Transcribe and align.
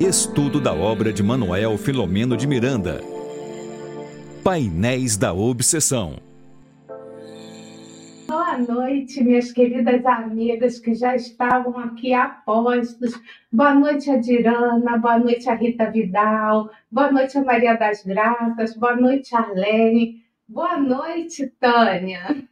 Estudo 0.00 0.62
da 0.62 0.72
obra 0.72 1.12
de 1.12 1.22
Manuel 1.22 1.76
Filomeno 1.76 2.34
de 2.34 2.46
Miranda. 2.46 3.02
Painéis 4.42 5.18
da 5.18 5.34
Obsessão. 5.34 6.16
Boa 8.26 8.56
noite, 8.56 9.22
minhas 9.22 9.52
queridas 9.52 10.06
amigas 10.06 10.78
que 10.78 10.94
já 10.94 11.14
estavam 11.14 11.78
aqui 11.78 12.14
apostos. 12.14 13.12
Boa 13.52 13.74
noite, 13.74 14.10
Adirana. 14.10 14.96
Boa 14.96 15.18
noite, 15.18 15.50
a 15.50 15.54
Rita 15.54 15.90
Vidal. 15.90 16.70
Boa 16.90 17.12
noite, 17.12 17.36
a 17.36 17.44
Maria 17.44 17.74
das 17.74 18.02
Graças. 18.02 18.74
Boa 18.74 18.96
noite, 18.96 19.36
Arlene. 19.36 20.24
Boa 20.48 20.78
noite, 20.78 21.46
Tânia. 21.60 22.42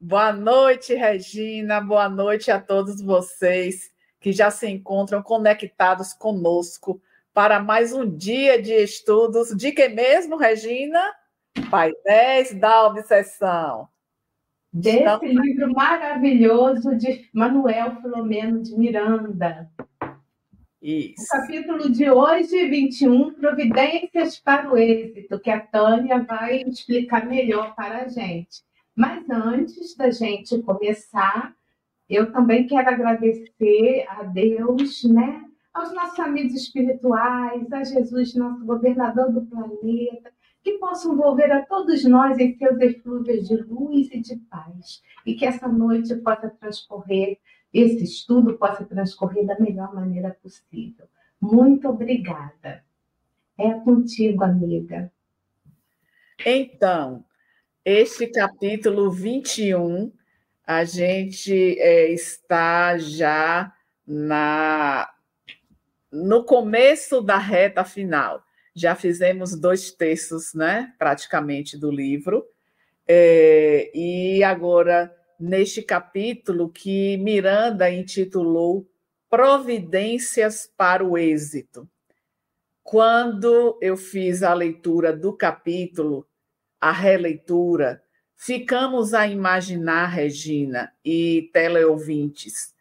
Boa 0.00 0.32
noite, 0.32 0.94
Regina. 0.96 1.80
Boa 1.80 2.08
noite 2.08 2.50
a 2.50 2.58
todos 2.58 3.00
vocês 3.00 3.96
que 4.20 4.32
já 4.32 4.50
se 4.50 4.68
encontram 4.68 5.22
conectados 5.22 6.12
conosco 6.12 7.00
para 7.32 7.60
mais 7.60 7.92
um 7.92 8.08
dia 8.08 8.60
de 8.60 8.72
estudos 8.72 9.56
de 9.56 9.70
que 9.72 9.88
mesmo, 9.88 10.36
Regina? 10.36 11.00
Painéis 11.70 12.52
da 12.54 12.86
Obsessão. 12.86 13.88
Desse 14.72 14.98
então... 14.98 15.20
livro 15.22 15.72
maravilhoso 15.72 16.96
de 16.96 17.28
Manuel 17.32 18.00
Filomeno 18.02 18.62
de 18.62 18.76
Miranda. 18.76 19.70
Isso. 20.80 21.22
O 21.22 21.40
capítulo 21.40 21.90
de 21.90 22.10
hoje, 22.10 22.68
21, 22.68 23.34
Providências 23.34 24.38
para 24.38 24.70
o 24.70 24.76
Êxito, 24.76 25.40
que 25.40 25.50
a 25.50 25.60
Tânia 25.60 26.22
vai 26.22 26.62
explicar 26.62 27.26
melhor 27.26 27.74
para 27.74 28.02
a 28.02 28.08
gente. 28.08 28.62
Mas 28.94 29.28
antes 29.30 29.96
da 29.96 30.10
gente 30.10 30.60
começar, 30.62 31.54
eu 32.08 32.32
também 32.32 32.66
quero 32.66 32.88
agradecer 32.88 34.06
a 34.08 34.22
Deus, 34.24 35.04
né? 35.04 35.48
aos 35.78 35.92
nossos 35.94 36.18
amigos 36.18 36.54
espirituais, 36.54 37.72
a 37.72 37.84
Jesus, 37.84 38.34
nosso 38.34 38.64
governador 38.64 39.32
do 39.32 39.42
planeta, 39.42 40.32
que 40.62 40.72
possam 40.72 41.14
envolver 41.14 41.50
a 41.52 41.64
todos 41.64 42.04
nós 42.04 42.36
em 42.38 42.56
seus 42.56 42.80
eflúvios 42.80 43.46
de 43.46 43.56
luz 43.56 44.08
e 44.10 44.20
de 44.20 44.36
paz. 44.50 45.02
E 45.24 45.34
que 45.34 45.46
essa 45.46 45.68
noite 45.68 46.14
possa 46.16 46.50
transcorrer, 46.50 47.38
esse 47.72 48.02
estudo 48.02 48.58
possa 48.58 48.84
transcorrer 48.84 49.46
da 49.46 49.58
melhor 49.58 49.94
maneira 49.94 50.36
possível. 50.42 51.06
Muito 51.40 51.88
obrigada. 51.88 52.82
É 53.56 53.72
contigo, 53.74 54.42
amiga. 54.42 55.12
Então, 56.44 57.24
este 57.84 58.26
capítulo 58.26 59.10
21, 59.10 60.10
a 60.68 60.84
gente 60.84 61.80
é, 61.80 62.12
está 62.12 62.98
já 62.98 63.72
na 64.06 65.10
no 66.12 66.44
começo 66.44 67.22
da 67.22 67.38
reta 67.38 67.84
final. 67.84 68.42
Já 68.74 68.94
fizemos 68.94 69.58
dois 69.58 69.90
terços, 69.90 70.52
né, 70.52 70.92
praticamente, 70.98 71.78
do 71.78 71.90
livro. 71.90 72.46
É, 73.06 73.90
e 73.94 74.44
agora, 74.44 75.10
neste 75.40 75.80
capítulo 75.80 76.68
que 76.68 77.16
Miranda 77.16 77.90
intitulou 77.90 78.86
Providências 79.30 80.70
para 80.76 81.02
o 81.02 81.16
Êxito. 81.16 81.88
Quando 82.82 83.78
eu 83.80 83.96
fiz 83.96 84.42
a 84.42 84.52
leitura 84.52 85.14
do 85.14 85.32
capítulo, 85.32 86.26
a 86.78 86.92
releitura, 86.92 88.02
ficamos 88.38 89.12
a 89.12 89.26
imaginar, 89.26 90.06
Regina 90.06 90.92
e 91.04 91.50
teleouvintes, 91.52 92.72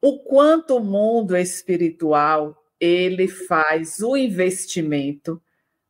o 0.00 0.18
quanto 0.20 0.76
o 0.76 0.84
mundo 0.84 1.36
espiritual 1.36 2.62
ele 2.78 3.26
faz 3.26 4.00
o 4.00 4.16
investimento 4.16 5.42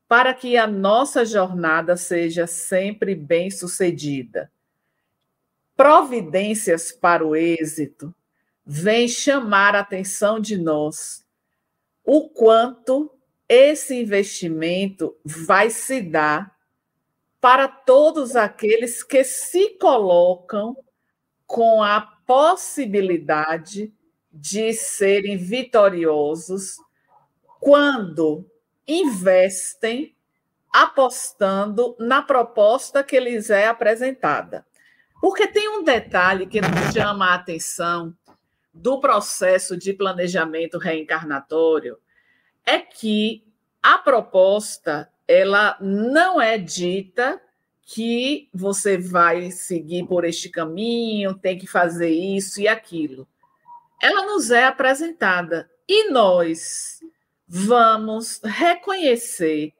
para 0.06 0.32
que 0.32 0.56
a 0.56 0.66
nossa 0.66 1.26
jornada 1.26 1.96
seja 1.96 2.46
sempre 2.46 3.14
bem 3.14 3.50
sucedida. 3.50 4.50
Providências 5.76 6.90
para 6.92 7.26
o 7.26 7.36
êxito 7.36 8.14
vem 8.64 9.06
chamar 9.06 9.74
a 9.74 9.80
atenção 9.80 10.40
de 10.40 10.56
nós 10.56 11.26
o 12.04 12.30
quanto 12.30 13.12
esse 13.48 14.00
investimento 14.00 15.14
vai 15.24 15.68
se 15.68 16.00
dar 16.00 16.57
para 17.40 17.68
todos 17.68 18.36
aqueles 18.36 19.02
que 19.02 19.22
se 19.24 19.70
colocam 19.78 20.76
com 21.46 21.82
a 21.82 22.00
possibilidade 22.26 23.92
de 24.30 24.72
serem 24.72 25.36
vitoriosos 25.36 26.76
quando 27.60 28.44
investem 28.86 30.14
apostando 30.70 31.96
na 31.98 32.22
proposta 32.22 33.02
que 33.02 33.18
lhes 33.18 33.50
é 33.50 33.66
apresentada. 33.66 34.66
Porque 35.20 35.48
tem 35.48 35.68
um 35.68 35.82
detalhe 35.82 36.46
que 36.46 36.60
nos 36.60 36.92
chama 36.92 37.30
a 37.30 37.34
atenção 37.34 38.14
do 38.72 39.00
processo 39.00 39.76
de 39.76 39.92
planejamento 39.92 40.78
reencarnatório 40.78 41.98
é 42.64 42.78
que 42.78 43.44
a 43.82 43.98
proposta 43.98 45.10
ela 45.28 45.76
não 45.78 46.40
é 46.40 46.56
dita 46.56 47.40
que 47.82 48.48
você 48.52 48.96
vai 48.96 49.50
seguir 49.50 50.06
por 50.06 50.24
este 50.24 50.48
caminho, 50.48 51.38
tem 51.38 51.58
que 51.58 51.66
fazer 51.66 52.10
isso 52.10 52.60
e 52.60 52.66
aquilo. 52.66 53.28
Ela 54.02 54.24
nos 54.26 54.50
é 54.50 54.64
apresentada 54.64 55.70
e 55.86 56.10
nós 56.10 57.00
vamos 57.46 58.40
reconhecer 58.42 59.74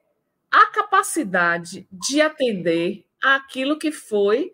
a 0.51 0.67
capacidade 0.67 1.87
de 1.91 2.21
atender 2.21 3.05
aquilo 3.21 3.77
que 3.77 3.91
foi 3.91 4.53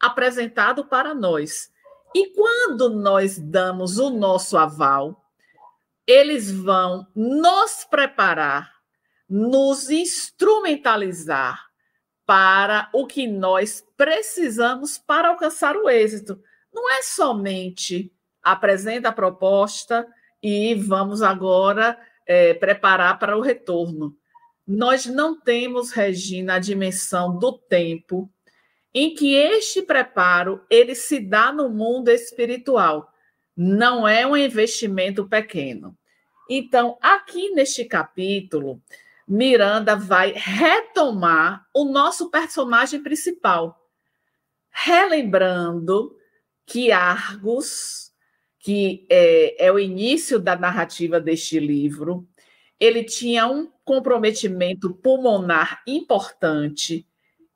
apresentado 0.00 0.84
para 0.84 1.14
nós. 1.14 1.70
E 2.14 2.34
quando 2.34 2.88
nós 2.90 3.38
damos 3.38 3.98
o 3.98 4.10
nosso 4.10 4.56
aval, 4.56 5.22
eles 6.06 6.50
vão 6.50 7.06
nos 7.14 7.84
preparar 7.84 8.73
nos 9.36 9.90
instrumentalizar 9.90 11.66
para 12.24 12.88
o 12.92 13.04
que 13.04 13.26
nós 13.26 13.84
precisamos 13.96 14.96
para 14.96 15.30
alcançar 15.30 15.76
o 15.76 15.90
êxito. 15.90 16.40
Não 16.72 16.88
é 16.88 17.02
somente 17.02 18.12
apresenta 18.40 19.08
a 19.08 19.12
proposta 19.12 20.06
e 20.40 20.76
vamos 20.76 21.20
agora 21.20 21.98
é, 22.24 22.54
preparar 22.54 23.18
para 23.18 23.36
o 23.36 23.40
retorno. 23.40 24.16
Nós 24.64 25.04
não 25.06 25.40
temos, 25.40 25.90
Regina, 25.90 26.54
a 26.54 26.58
dimensão 26.60 27.36
do 27.36 27.58
tempo 27.58 28.30
em 28.94 29.16
que 29.16 29.34
este 29.34 29.82
preparo 29.82 30.64
ele 30.70 30.94
se 30.94 31.18
dá 31.18 31.50
no 31.50 31.68
mundo 31.68 32.08
espiritual. 32.08 33.12
Não 33.56 34.06
é 34.06 34.24
um 34.24 34.36
investimento 34.36 35.28
pequeno. 35.28 35.98
Então, 36.48 36.96
aqui 37.02 37.50
neste 37.50 37.84
capítulo, 37.84 38.80
Miranda 39.26 39.96
vai 39.96 40.32
retomar 40.36 41.66
o 41.74 41.84
nosso 41.84 42.30
personagem 42.30 43.02
principal, 43.02 43.80
relembrando 44.70 46.16
que 46.66 46.92
Argos, 46.92 48.12
que 48.58 49.06
é, 49.10 49.66
é 49.66 49.72
o 49.72 49.78
início 49.78 50.38
da 50.38 50.56
narrativa 50.56 51.20
deste 51.20 51.58
livro, 51.58 52.26
ele 52.78 53.04
tinha 53.04 53.46
um 53.46 53.70
comprometimento 53.84 54.92
pulmonar 54.94 55.82
importante 55.86 57.06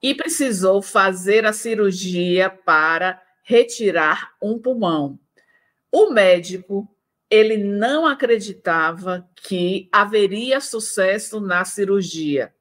e 0.03 0.15
precisou 0.15 0.81
fazer 0.81 1.45
a 1.45 1.53
cirurgia 1.53 2.49
para 2.49 3.21
retirar 3.43 4.33
um 4.41 4.59
pulmão. 4.59 5.19
O 5.91 6.11
médico 6.11 6.89
ele 7.31 7.59
não 7.59 8.07
acreditava 8.07 9.29
que 9.37 9.89
haveria 9.93 10.61
sucesso 10.61 11.41
na 11.41 11.65
cirurgia. 11.65 12.53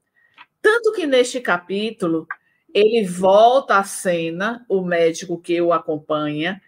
Tanto 0.61 0.91
que 0.91 1.07
neste 1.07 1.39
capítulo 1.39 2.27
ele 2.73 3.05
volta 3.05 3.77
à 3.77 3.83
cena, 3.83 4.65
o 4.67 4.81
médico 4.81 5.39
que 5.39 5.59
o 5.61 5.71
acompanha, 5.71 6.61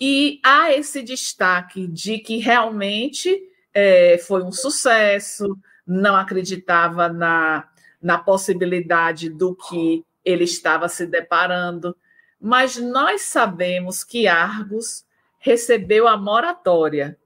e 0.00 0.40
há 0.44 0.72
esse 0.72 1.02
destaque 1.02 1.86
de 1.86 2.18
que 2.18 2.38
realmente 2.38 3.42
é, 3.74 4.16
foi 4.18 4.42
um 4.42 4.52
sucesso, 4.52 5.58
não 5.86 6.16
acreditava 6.16 7.08
na, 7.08 7.68
na 8.00 8.16
possibilidade 8.16 9.28
do 9.28 9.54
que 9.54 10.04
ele 10.24 10.44
estava 10.44 10.88
se 10.88 11.06
deparando, 11.06 11.96
mas 12.40 12.76
nós 12.76 13.22
sabemos 13.22 14.02
que 14.04 14.26
Argos 14.26 15.04
recebeu 15.38 16.08
a 16.08 16.16
moratória 16.16 17.18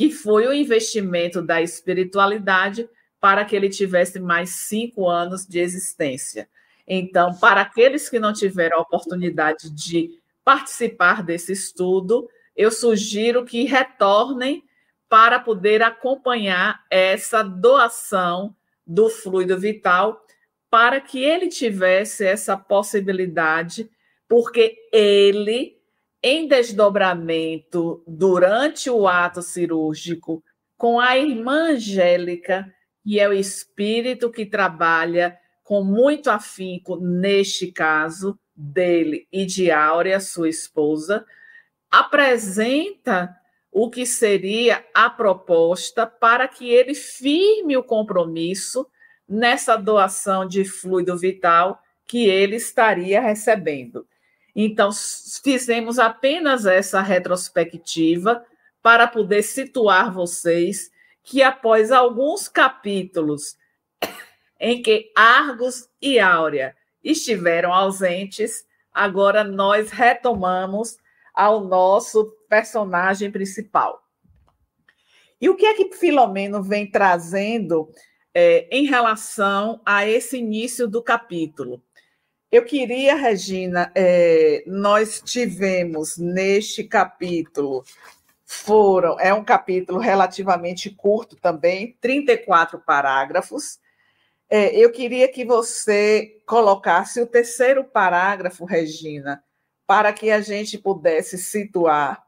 que 0.00 0.10
foi 0.10 0.46
o 0.46 0.52
investimento 0.54 1.42
da 1.42 1.60
espiritualidade 1.60 2.88
para 3.20 3.44
que 3.44 3.54
ele 3.54 3.68
tivesse 3.68 4.18
mais 4.18 4.48
cinco 4.48 5.06
anos 5.06 5.46
de 5.46 5.58
existência. 5.58 6.48
Então, 6.88 7.34
para 7.34 7.60
aqueles 7.60 8.08
que 8.08 8.18
não 8.18 8.32
tiveram 8.32 8.78
a 8.78 8.80
oportunidade 8.80 9.68
de 9.68 10.18
participar 10.42 11.22
desse 11.22 11.52
estudo, 11.52 12.26
eu 12.56 12.70
sugiro 12.70 13.44
que 13.44 13.64
retornem 13.64 14.64
para 15.06 15.38
poder 15.38 15.82
acompanhar 15.82 16.82
essa 16.88 17.42
doação 17.42 18.56
do 18.86 19.10
fluido 19.10 19.58
vital, 19.58 20.24
para 20.70 20.98
que 20.98 21.22
ele 21.22 21.48
tivesse 21.48 22.24
essa 22.24 22.56
possibilidade, 22.56 23.90
porque 24.26 24.78
ele, 24.94 25.76
em 26.22 26.46
desdobramento 26.46 28.02
durante 28.06 28.90
o 28.90 29.08
ato 29.08 29.42
cirúrgico, 29.42 30.42
com 30.76 31.00
a 31.00 31.16
irmã 31.16 31.72
Angélica, 31.72 32.72
que 33.02 33.18
é 33.18 33.28
o 33.28 33.32
espírito 33.32 34.30
que 34.30 34.44
trabalha 34.44 35.38
com 35.64 35.82
muito 35.82 36.30
afinco 36.30 36.96
neste 36.96 37.70
caso 37.70 38.38
dele 38.54 39.26
e 39.32 39.46
de 39.46 39.70
Áurea, 39.70 40.20
sua 40.20 40.48
esposa, 40.48 41.24
apresenta 41.90 43.34
o 43.72 43.88
que 43.88 44.04
seria 44.04 44.84
a 44.92 45.08
proposta 45.08 46.06
para 46.06 46.48
que 46.48 46.68
ele 46.68 46.94
firme 46.94 47.76
o 47.76 47.84
compromisso 47.84 48.86
nessa 49.28 49.76
doação 49.76 50.46
de 50.46 50.64
fluido 50.64 51.16
vital 51.16 51.80
que 52.06 52.28
ele 52.28 52.56
estaria 52.56 53.20
recebendo. 53.20 54.06
Então, 54.54 54.90
fizemos 55.42 55.98
apenas 55.98 56.66
essa 56.66 57.00
retrospectiva 57.00 58.44
para 58.82 59.06
poder 59.06 59.42
situar 59.42 60.12
vocês 60.12 60.90
que 61.22 61.42
após 61.42 61.92
alguns 61.92 62.48
capítulos 62.48 63.56
em 64.58 64.82
que 64.82 65.12
Argos 65.16 65.88
e 66.00 66.18
Áurea 66.18 66.74
estiveram 67.02 67.72
ausentes, 67.72 68.64
agora 68.92 69.44
nós 69.44 69.90
retomamos 69.90 70.96
ao 71.32 71.60
nosso 71.60 72.36
personagem 72.48 73.30
principal. 73.30 74.02
E 75.40 75.48
o 75.48 75.56
que 75.56 75.64
é 75.64 75.74
que 75.74 75.96
Filomeno 75.96 76.62
vem 76.62 76.90
trazendo 76.90 77.88
é, 78.34 78.68
em 78.70 78.84
relação 78.84 79.80
a 79.86 80.06
esse 80.06 80.36
início 80.38 80.86
do 80.86 81.02
capítulo? 81.02 81.82
Eu 82.52 82.64
queria, 82.64 83.14
Regina, 83.14 83.92
é, 83.94 84.64
nós 84.66 85.22
tivemos 85.24 86.18
neste 86.18 86.82
capítulo, 86.82 87.84
foram, 88.44 89.20
é 89.20 89.32
um 89.32 89.44
capítulo 89.44 90.00
relativamente 90.00 90.90
curto 90.90 91.36
também, 91.36 91.96
34 92.00 92.80
parágrafos. 92.80 93.78
É, 94.48 94.74
eu 94.74 94.90
queria 94.90 95.28
que 95.30 95.44
você 95.44 96.42
colocasse 96.44 97.20
o 97.20 97.26
terceiro 97.26 97.84
parágrafo, 97.84 98.64
Regina, 98.64 99.44
para 99.86 100.12
que 100.12 100.28
a 100.32 100.40
gente 100.40 100.76
pudesse 100.76 101.38
situar 101.38 102.20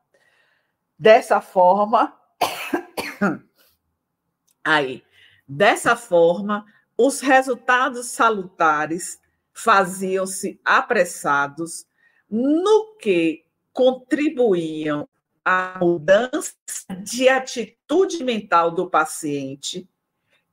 dessa 0.97 1.41
forma. 1.41 2.17
Aí, 4.63 5.03
dessa 5.49 5.97
forma, 5.97 6.65
os 6.97 7.21
resultados 7.21 8.07
salutares 8.11 9.21
faziam-se 9.53 10.61
apressados, 10.65 11.87
no 12.31 12.97
que 12.97 13.45
contribuíam 13.73 15.09
à 15.45 15.79
mudança 15.81 16.55
de 17.03 17.29
atitude 17.29 18.23
mental 18.25 18.71
do 18.71 18.89
paciente 18.89 19.89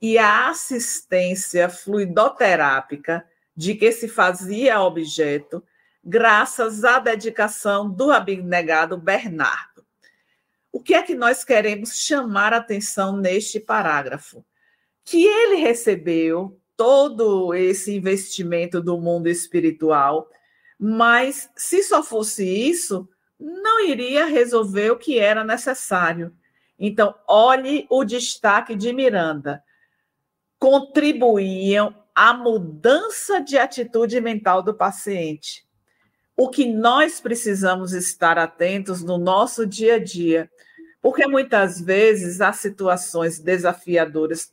e 0.02 0.18
à 0.18 0.50
assistência 0.50 1.70
fluidoterápica 1.70 3.26
de 3.56 3.76
que 3.76 3.92
se 3.92 4.08
fazia 4.08 4.82
objeto 4.82 5.64
graças 6.04 6.84
à 6.84 7.00
dedicação 7.00 7.90
do 7.90 8.12
abnegado 8.12 8.98
Bernardo. 8.98 9.86
O 10.72 10.82
que 10.82 10.94
é 10.94 11.02
que 11.02 11.16
nós 11.16 11.44
queremos 11.44 11.98
chamar 11.98 12.54
atenção 12.54 13.18
neste 13.18 13.60
parágrafo? 13.60 14.46
Que 15.04 15.26
ele 15.26 15.56
recebeu 15.56 16.59
todo 16.80 17.54
esse 17.54 17.94
investimento 17.94 18.82
do 18.82 18.98
mundo 18.98 19.28
espiritual, 19.28 20.30
mas 20.80 21.50
se 21.58 21.84
só 21.84 22.02
fosse 22.02 22.46
isso, 22.48 23.06
não 23.38 23.86
iria 23.86 24.26
resolver 24.26 24.90
o 24.92 24.98
que 24.98 25.20
era 25.20 25.44
necessário. 25.44 26.34
Então, 26.80 27.14
olhe 27.28 27.86
o 27.90 28.06
destaque 28.06 28.78
de 28.78 28.94
Miranda. 28.94 29.62
Contribuíam 30.58 31.94
à 32.16 32.34
mudança 32.34 33.42
de 33.42 33.58
atitude 33.58 34.22
mental 34.22 34.64
do 34.64 34.74
paciente 34.74 35.68
o 36.38 36.48
que 36.48 36.66
nós 36.66 37.20
precisamos 37.20 37.92
estar 37.92 38.38
atentos 38.38 39.04
no 39.04 39.18
nosso 39.18 39.68
dia 39.68 39.96
a 39.96 40.00
dia, 40.00 40.50
porque 41.02 41.28
muitas 41.28 41.82
vezes 41.82 42.40
há 42.40 42.54
situações 42.54 43.38
desafiadoras 43.38 44.50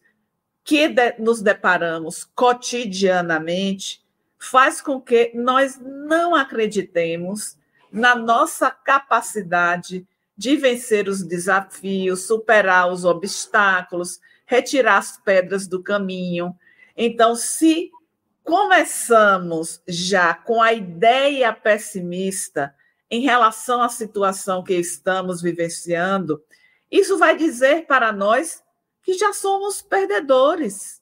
que 0.66 0.92
nos 1.20 1.40
deparamos 1.40 2.24
cotidianamente 2.34 4.04
faz 4.36 4.80
com 4.80 5.00
que 5.00 5.30
nós 5.32 5.78
não 5.80 6.34
acreditemos 6.34 7.56
na 7.92 8.16
nossa 8.16 8.68
capacidade 8.68 10.04
de 10.36 10.56
vencer 10.56 11.08
os 11.08 11.22
desafios, 11.22 12.26
superar 12.26 12.92
os 12.92 13.04
obstáculos, 13.04 14.20
retirar 14.44 14.98
as 14.98 15.16
pedras 15.16 15.68
do 15.68 15.80
caminho. 15.80 16.52
Então, 16.96 17.36
se 17.36 17.92
começamos 18.42 19.80
já 19.86 20.34
com 20.34 20.60
a 20.60 20.72
ideia 20.72 21.52
pessimista 21.52 22.74
em 23.08 23.20
relação 23.20 23.80
à 23.80 23.88
situação 23.88 24.64
que 24.64 24.74
estamos 24.74 25.40
vivenciando, 25.40 26.42
isso 26.90 27.16
vai 27.18 27.36
dizer 27.36 27.86
para 27.86 28.10
nós 28.10 28.65
que 29.06 29.14
já 29.14 29.32
somos 29.32 29.81
perdedores. 29.81 31.00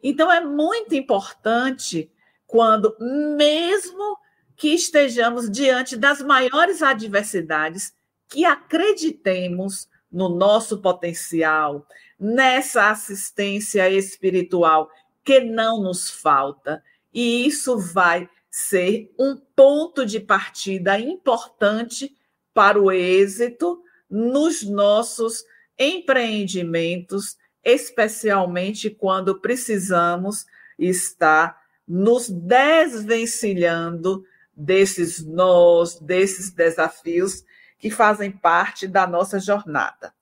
Então, 0.00 0.30
é 0.30 0.40
muito 0.40 0.94
importante 0.94 2.08
quando, 2.46 2.96
mesmo 3.00 4.16
que 4.56 4.68
estejamos 4.68 5.50
diante 5.50 5.96
das 5.96 6.22
maiores 6.22 6.80
adversidades, 6.80 7.92
que 8.28 8.44
acreditemos 8.44 9.88
no 10.12 10.28
nosso 10.28 10.80
potencial, 10.80 11.84
nessa 12.18 12.88
assistência 12.88 13.90
espiritual 13.90 14.88
que 15.24 15.40
não 15.40 15.82
nos 15.82 16.08
falta. 16.08 16.80
E 17.12 17.44
isso 17.48 17.76
vai 17.76 18.30
ser 18.48 19.12
um 19.18 19.36
ponto 19.56 20.06
de 20.06 20.20
partida 20.20 21.00
importante 21.00 22.16
para 22.54 22.80
o 22.80 22.92
êxito 22.92 23.82
nos 24.08 24.62
nossos 24.62 25.44
empreendimentos, 25.80 27.38
especialmente 27.64 28.90
quando 28.90 29.40
precisamos 29.40 30.44
estar 30.78 31.58
nos 31.88 32.28
desvencilhando 32.28 34.22
desses 34.54 35.24
nós, 35.24 35.98
desses 35.98 36.50
desafios 36.50 37.42
que 37.78 37.90
fazem 37.90 38.30
parte 38.30 38.86
da 38.86 39.06
nossa 39.06 39.40
jornada. 39.40 40.12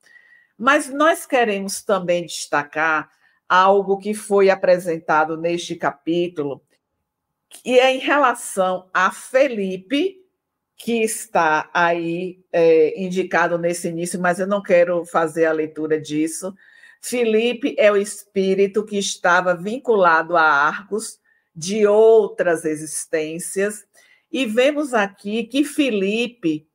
Mas 0.57 0.89
nós 0.89 1.27
queremos 1.27 1.83
também 1.83 2.25
destacar 2.25 3.11
algo 3.49 3.99
que 3.99 4.15
foi 4.15 4.49
apresentado 4.49 5.37
neste 5.37 5.75
capítulo, 5.75 6.63
que 7.49 7.79
é 7.81 7.93
em 7.93 7.99
relação 7.99 8.89
a 8.93 9.11
Felipe, 9.11 10.25
que 10.79 11.03
está 11.03 11.69
aí 11.75 12.41
é, 12.53 12.99
indicado 13.03 13.59
nesse 13.59 13.89
início, 13.89 14.21
mas 14.21 14.39
eu 14.39 14.47
não 14.47 14.63
quero 14.63 15.05
fazer 15.05 15.45
a 15.45 15.53
leitura 15.53 16.01
disso. 16.01 16.55
Felipe 17.03 17.75
é 17.77 17.91
o 17.91 17.97
espírito 17.97 18.85
que 18.85 18.97
estava 18.97 19.55
vinculado 19.55 20.37
a 20.37 20.43
Argos 20.43 21.19
de 21.55 21.85
outras 21.87 22.65
existências, 22.65 23.85
e 24.31 24.47
vemos 24.47 24.95
aqui 24.95 25.45
que 25.45 25.65
Felipe, 25.65 26.69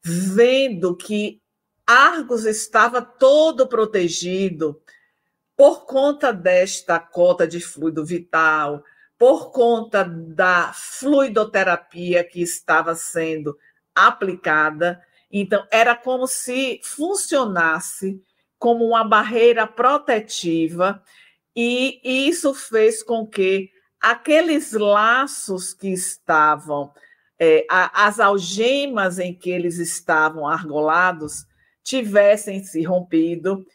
vendo 0.00 0.94
que 0.94 1.40
Argos 1.84 2.44
estava 2.44 3.02
todo 3.02 3.66
protegido, 3.66 4.80
por 5.56 5.86
conta 5.86 6.32
desta 6.32 7.00
cota 7.00 7.48
de 7.48 7.58
fluido 7.58 8.04
vital, 8.04 8.84
por 9.18 9.50
conta 9.50 10.04
da 10.04 10.72
fluidoterapia 10.72 12.22
que 12.22 12.40
estava 12.40 12.94
sendo 12.94 13.58
aplicada, 13.94 15.02
então 15.30 15.66
era 15.70 15.96
como 15.96 16.26
se 16.26 16.80
funcionasse 16.84 18.22
como 18.58 18.86
uma 18.86 19.04
barreira 19.04 19.66
protetiva, 19.66 21.02
e 21.54 22.00
isso 22.04 22.54
fez 22.54 23.02
com 23.02 23.26
que 23.26 23.70
aqueles 24.00 24.72
laços 24.72 25.74
que 25.74 25.88
estavam, 25.88 26.92
é, 27.38 27.66
as 27.68 28.20
algemas 28.20 29.18
em 29.18 29.34
que 29.34 29.50
eles 29.50 29.78
estavam 29.78 30.46
argolados, 30.46 31.44
tivessem 31.82 32.62
se 32.62 32.82
rompido. 32.82 33.66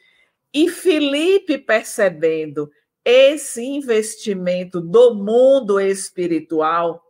E 0.53 0.69
Felipe, 0.69 1.57
percebendo 1.57 2.71
esse 3.05 3.63
investimento 3.63 4.79
do 4.79 5.13
mundo 5.13 5.79
espiritual, 5.79 7.03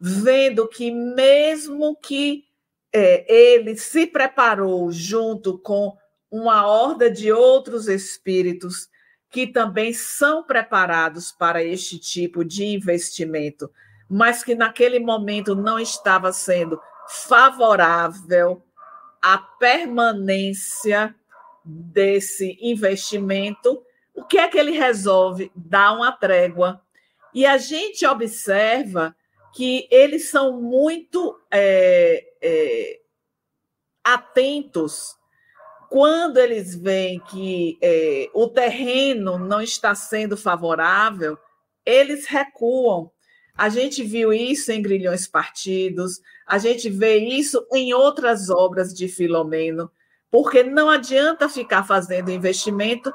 vendo 0.00 0.68
que, 0.68 0.90
mesmo 0.90 1.96
que 1.96 2.44
é, 2.92 3.24
ele 3.32 3.76
se 3.76 4.06
preparou 4.06 4.90
junto 4.92 5.58
com 5.58 5.96
uma 6.30 6.66
horda 6.66 7.10
de 7.10 7.32
outros 7.32 7.88
espíritos 7.88 8.88
que 9.30 9.48
também 9.48 9.92
são 9.92 10.44
preparados 10.44 11.32
para 11.32 11.62
este 11.62 11.98
tipo 11.98 12.44
de 12.44 12.66
investimento, 12.66 13.68
mas 14.08 14.44
que 14.44 14.54
naquele 14.54 15.00
momento 15.00 15.56
não 15.56 15.76
estava 15.76 16.32
sendo 16.32 16.80
favorável 17.08 18.62
à 19.20 19.38
permanência 19.38 21.14
desse 21.64 22.56
investimento. 22.60 23.82
O 24.14 24.24
que 24.24 24.38
é 24.38 24.48
que 24.48 24.58
ele 24.58 24.70
resolve? 24.70 25.50
Dar 25.54 25.92
uma 25.92 26.12
trégua. 26.12 26.80
E 27.34 27.44
a 27.44 27.58
gente 27.58 28.06
observa 28.06 29.14
que 29.52 29.88
eles 29.90 30.30
são 30.30 30.60
muito 30.60 31.38
é, 31.50 32.24
é, 32.40 33.00
atentos 34.02 35.16
quando 35.88 36.38
eles 36.38 36.74
veem 36.74 37.20
que 37.20 37.78
é, 37.80 38.28
o 38.34 38.48
terreno 38.48 39.38
não 39.38 39.60
está 39.60 39.94
sendo 39.94 40.36
favorável, 40.36 41.38
eles 41.86 42.26
recuam. 42.26 43.12
A 43.56 43.68
gente 43.68 44.02
viu 44.02 44.32
isso 44.32 44.72
em 44.72 44.82
Grilhões 44.82 45.28
Partidos, 45.28 46.20
a 46.44 46.58
gente 46.58 46.90
vê 46.90 47.18
isso 47.18 47.64
em 47.72 47.94
outras 47.94 48.50
obras 48.50 48.92
de 48.92 49.06
Filomeno, 49.06 49.88
porque 50.32 50.64
não 50.64 50.90
adianta 50.90 51.48
ficar 51.48 51.84
fazendo 51.84 52.28
investimento 52.28 53.14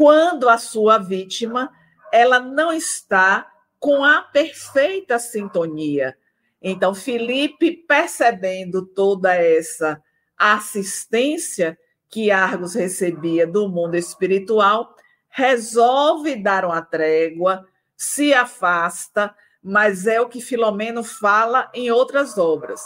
quando 0.00 0.48
a 0.48 0.56
sua 0.56 0.96
vítima 0.96 1.70
ela 2.10 2.40
não 2.40 2.72
está 2.72 3.52
com 3.78 4.02
a 4.02 4.22
perfeita 4.22 5.18
sintonia. 5.18 6.16
Então, 6.62 6.94
Felipe, 6.94 7.70
percebendo 7.86 8.86
toda 8.86 9.34
essa 9.34 10.02
assistência, 10.38 11.78
que 12.08 12.30
Argos 12.30 12.74
recebia 12.74 13.46
do 13.46 13.68
mundo 13.68 13.94
espiritual, 13.94 14.96
resolve 15.28 16.34
dar 16.34 16.64
uma 16.64 16.80
trégua, 16.80 17.66
se 17.94 18.32
afasta, 18.32 19.34
mas 19.62 20.06
é 20.06 20.18
o 20.18 20.30
que 20.30 20.40
Filomeno 20.40 21.04
fala 21.04 21.70
em 21.74 21.90
outras 21.90 22.38
obras. 22.38 22.80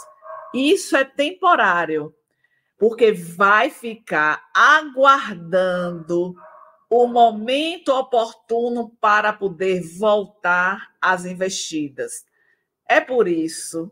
Isso 0.53 0.97
é 0.97 1.05
temporário, 1.05 2.13
porque 2.77 3.13
vai 3.13 3.69
ficar 3.69 4.43
aguardando 4.53 6.35
o 6.89 7.07
momento 7.07 7.89
oportuno 7.89 8.89
para 9.01 9.33
poder 9.33 9.81
voltar 9.97 10.93
às 11.01 11.25
investidas. 11.25 12.25
É 12.87 13.01
por 13.01 13.27
isso 13.27 13.91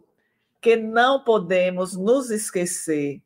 que 0.62 0.76
não 0.76 1.24
podemos 1.24 1.96
nos 1.96 2.30
esquecer 2.30 3.22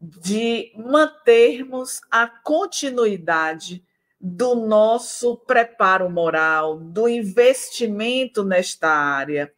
de 0.00 0.72
mantermos 0.76 2.00
a 2.10 2.26
continuidade 2.26 3.84
do 4.20 4.54
nosso 4.54 5.36
preparo 5.36 6.08
moral, 6.08 6.78
do 6.78 7.08
investimento 7.08 8.44
nesta 8.44 8.88
área, 8.88 9.52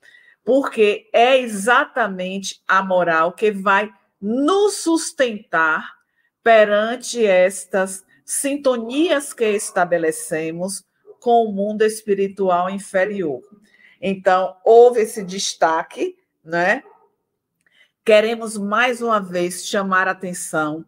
porque 0.44 1.08
é 1.12 1.38
exatamente 1.38 2.62
a 2.66 2.82
moral 2.82 3.32
que 3.32 3.50
vai 3.50 3.92
nos 4.20 4.76
sustentar 4.76 5.98
perante 6.42 7.24
estas 7.24 8.04
sintonias 8.30 9.32
que 9.32 9.44
estabelecemos 9.44 10.84
com 11.18 11.46
o 11.46 11.52
mundo 11.52 11.82
espiritual 11.82 12.70
inferior. 12.70 13.40
Então, 14.00 14.56
houve 14.64 15.00
esse 15.00 15.24
destaque, 15.24 16.16
né? 16.44 16.84
queremos 18.04 18.56
mais 18.56 19.02
uma 19.02 19.20
vez 19.20 19.66
chamar 19.66 20.06
a 20.06 20.12
atenção 20.12 20.84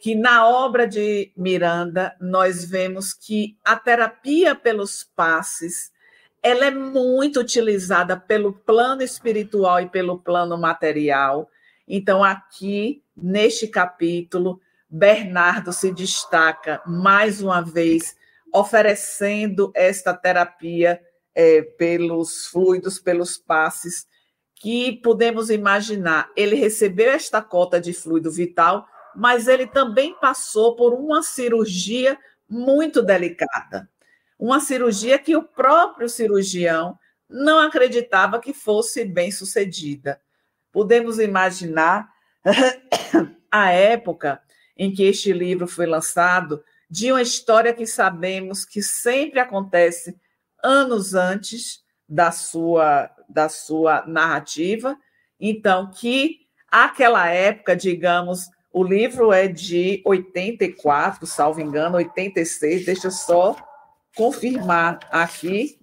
que 0.00 0.16
na 0.16 0.48
obra 0.48 0.86
de 0.86 1.30
Miranda 1.36 2.14
nós 2.20 2.64
vemos 2.64 3.14
que 3.14 3.56
a 3.64 3.76
terapia 3.76 4.54
pelos 4.54 5.04
passes 5.04 5.92
ela 6.42 6.66
é 6.66 6.70
muito 6.70 7.38
utilizada 7.38 8.16
pelo 8.16 8.52
plano 8.52 9.02
espiritual 9.02 9.80
e 9.80 9.88
pelo 9.88 10.18
plano 10.18 10.58
material. 10.58 11.50
Então 11.86 12.24
aqui 12.24 13.02
neste 13.16 13.68
capítulo 13.68 14.60
Bernardo 14.90 15.72
se 15.72 15.92
destaca 15.92 16.82
mais 16.84 17.40
uma 17.40 17.62
vez 17.62 18.16
oferecendo 18.52 19.70
esta 19.74 20.12
terapia 20.12 21.00
é, 21.34 21.62
pelos 21.62 22.46
fluidos, 22.46 22.98
pelos 22.98 23.36
passes 23.36 24.06
que 24.60 24.92
podemos 24.92 25.48
imaginar, 25.48 26.30
ele 26.36 26.54
recebeu 26.54 27.10
esta 27.10 27.40
cota 27.40 27.80
de 27.80 27.94
fluido 27.94 28.30
vital, 28.30 28.86
mas 29.16 29.48
ele 29.48 29.66
também 29.66 30.14
passou 30.20 30.76
por 30.76 30.92
uma 30.92 31.22
cirurgia 31.22 32.18
muito 32.46 33.02
delicada. 33.02 33.88
Uma 34.38 34.60
cirurgia 34.60 35.18
que 35.18 35.34
o 35.34 35.42
próprio 35.42 36.10
cirurgião 36.10 36.98
não 37.26 37.58
acreditava 37.58 38.38
que 38.38 38.52
fosse 38.52 39.02
bem 39.02 39.30
sucedida. 39.30 40.20
Podemos 40.70 41.18
imaginar 41.18 42.10
a 43.50 43.70
época 43.70 44.42
em 44.80 44.90
que 44.90 45.02
este 45.02 45.30
livro 45.30 45.66
foi 45.66 45.84
lançado, 45.84 46.64
de 46.90 47.12
uma 47.12 47.20
história 47.20 47.74
que 47.74 47.86
sabemos 47.86 48.64
que 48.64 48.82
sempre 48.82 49.38
acontece 49.38 50.16
anos 50.64 51.12
antes 51.12 51.82
da 52.08 52.32
sua, 52.32 53.10
da 53.28 53.50
sua 53.50 54.06
narrativa. 54.06 54.96
Então, 55.38 55.90
que 55.90 56.38
aquela 56.70 57.28
época, 57.28 57.76
digamos, 57.76 58.48
o 58.72 58.82
livro 58.82 59.34
é 59.34 59.46
de 59.46 60.00
84, 60.02 61.26
salvo 61.26 61.60
engano, 61.60 61.98
86, 61.98 62.86
deixa 62.86 63.08
eu 63.08 63.10
só 63.10 63.54
confirmar 64.16 64.98
aqui, 65.12 65.78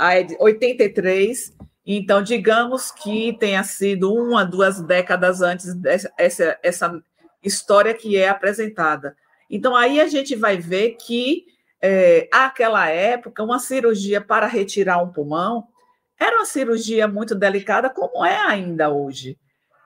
ah, 0.00 0.16
é 0.16 0.24
de 0.24 0.36
83. 0.40 1.56
Então, 1.86 2.20
digamos 2.20 2.90
que 2.90 3.34
tenha 3.38 3.62
sido 3.62 4.12
uma, 4.12 4.44
duas 4.44 4.80
décadas 4.80 5.42
antes 5.42 5.72
dessa 5.76 6.12
essa, 6.18 6.58
essa 6.60 7.02
história 7.42 7.94
que 7.94 8.16
é 8.16 8.28
apresentada. 8.28 9.16
Então, 9.50 9.76
aí 9.76 10.00
a 10.00 10.06
gente 10.06 10.34
vai 10.34 10.56
ver 10.56 10.92
que 10.92 11.46
é, 11.80 12.28
época, 12.88 13.42
uma 13.42 13.58
cirurgia 13.58 14.20
para 14.20 14.46
retirar 14.46 15.02
um 15.02 15.12
pulmão 15.12 15.66
era 16.18 16.36
uma 16.36 16.46
cirurgia 16.46 17.08
muito 17.08 17.34
delicada, 17.34 17.90
como 17.90 18.24
é 18.24 18.36
ainda 18.36 18.90
hoje. 18.90 19.36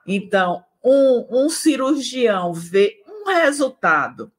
Então, 0.05 0.63
um, 0.83 1.25
um 1.31 1.49
cirurgião 1.49 2.53
vê 2.53 3.01
um 3.07 3.25
resultado 3.25 4.31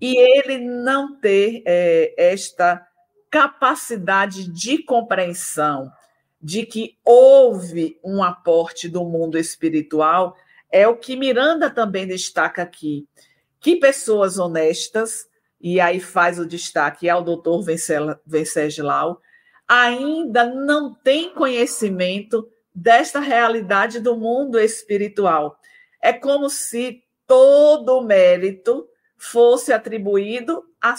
e 0.00 0.16
ele 0.16 0.58
não 0.58 1.20
ter 1.20 1.62
é, 1.66 2.14
esta 2.16 2.86
capacidade 3.30 4.48
de 4.50 4.78
compreensão 4.78 5.92
de 6.40 6.64
que 6.64 6.96
houve 7.04 7.98
um 8.02 8.22
aporte 8.22 8.88
do 8.88 9.04
mundo 9.04 9.36
espiritual, 9.36 10.36
é 10.70 10.86
o 10.86 10.96
que 10.96 11.16
Miranda 11.16 11.70
também 11.70 12.06
destaca 12.06 12.62
aqui. 12.62 13.06
Que 13.60 13.76
pessoas 13.76 14.38
honestas 14.38 15.28
e 15.60 15.80
aí 15.80 16.00
faz 16.00 16.38
o 16.38 16.46
destaque 16.46 17.08
ao 17.08 17.22
doutor 17.22 17.64
Venceslau, 18.24 19.20
ainda 19.66 20.44
não 20.44 20.94
tem 20.94 21.32
conhecimento 21.34 22.48
desta 22.74 23.18
realidade 23.20 24.00
do 24.00 24.16
mundo 24.16 24.60
espiritual. 24.60 25.58
É 26.00 26.12
como 26.12 26.48
se 26.48 27.02
todo 27.26 27.98
o 27.98 28.02
mérito 28.02 28.86
fosse 29.16 29.72
atribuído 29.72 30.62
à 30.80 30.94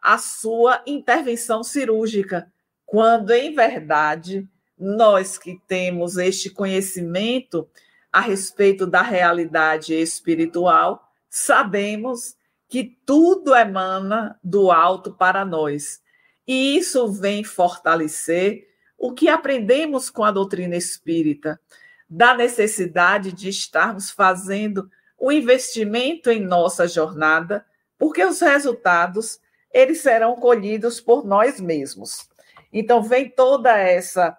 à 0.00 0.18
sua 0.18 0.82
intervenção 0.86 1.64
cirúrgica, 1.64 2.50
quando, 2.84 3.32
em 3.32 3.52
verdade, 3.52 4.48
nós 4.78 5.36
que 5.36 5.60
temos 5.66 6.16
este 6.16 6.48
conhecimento 6.48 7.68
a 8.16 8.20
respeito 8.20 8.86
da 8.86 9.02
realidade 9.02 9.92
espiritual, 9.92 11.12
sabemos 11.28 12.34
que 12.66 12.98
tudo 13.04 13.54
emana 13.54 14.40
do 14.42 14.72
alto 14.72 15.12
para 15.12 15.44
nós. 15.44 16.00
E 16.48 16.78
isso 16.78 17.12
vem 17.12 17.44
fortalecer 17.44 18.66
o 18.96 19.12
que 19.12 19.28
aprendemos 19.28 20.08
com 20.08 20.24
a 20.24 20.30
doutrina 20.30 20.74
espírita, 20.76 21.60
da 22.08 22.34
necessidade 22.34 23.32
de 23.34 23.50
estarmos 23.50 24.10
fazendo 24.10 24.90
o 25.18 25.30
investimento 25.30 26.30
em 26.30 26.40
nossa 26.40 26.88
jornada, 26.88 27.66
porque 27.98 28.24
os 28.24 28.40
resultados 28.40 29.38
eles 29.70 30.00
serão 30.00 30.36
colhidos 30.36 31.02
por 31.02 31.22
nós 31.22 31.60
mesmos. 31.60 32.30
Então 32.72 33.02
vem 33.02 33.28
toda 33.28 33.76
essa 33.76 34.34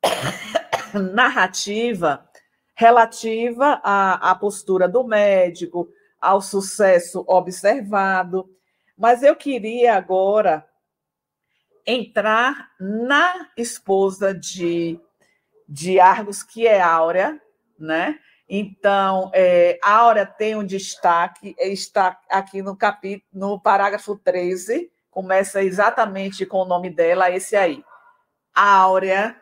narrativa 1.12 2.27
relativa 2.78 3.80
à, 3.82 4.30
à 4.30 4.34
postura 4.36 4.88
do 4.88 5.02
médico, 5.02 5.88
ao 6.20 6.40
sucesso 6.40 7.24
observado. 7.26 8.48
Mas 8.96 9.24
eu 9.24 9.34
queria 9.34 9.96
agora 9.96 10.64
entrar 11.84 12.70
na 12.78 13.48
esposa 13.56 14.32
de, 14.32 15.00
de 15.68 15.98
Argos, 15.98 16.44
que 16.44 16.68
é 16.68 16.80
Áurea, 16.80 17.42
né? 17.76 18.16
Então, 18.48 19.32
é, 19.34 19.76
Áurea 19.82 20.24
tem 20.24 20.54
um 20.54 20.64
destaque, 20.64 21.56
está 21.58 22.16
aqui 22.30 22.62
no 22.62 22.76
capítulo, 22.76 23.26
no 23.32 23.60
parágrafo 23.60 24.16
13, 24.16 24.88
começa 25.10 25.64
exatamente 25.64 26.46
com 26.46 26.58
o 26.58 26.64
nome 26.64 26.90
dela, 26.90 27.28
esse 27.28 27.56
aí. 27.56 27.82
Áurea, 28.54 29.36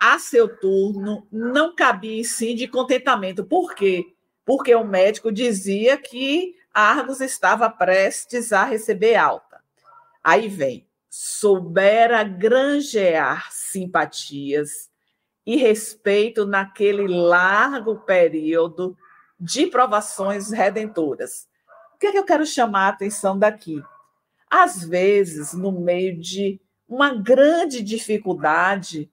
a 0.00 0.18
seu 0.18 0.48
turno, 0.58 1.26
não 1.30 1.74
cabia 1.74 2.20
em 2.20 2.24
si 2.24 2.54
de 2.54 2.68
contentamento. 2.68 3.44
Por 3.44 3.74
quê? 3.74 4.04
Porque 4.44 4.74
o 4.74 4.84
médico 4.84 5.32
dizia 5.32 5.96
que 5.96 6.54
Argos 6.72 7.20
estava 7.20 7.70
prestes 7.70 8.52
a 8.52 8.64
receber 8.64 9.14
alta. 9.14 9.62
Aí 10.22 10.48
vem, 10.48 10.86
soubera 11.08 12.24
granjear 12.24 13.48
simpatias 13.50 14.90
e 15.46 15.56
respeito 15.56 16.44
naquele 16.44 17.06
largo 17.06 18.00
período 18.00 18.96
de 19.38 19.66
provações 19.66 20.50
redentoras. 20.50 21.46
O 21.94 21.98
que, 21.98 22.08
é 22.08 22.12
que 22.12 22.18
eu 22.18 22.24
quero 22.24 22.44
chamar 22.44 22.86
a 22.86 22.88
atenção 22.88 23.38
daqui? 23.38 23.82
Às 24.50 24.84
vezes, 24.84 25.52
no 25.52 25.70
meio 25.72 26.18
de 26.18 26.60
uma 26.88 27.14
grande 27.14 27.82
dificuldade, 27.82 29.10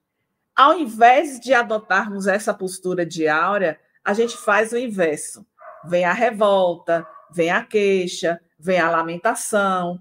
ao 0.54 0.78
invés 0.78 1.40
de 1.40 1.54
adotarmos 1.54 2.26
essa 2.26 2.52
postura 2.52 3.06
de 3.06 3.26
áurea, 3.26 3.78
a 4.04 4.12
gente 4.12 4.36
faz 4.36 4.72
o 4.72 4.78
inverso. 4.78 5.46
Vem 5.84 6.04
a 6.04 6.12
revolta, 6.12 7.06
vem 7.30 7.50
a 7.50 7.64
queixa, 7.64 8.40
vem 8.58 8.78
a 8.78 8.90
lamentação. 8.90 9.98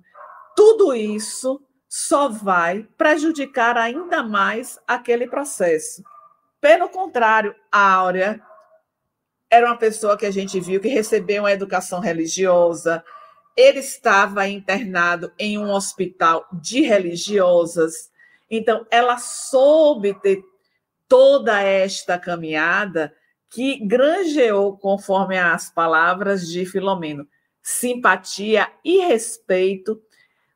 Tudo 0.55 0.93
isso 0.93 1.61
só 1.87 2.29
vai 2.29 2.87
prejudicar 2.97 3.77
ainda 3.77 4.23
mais 4.23 4.79
aquele 4.87 5.27
processo. 5.27 6.03
Pelo 6.59 6.87
contrário, 6.89 7.55
Áurea 7.71 8.39
era 9.49 9.65
uma 9.65 9.77
pessoa 9.77 10.15
que 10.15 10.25
a 10.25 10.31
gente 10.31 10.59
viu 10.59 10.79
que 10.79 10.87
recebeu 10.87 11.43
uma 11.43 11.51
educação 11.51 11.99
religiosa, 11.99 13.03
ele 13.57 13.79
estava 13.79 14.47
internado 14.47 15.33
em 15.37 15.57
um 15.57 15.71
hospital 15.71 16.45
de 16.53 16.81
religiosas, 16.81 18.10
então 18.51 18.85
ela 18.91 19.17
soube 19.17 20.13
ter 20.15 20.43
toda 21.07 21.61
esta 21.61 22.19
caminhada 22.19 23.13
que 23.49 23.85
granjeou, 23.85 24.77
conforme 24.77 25.37
as 25.37 25.69
palavras 25.69 26.47
de 26.47 26.65
Filomeno, 26.65 27.27
simpatia 27.61 28.67
e 28.83 28.99
respeito 28.99 30.01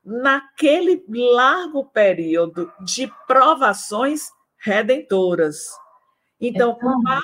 naquele 0.04 1.04
largo 1.10 1.86
período 1.86 2.72
de 2.82 3.12
provações 3.28 4.30
redentoras. 4.58 5.70
Então, 6.40 6.78
então 6.78 7.02
mas... 7.02 7.22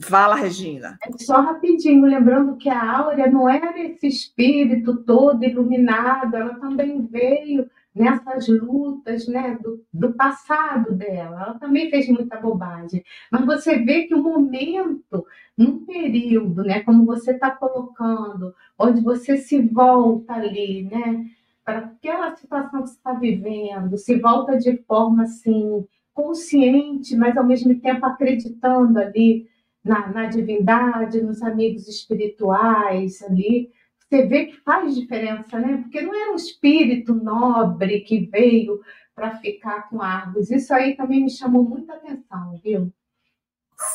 fala, 0.00 0.34
Regina. 0.34 0.98
É 1.02 1.18
só 1.18 1.40
rapidinho, 1.40 2.06
lembrando 2.06 2.56
que 2.56 2.68
a 2.68 2.98
Áurea 2.98 3.30
não 3.30 3.48
era 3.48 3.78
esse 3.80 4.06
espírito 4.06 4.96
todo 5.04 5.44
iluminado, 5.44 6.36
ela 6.36 6.54
também 6.54 7.04
veio 7.06 7.70
nessas 7.94 8.48
lutas 8.48 9.26
né, 9.26 9.58
do, 9.62 9.84
do 9.92 10.12
passado 10.12 10.94
dela. 10.94 11.42
Ela 11.42 11.58
também 11.58 11.90
fez 11.90 12.08
muita 12.08 12.36
bobagem. 12.36 13.04
Mas 13.30 13.44
você 13.44 13.78
vê 13.78 14.04
que 14.04 14.14
o 14.14 14.22
momento, 14.22 15.26
num 15.56 15.84
período, 15.84 16.62
né, 16.62 16.80
como 16.80 17.04
você 17.04 17.32
está 17.32 17.50
colocando, 17.50 18.54
onde 18.78 19.00
você 19.00 19.36
se 19.36 19.60
volta 19.60 20.34
ali, 20.34 20.84
né, 20.84 21.26
para 21.64 21.78
aquela 21.78 22.34
situação 22.34 22.82
que 22.82 22.88
você 22.88 22.96
está 22.96 23.12
vivendo, 23.12 23.98
se 23.98 24.18
volta 24.18 24.56
de 24.56 24.76
forma 24.84 25.24
assim 25.24 25.84
consciente, 26.14 27.16
mas 27.16 27.36
ao 27.36 27.46
mesmo 27.46 27.78
tempo 27.78 28.04
acreditando 28.04 28.98
ali 28.98 29.46
na, 29.84 30.08
na 30.08 30.26
divindade, 30.26 31.20
nos 31.20 31.42
amigos 31.42 31.86
espirituais 31.86 33.22
ali, 33.22 33.70
você 34.08 34.26
vê 34.26 34.46
que 34.46 34.56
faz 34.62 34.94
diferença, 34.94 35.58
né? 35.58 35.78
Porque 35.82 36.00
não 36.00 36.14
era 36.14 36.32
um 36.32 36.36
espírito 36.36 37.14
nobre 37.14 38.00
que 38.00 38.26
veio 38.26 38.80
para 39.14 39.36
ficar 39.38 39.88
com 39.88 40.00
árvores. 40.00 40.50
Isso 40.50 40.72
aí 40.72 40.96
também 40.96 41.24
me 41.24 41.30
chamou 41.30 41.62
muita 41.62 41.94
atenção, 41.94 42.58
viu? 42.62 42.92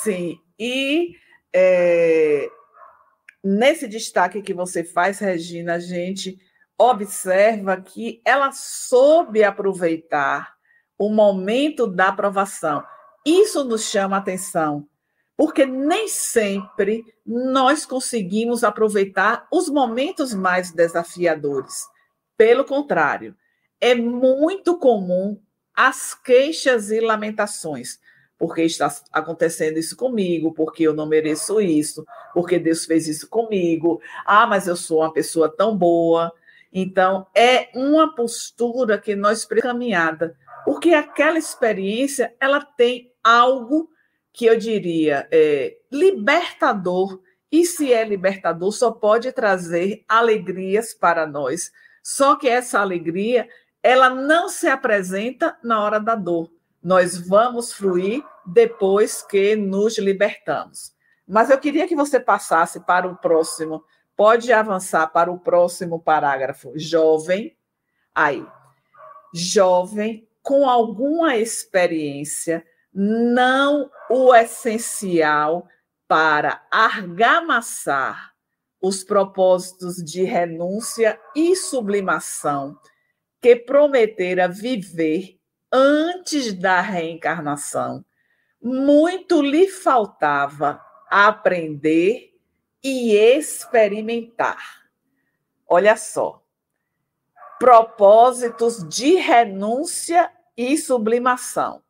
Sim, 0.03 0.39
e 0.57 1.15
é, 1.53 2.47
nesse 3.43 3.87
destaque 3.87 4.41
que 4.41 4.53
você 4.53 4.83
faz, 4.83 5.19
Regina, 5.19 5.75
a 5.75 5.79
gente 5.79 6.37
observa 6.77 7.81
que 7.81 8.21
ela 8.23 8.51
soube 8.51 9.43
aproveitar 9.43 10.53
o 10.97 11.09
momento 11.09 11.87
da 11.87 12.09
aprovação. 12.09 12.83
Isso 13.25 13.63
nos 13.63 13.89
chama 13.89 14.17
atenção, 14.17 14.87
porque 15.35 15.65
nem 15.65 16.07
sempre 16.07 17.03
nós 17.25 17.85
conseguimos 17.85 18.63
aproveitar 18.63 19.47
os 19.51 19.69
momentos 19.69 20.33
mais 20.33 20.71
desafiadores. 20.71 21.85
Pelo 22.37 22.65
contrário, 22.65 23.35
é 23.79 23.95
muito 23.95 24.77
comum 24.77 25.39
as 25.75 26.13
queixas 26.13 26.91
e 26.91 26.99
lamentações. 26.99 27.99
Porque 28.37 28.63
está 28.63 28.93
acontecendo 29.11 29.77
isso 29.77 29.95
comigo, 29.95 30.53
porque 30.53 30.83
eu 30.83 30.93
não 30.93 31.05
mereço 31.05 31.61
isso, 31.61 32.05
porque 32.33 32.59
Deus 32.59 32.85
fez 32.85 33.07
isso 33.07 33.27
comigo. 33.29 34.01
Ah, 34.25 34.45
mas 34.45 34.67
eu 34.67 34.75
sou 34.75 34.99
uma 34.99 35.13
pessoa 35.13 35.47
tão 35.47 35.77
boa. 35.77 36.31
Então, 36.71 37.27
é 37.35 37.69
uma 37.73 38.13
postura 38.13 38.97
que 38.97 39.15
nós 39.15 39.45
caminhada 39.45 40.35
porque 40.63 40.93
aquela 40.93 41.37
experiência 41.37 42.33
ela 42.39 42.61
tem 42.61 43.11
algo 43.23 43.89
que 44.33 44.45
eu 44.45 44.57
diria 44.57 45.27
é, 45.31 45.77
libertador. 45.91 47.21
E 47.51 47.65
se 47.65 47.93
é 47.93 48.03
libertador, 48.03 48.71
só 48.71 48.91
pode 48.91 49.31
trazer 49.31 50.03
alegrias 50.09 50.93
para 50.93 51.27
nós. 51.27 51.71
Só 52.01 52.35
que 52.35 52.49
essa 52.49 52.79
alegria, 52.79 53.47
ela 53.81 54.09
não 54.09 54.49
se 54.49 54.67
apresenta 54.67 55.57
na 55.63 55.81
hora 55.81 55.99
da 55.99 56.15
dor. 56.15 56.51
Nós 56.81 57.15
vamos 57.15 57.71
fluir 57.71 58.23
depois 58.45 59.21
que 59.21 59.55
nos 59.55 59.97
libertamos. 59.99 60.93
Mas 61.27 61.49
eu 61.49 61.57
queria 61.57 61.87
que 61.87 61.95
você 61.95 62.19
passasse 62.19 62.79
para 62.81 63.07
o 63.07 63.15
próximo. 63.15 63.85
Pode 64.17 64.51
avançar 64.51 65.07
para 65.07 65.31
o 65.31 65.39
próximo 65.39 65.99
parágrafo. 65.99 66.73
Jovem. 66.75 67.55
Aí. 68.13 68.45
Jovem 69.33 70.27
com 70.43 70.69
alguma 70.69 71.37
experiência, 71.37 72.65
não 72.93 73.89
o 74.09 74.33
essencial 74.35 75.67
para 76.07 76.65
argamassar 76.71 78.33
os 78.81 79.03
propósitos 79.03 79.95
de 79.95 80.23
renúncia 80.23 81.19
e 81.35 81.55
sublimação 81.55 82.77
que 83.41 83.55
prometera 83.55 84.47
viver 84.47 85.39
antes 85.71 86.53
da 86.53 86.79
reencarnação, 86.81 88.05
muito 88.61 89.41
lhe 89.41 89.67
faltava 89.67 90.79
aprender 91.09 92.33
e 92.83 93.15
experimentar. 93.15 94.83
Olha 95.67 95.97
só, 95.97 96.41
propósitos 97.59 98.87
de 98.87 99.15
renúncia 99.15 100.31
e 100.55 100.77
sublimação. 100.77 101.82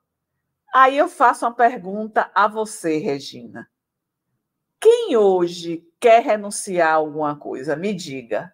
Aí 0.73 0.97
eu 0.97 1.07
faço 1.07 1.45
uma 1.45 1.53
pergunta 1.53 2.31
a 2.33 2.47
você, 2.47 2.97
Regina. 2.97 3.69
Quem 4.81 5.15
hoje 5.15 5.83
quer 5.99 6.23
renunciar 6.23 6.89
a 6.89 6.95
alguma 6.95 7.35
coisa? 7.35 7.75
Me 7.75 7.93
diga. 7.93 8.51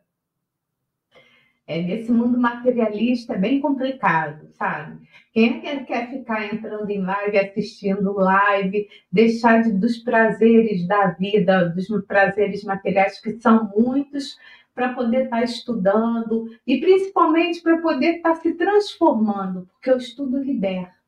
É, 1.65 1.81
nesse 1.81 2.11
mundo 2.11 2.37
materialista 2.37 3.35
é 3.35 3.37
bem 3.37 3.61
complicado, 3.61 4.49
sabe? 4.53 4.99
Quem 5.31 5.65
é 5.65 5.77
que 5.77 5.85
quer 5.85 6.09
ficar 6.09 6.53
entrando 6.53 6.89
em 6.89 7.01
live, 7.01 7.37
assistindo 7.37 8.11
live, 8.11 8.89
deixar 9.09 9.63
de, 9.63 9.71
dos 9.71 9.97
prazeres 9.99 10.85
da 10.87 11.11
vida, 11.11 11.69
dos 11.69 11.87
prazeres 12.05 12.63
materiais, 12.63 13.21
que 13.21 13.39
são 13.39 13.71
muitos, 13.77 14.37
para 14.75 14.93
poder 14.93 15.25
estar 15.25 15.39
tá 15.39 15.43
estudando 15.43 16.49
e 16.65 16.79
principalmente 16.79 17.61
para 17.61 17.77
poder 17.77 18.17
estar 18.17 18.35
tá 18.35 18.41
se 18.41 18.53
transformando, 18.53 19.67
porque 19.73 19.91
o 19.91 19.97
estudo 19.97 20.37
liberta, 20.37 20.98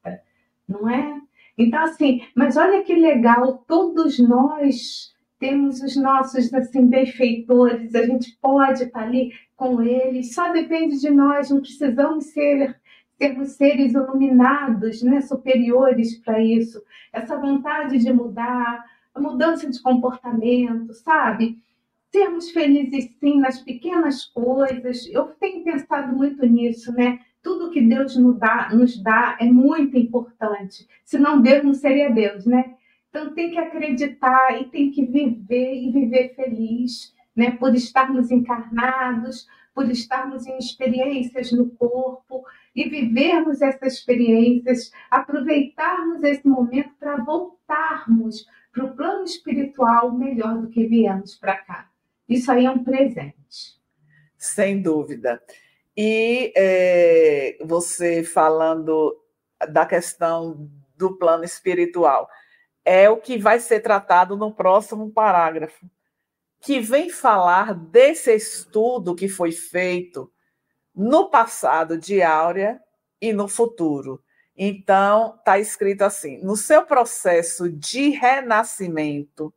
não 0.71 0.89
é? 0.89 1.19
Então, 1.57 1.83
assim, 1.83 2.21
mas 2.35 2.57
olha 2.57 2.83
que 2.83 2.95
legal, 2.95 3.63
todos 3.67 4.17
nós 4.19 5.13
temos 5.39 5.81
os 5.81 5.95
nossos 5.95 6.53
assim, 6.53 6.87
benfeitores, 6.87 7.93
a 7.93 8.05
gente 8.05 8.37
pode 8.41 8.83
estar 8.83 9.03
ali 9.03 9.31
com 9.55 9.81
eles, 9.81 10.33
só 10.33 10.51
depende 10.51 10.99
de 10.99 11.09
nós, 11.09 11.49
não 11.49 11.61
precisamos 11.61 12.25
ser 12.25 12.79
sermos 13.17 13.49
seres 13.49 13.93
iluminados, 13.93 15.03
né, 15.03 15.21
superiores 15.21 16.17
para 16.17 16.41
isso. 16.41 16.81
Essa 17.13 17.37
vontade 17.37 17.99
de 17.99 18.11
mudar, 18.11 18.83
a 19.13 19.19
mudança 19.19 19.69
de 19.69 19.79
comportamento, 19.81 20.91
sabe? 20.93 21.59
sermos 22.11 22.51
felizes 22.51 23.09
sim 23.19 23.39
nas 23.39 23.59
pequenas 23.61 24.25
coisas. 24.25 25.07
Eu 25.07 25.27
tenho 25.39 25.63
pensado 25.63 26.15
muito 26.15 26.45
nisso, 26.45 26.91
né? 26.91 27.19
Tudo 27.41 27.71
que 27.71 27.81
Deus 27.81 28.15
nos 28.15 28.37
dá, 28.37 28.69
nos 28.73 29.01
dá 29.01 29.37
é 29.39 29.45
muito 29.45 29.97
importante. 29.97 30.87
Senão 31.03 31.41
Deus 31.41 31.63
não 31.63 31.73
seria 31.73 32.09
Deus, 32.09 32.45
né? 32.45 32.75
Então 33.09 33.33
tem 33.33 33.51
que 33.51 33.57
acreditar 33.57 34.61
e 34.61 34.65
tem 34.65 34.91
que 34.91 35.03
viver 35.05 35.75
e 35.75 35.91
viver 35.91 36.35
feliz, 36.35 37.13
né? 37.35 37.51
Por 37.51 37.73
estarmos 37.75 38.31
encarnados, 38.31 39.47
por 39.73 39.89
estarmos 39.89 40.45
em 40.45 40.57
experiências 40.57 41.51
no 41.51 41.69
corpo 41.71 42.43
e 42.75 42.87
vivermos 42.89 43.61
essas 43.61 43.93
experiências, 43.93 44.91
aproveitarmos 45.09 46.23
esse 46.23 46.47
momento 46.47 46.91
para 46.99 47.17
voltarmos 47.17 48.45
para 48.71 48.85
o 48.85 48.95
plano 48.95 49.23
espiritual 49.23 50.11
melhor 50.11 50.59
do 50.59 50.69
que 50.69 50.85
viemos 50.87 51.35
para 51.35 51.57
cá. 51.57 51.89
Isso 52.27 52.51
aí 52.51 52.65
é 52.65 52.71
um 52.71 52.83
presente. 52.83 53.79
Sem 54.37 54.81
dúvida. 54.81 55.41
E 55.95 56.53
é, 56.55 57.57
você 57.63 58.23
falando 58.23 59.17
da 59.69 59.85
questão 59.85 60.69
do 60.95 61.17
plano 61.17 61.43
espiritual, 61.43 62.29
é 62.85 63.09
o 63.09 63.17
que 63.17 63.37
vai 63.37 63.59
ser 63.59 63.81
tratado 63.81 64.35
no 64.35 64.53
próximo 64.53 65.11
parágrafo, 65.11 65.85
que 66.59 66.79
vem 66.79 67.09
falar 67.09 67.73
desse 67.73 68.33
estudo 68.33 69.15
que 69.15 69.27
foi 69.27 69.51
feito 69.51 70.31
no 70.95 71.29
passado 71.29 71.97
de 71.97 72.21
Áurea 72.21 72.79
e 73.19 73.33
no 73.33 73.47
futuro. 73.47 74.23
Então, 74.55 75.35
está 75.37 75.59
escrito 75.59 76.03
assim: 76.03 76.37
no 76.43 76.55
seu 76.55 76.85
processo 76.85 77.69
de 77.69 78.09
renascimento, 78.09 79.53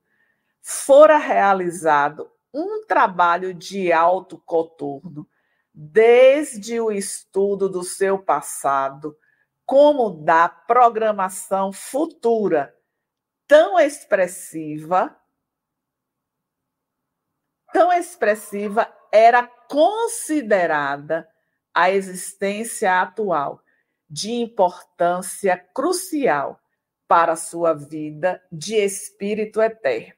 fora 0.62 1.18
realizado 1.18 2.30
um 2.52 2.86
trabalho 2.86 3.52
de 3.52 3.92
autocoturno, 3.92 5.28
desde 5.74 6.80
o 6.80 6.92
estudo 6.92 7.68
do 7.68 7.82
seu 7.82 8.16
passado, 8.16 9.18
como 9.66 10.10
da 10.10 10.48
programação 10.48 11.72
futura, 11.72 12.72
tão 13.48 13.78
expressiva, 13.78 15.16
tão 17.72 17.92
expressiva 17.92 18.88
era 19.10 19.46
considerada 19.68 21.28
a 21.74 21.90
existência 21.90 23.00
atual 23.00 23.60
de 24.08 24.30
importância 24.32 25.56
crucial 25.56 26.60
para 27.08 27.32
a 27.32 27.36
sua 27.36 27.72
vida 27.72 28.40
de 28.52 28.76
espírito 28.76 29.60
eterno. 29.60 30.14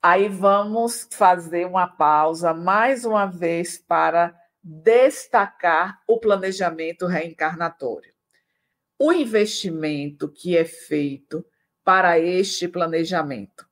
Aí 0.00 0.28
vamos 0.28 1.08
fazer 1.10 1.66
uma 1.66 1.88
pausa 1.88 2.54
mais 2.54 3.04
uma 3.04 3.26
vez 3.26 3.78
para 3.78 4.34
destacar 4.68 6.02
o 6.08 6.18
planejamento 6.18 7.06
reencarnatório. 7.06 8.12
O 8.98 9.12
investimento 9.12 10.28
que 10.28 10.56
é 10.56 10.64
feito 10.64 11.46
para 11.84 12.18
este 12.18 12.66
planejamento. 12.66 13.64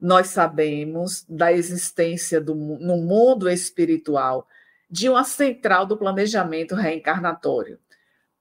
Nós 0.00 0.28
sabemos 0.28 1.24
da 1.28 1.52
existência 1.52 2.40
do, 2.40 2.56
no 2.56 2.96
mundo 2.96 3.48
espiritual 3.48 4.48
de 4.90 5.08
uma 5.08 5.22
central 5.22 5.86
do 5.86 5.96
planejamento 5.96 6.74
reencarnatório, 6.74 7.78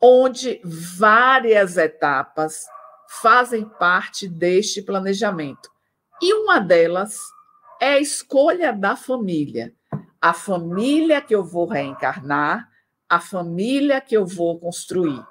onde 0.01 0.59
várias 0.63 1.77
etapas 1.77 2.65
fazem 3.21 3.65
parte 3.65 4.27
deste 4.27 4.81
planejamento. 4.81 5.69
E 6.19 6.33
uma 6.33 6.59
delas 6.59 7.19
é 7.79 7.93
a 7.93 7.99
escolha 7.99 8.73
da 8.73 8.95
família. 8.95 9.75
A 10.21 10.33
família 10.33 11.21
que 11.21 11.33
eu 11.33 11.43
vou 11.43 11.67
reencarnar, 11.67 12.69
a 13.07 13.19
família 13.19 13.99
que 14.01 14.15
eu 14.15 14.25
vou 14.25 14.59
construir. 14.59 15.25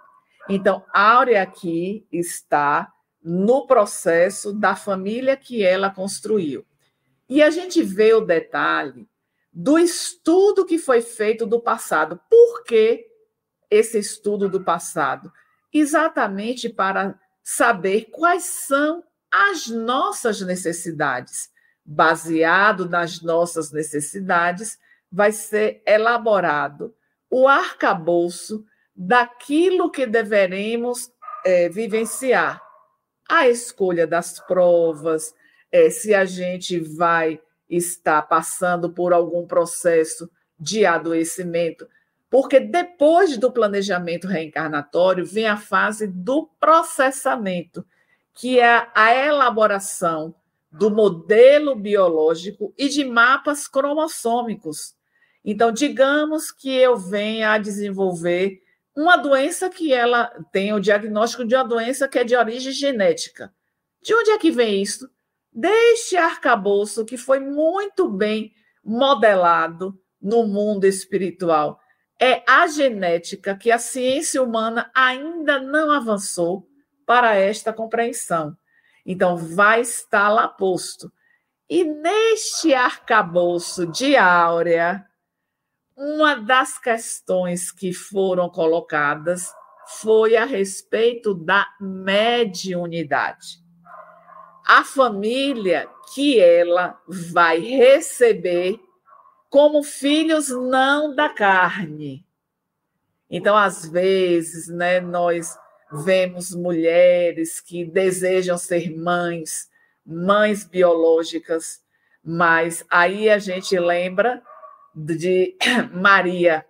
Então, 0.49 0.85
Áurea 0.93 1.43
aqui 1.43 2.07
está 2.11 2.93
no 3.23 3.67
processo 3.67 4.53
da 4.53 4.75
família 4.75 5.37
que 5.37 5.63
ela 5.63 5.91
construiu. 5.91 6.65
E 7.29 7.43
a 7.43 7.51
gente 7.51 7.83
vê 7.83 8.15
o 8.15 8.23
detalhe 8.23 9.07
do 9.53 9.79
estudo 9.79 10.65
que 10.65 10.79
foi 10.79 11.03
feito 11.03 11.45
do 11.45 11.61
passado. 11.61 12.19
Por 12.31 12.65
que 12.65 13.07
esse 13.71 13.99
estudo 13.99 14.49
do 14.49 14.65
passado? 14.65 15.31
Exatamente 15.73 16.69
para 16.69 17.19
saber 17.43 18.07
quais 18.11 18.45
são 18.45 19.05
as 19.31 19.67
nossas 19.67 20.41
necessidades 20.41 21.51
baseado 21.91 22.87
nas 22.87 23.23
nossas 23.23 23.73
necessidades, 23.73 24.79
vai 25.11 25.33
ser 25.33 25.83
elaborado 25.87 26.95
o 27.31 27.49
arcabouço 27.49 28.63
daquilo 28.95 29.91
que 29.91 30.07
deveremos 30.07 31.11
é, 31.47 31.71
vivenciar. 31.71 32.61
A 33.27 33.49
escolha 33.49 34.07
das 34.07 34.39
provas, 34.39 35.35
é, 35.73 35.89
se 35.89 36.15
a 36.15 36.27
gente 36.27 36.79
vai 36.79 37.41
estar 37.71 38.21
passando 38.21 38.91
por 38.91 39.15
algum 39.15 39.47
processo 39.47 40.31
de 40.61 40.85
adoecimento, 40.85 41.89
porque 42.29 42.61
depois 42.61 43.39
do 43.39 43.51
planejamento 43.51 44.27
reencarnatório 44.27 45.25
vem 45.25 45.47
a 45.47 45.57
fase 45.57 46.07
do 46.07 46.51
processamento, 46.61 47.87
que 48.35 48.61
é 48.61 48.87
a 48.95 49.15
elaboração 49.15 50.35
do 50.71 50.91
modelo 50.91 51.75
biológico 51.75 52.75
e 52.77 52.89
de 52.89 53.05
mapas 53.05 53.67
cromossômicos. 53.67 54.95
Então, 55.45 55.73
digamos 55.73 56.51
que 56.51 56.71
eu 56.71 56.97
venha 56.97 57.53
a 57.53 57.59
desenvolver 57.59 58.61
uma 58.95 59.17
doença 59.17 59.71
que 59.71 59.93
ela 59.93 60.27
tem 60.53 60.73
o 60.73 60.81
diagnóstico 60.81 61.45
de 61.45 61.55
uma 61.55 61.65
doença 61.65 62.09
que 62.09 62.19
é 62.19 62.25
de 62.25 62.37
origem 62.37 62.73
genética. 62.73 63.55
De 64.03 64.15
onde 64.15 64.31
é 64.31 64.39
que 64.39 64.51
vem 64.51 64.83
isso? 64.83 65.09
Deste 65.53 66.17
arcabouço 66.17 67.05
que 67.05 67.17
foi 67.17 67.41
muito 67.41 68.09
bem 68.09 68.53
modelado 68.85 69.99
no 70.21 70.47
mundo 70.47 70.85
espiritual. 70.85 71.81
É 72.21 72.43
a 72.49 72.67
genética 72.67 73.57
que 73.57 73.71
a 73.71 73.79
ciência 73.79 74.43
humana 74.43 74.91
ainda 74.95 75.61
não 75.61 75.91
avançou 75.91 76.69
para 77.07 77.37
esta 77.37 77.73
compreensão. 77.73 78.57
Então, 79.11 79.39
vai 79.39 79.81
estar 79.81 80.29
lá 80.29 80.47
posto. 80.47 81.11
E 81.67 81.83
neste 81.83 82.75
arcabouço 82.75 83.87
de 83.87 84.15
Áurea, 84.19 85.03
uma 85.97 86.35
das 86.35 86.79
questões 86.79 87.73
que 87.73 87.91
foram 87.91 88.51
colocadas 88.51 89.51
foi 89.87 90.37
a 90.37 90.45
respeito 90.45 91.33
da 91.33 91.67
mediunidade. 91.81 93.65
A 94.67 94.85
família 94.85 95.89
que 96.15 96.39
ela 96.39 97.01
vai 97.09 97.61
receber 97.61 98.79
como 99.49 99.83
filhos 99.83 100.51
não 100.51 101.15
da 101.15 101.31
carne. 101.31 102.27
Então, 103.31 103.57
às 103.57 103.89
vezes, 103.89 104.69
né, 104.69 105.01
nós 105.01 105.59
vemos 105.93 106.55
mulheres 106.55 107.61
que 107.61 107.85
desejam 107.85 108.59
ser 108.59 108.95
mães, 108.97 109.69
mães 110.05 110.65
biológicas, 110.65 111.81
mas 112.23 112.85
aí 112.91 113.31
a 113.31 113.39
gente 113.39 113.79
lembra 113.79 114.43
de 114.95 115.57
Maria 115.93 116.65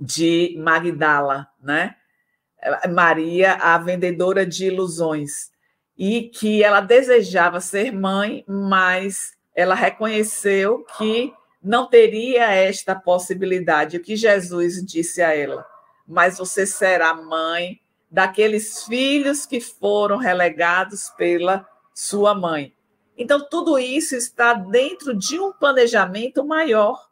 de 0.00 0.54
Magdala, 0.58 1.48
né? 1.60 1.96
Maria, 2.90 3.54
a 3.54 3.78
vendedora 3.78 4.46
de 4.46 4.66
ilusões, 4.66 5.50
e 5.96 6.28
que 6.28 6.62
ela 6.62 6.80
desejava 6.80 7.60
ser 7.60 7.92
mãe, 7.92 8.44
mas 8.46 9.32
ela 9.54 9.74
reconheceu 9.74 10.84
que 10.96 11.32
não 11.62 11.86
teria 11.86 12.50
esta 12.52 12.94
possibilidade. 12.94 13.96
O 13.96 14.02
que 14.02 14.16
Jesus 14.16 14.84
disse 14.84 15.20
a 15.22 15.34
ela: 15.34 15.66
Mas 16.06 16.38
você 16.38 16.66
será 16.66 17.14
mãe 17.14 17.80
daqueles 18.10 18.84
filhos 18.84 19.46
que 19.46 19.60
foram 19.60 20.16
relegados 20.16 21.10
pela 21.10 21.66
sua 21.94 22.34
mãe. 22.34 22.74
Então, 23.16 23.46
tudo 23.48 23.78
isso 23.78 24.16
está 24.16 24.54
dentro 24.54 25.14
de 25.16 25.38
um 25.38 25.52
planejamento 25.52 26.44
maior. 26.44 27.08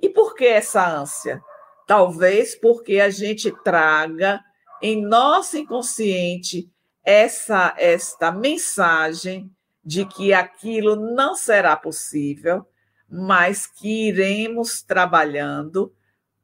E 0.00 0.08
por 0.08 0.34
que 0.34 0.44
essa 0.44 0.86
ânsia? 0.86 1.40
Talvez 1.86 2.54
porque 2.54 3.00
a 3.00 3.08
gente 3.08 3.50
traga 3.62 4.44
em 4.82 5.00
nosso 5.00 5.56
inconsciente 5.56 6.70
essa 7.02 7.74
esta 7.78 8.30
mensagem 8.30 9.50
de 9.82 10.04
que 10.04 10.34
aquilo 10.34 10.94
não 10.96 11.34
será 11.34 11.74
possível, 11.76 12.66
mas 13.08 13.66
que 13.66 14.08
iremos 14.08 14.82
trabalhando 14.82 15.94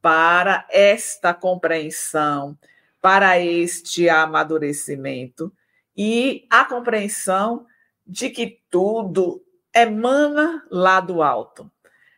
para 0.00 0.66
esta 0.70 1.34
compreensão, 1.34 2.56
para 3.04 3.38
este 3.38 4.08
amadurecimento 4.08 5.52
e 5.94 6.46
a 6.48 6.64
compreensão 6.64 7.66
de 8.06 8.30
que 8.30 8.62
tudo 8.70 9.44
emana 9.76 10.66
lá 10.70 11.00
do 11.00 11.22
alto. 11.22 11.70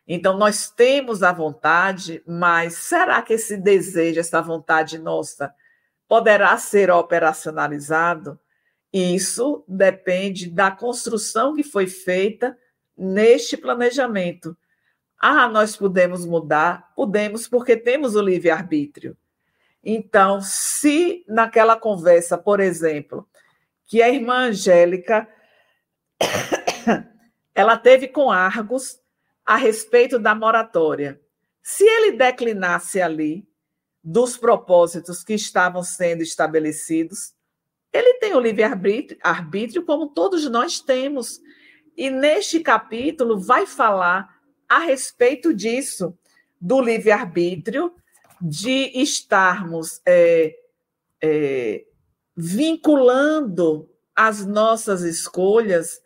Então, 0.07 0.37
nós 0.37 0.69
temos 0.71 1.23
a 1.23 1.33
vontade, 1.33 2.23
mas 2.25 2.75
será 2.75 3.21
que 3.21 3.33
esse 3.33 3.57
desejo, 3.57 4.21
essa 4.21 4.41
vontade 4.41 4.97
nossa, 4.97 5.53
poderá 6.07 6.57
ser 6.57 6.89
operacionalizado? 6.89 8.39
Isso 8.93 9.65
depende 9.67 10.49
da 10.49 10.71
construção 10.71 11.53
que 11.53 11.63
foi 11.63 11.87
feita 11.87 12.57
neste 12.97 13.57
planejamento. 13.57 14.55
Ah, 15.19 15.49
nós 15.49 15.75
podemos 15.75 16.25
mudar? 16.25 16.93
Podemos, 16.95 17.45
porque 17.45 17.75
temos 17.75 18.15
o 18.15 18.21
livre-arbítrio. 18.21 19.17
Então, 19.83 20.41
se 20.41 21.23
naquela 21.27 21.75
conversa, 21.75 22.37
por 22.37 22.59
exemplo, 22.59 23.27
que 23.85 24.01
a 24.01 24.09
irmã 24.09 24.47
Angélica 24.47 25.27
ela 27.55 27.77
teve 27.77 28.07
com 28.07 28.29
Argos 28.29 28.99
a 29.45 29.55
respeito 29.55 30.19
da 30.19 30.35
moratória. 30.35 31.19
Se 31.63 31.83
ele 31.83 32.11
declinasse 32.11 33.01
ali 33.01 33.47
dos 34.03 34.37
propósitos 34.37 35.23
que 35.23 35.33
estavam 35.33 35.83
sendo 35.83 36.21
estabelecidos, 36.21 37.33
ele 37.91 38.15
tem 38.15 38.33
o 38.33 38.39
livre-arbítrio, 38.39 39.85
como 39.85 40.09
todos 40.09 40.49
nós 40.49 40.79
temos. 40.79 41.41
E 41.95 42.09
neste 42.09 42.59
capítulo 42.59 43.39
vai 43.39 43.65
falar 43.65 44.37
a 44.67 44.79
respeito 44.79 45.53
disso, 45.53 46.17
do 46.59 46.81
livre-arbítrio, 46.81 47.93
de 48.41 48.91
estarmos 49.01 50.01
é, 50.05 50.55
é, 51.21 51.85
vinculando 52.35 53.89
as 54.15 54.45
nossas 54.45 55.01
escolhas, 55.01 55.99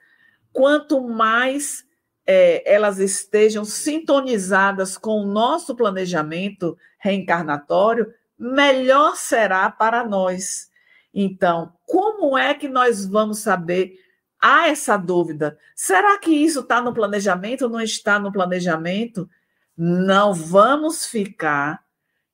quanto 0.51 1.01
mais 1.01 1.85
é, 2.25 2.63
elas 2.71 2.99
estejam 2.99 3.65
sintonizadas 3.65 4.97
com 4.97 5.21
o 5.21 5.25
nosso 5.25 5.75
planejamento 5.75 6.77
reencarnatório, 6.99 8.13
melhor 8.37 9.15
será 9.15 9.69
para 9.69 10.03
nós. 10.03 10.69
Então, 11.13 11.73
como 11.85 12.37
é 12.37 12.53
que 12.53 12.67
nós 12.67 13.05
vamos 13.05 13.39
saber? 13.39 13.93
Há 14.39 14.69
essa 14.69 14.97
dúvida. 14.97 15.57
Será 15.75 16.17
que 16.17 16.31
isso 16.31 16.61
está 16.61 16.81
no 16.81 16.93
planejamento 16.93 17.63
ou 17.63 17.69
não 17.69 17.81
está 17.81 18.17
no 18.17 18.31
planejamento? 18.31 19.29
Não 19.77 20.33
vamos 20.33 21.05
ficar 21.05 21.83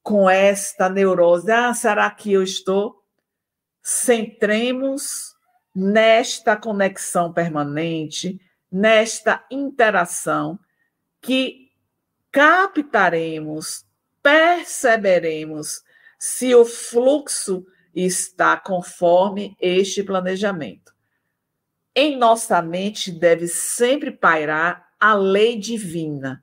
com 0.08 0.30
esta 0.30 0.88
neurose. 0.88 1.52
Ah, 1.52 1.74
será 1.74 2.10
que 2.10 2.32
eu 2.32 2.42
estou? 2.42 3.04
Centremos 3.84 5.36
nesta 5.76 6.56
conexão 6.56 7.34
permanente, 7.34 8.40
nesta 8.72 9.46
interação, 9.52 10.58
que 11.22 11.74
captaremos, 12.32 13.86
perceberemos 14.24 15.84
se 16.18 16.56
o 16.56 16.64
fluxo 16.64 17.66
está 17.94 18.56
conforme 18.56 19.58
este 19.60 20.04
planejamento. 20.04 20.96
Em 21.94 22.18
nossa 22.18 22.62
mente 22.62 23.12
deve 23.12 23.50
sempre 23.50 24.10
pairar 24.12 24.88
a 24.98 25.14
lei 25.14 25.58
divina. 25.60 26.42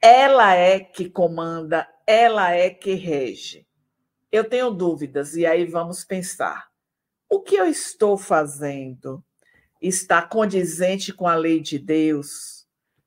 Ela 0.00 0.54
é 0.54 0.78
que 0.78 1.10
comanda, 1.10 1.88
ela 2.06 2.52
é 2.52 2.70
que 2.70 2.94
rege. 2.94 3.66
Eu 4.30 4.44
tenho 4.44 4.70
dúvidas, 4.70 5.34
e 5.34 5.44
aí 5.44 5.64
vamos 5.64 6.04
pensar. 6.04 6.68
O 7.28 7.40
que 7.40 7.56
eu 7.56 7.66
estou 7.66 8.16
fazendo 8.16 9.24
está 9.82 10.22
condizente 10.22 11.12
com 11.12 11.26
a 11.26 11.34
lei 11.34 11.60
de 11.60 11.78
Deus, 11.78 12.66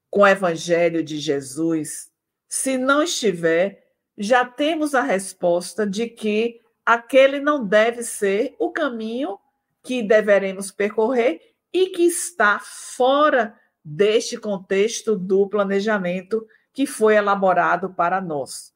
com 0.10 0.22
o 0.22 0.28
evangelho 0.28 1.04
de 1.04 1.18
Jesus? 1.18 2.12
Se 2.48 2.78
não 2.78 3.04
estiver, 3.04 3.88
já 4.18 4.44
temos 4.44 4.94
a 4.94 5.02
resposta 5.02 5.88
de 5.88 6.08
que 6.08 6.60
aquele 6.86 7.40
não 7.40 7.66
deve 7.66 8.04
ser 8.04 8.56
o 8.60 8.72
caminho 8.72 9.40
que 9.82 10.04
deveremos 10.04 10.72
percorrer 10.72 11.54
e 11.72 11.88
que 11.88 12.04
está 12.04 12.60
fora 12.60 13.56
deste 13.84 14.38
contexto 14.38 15.16
do 15.16 15.48
planejamento 15.48 16.46
que 16.74 16.86
foi 16.86 17.16
elaborado 17.16 17.94
para 17.94 18.20
nós. 18.20 18.74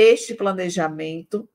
Este 0.00 0.32
planejamento 0.32 1.48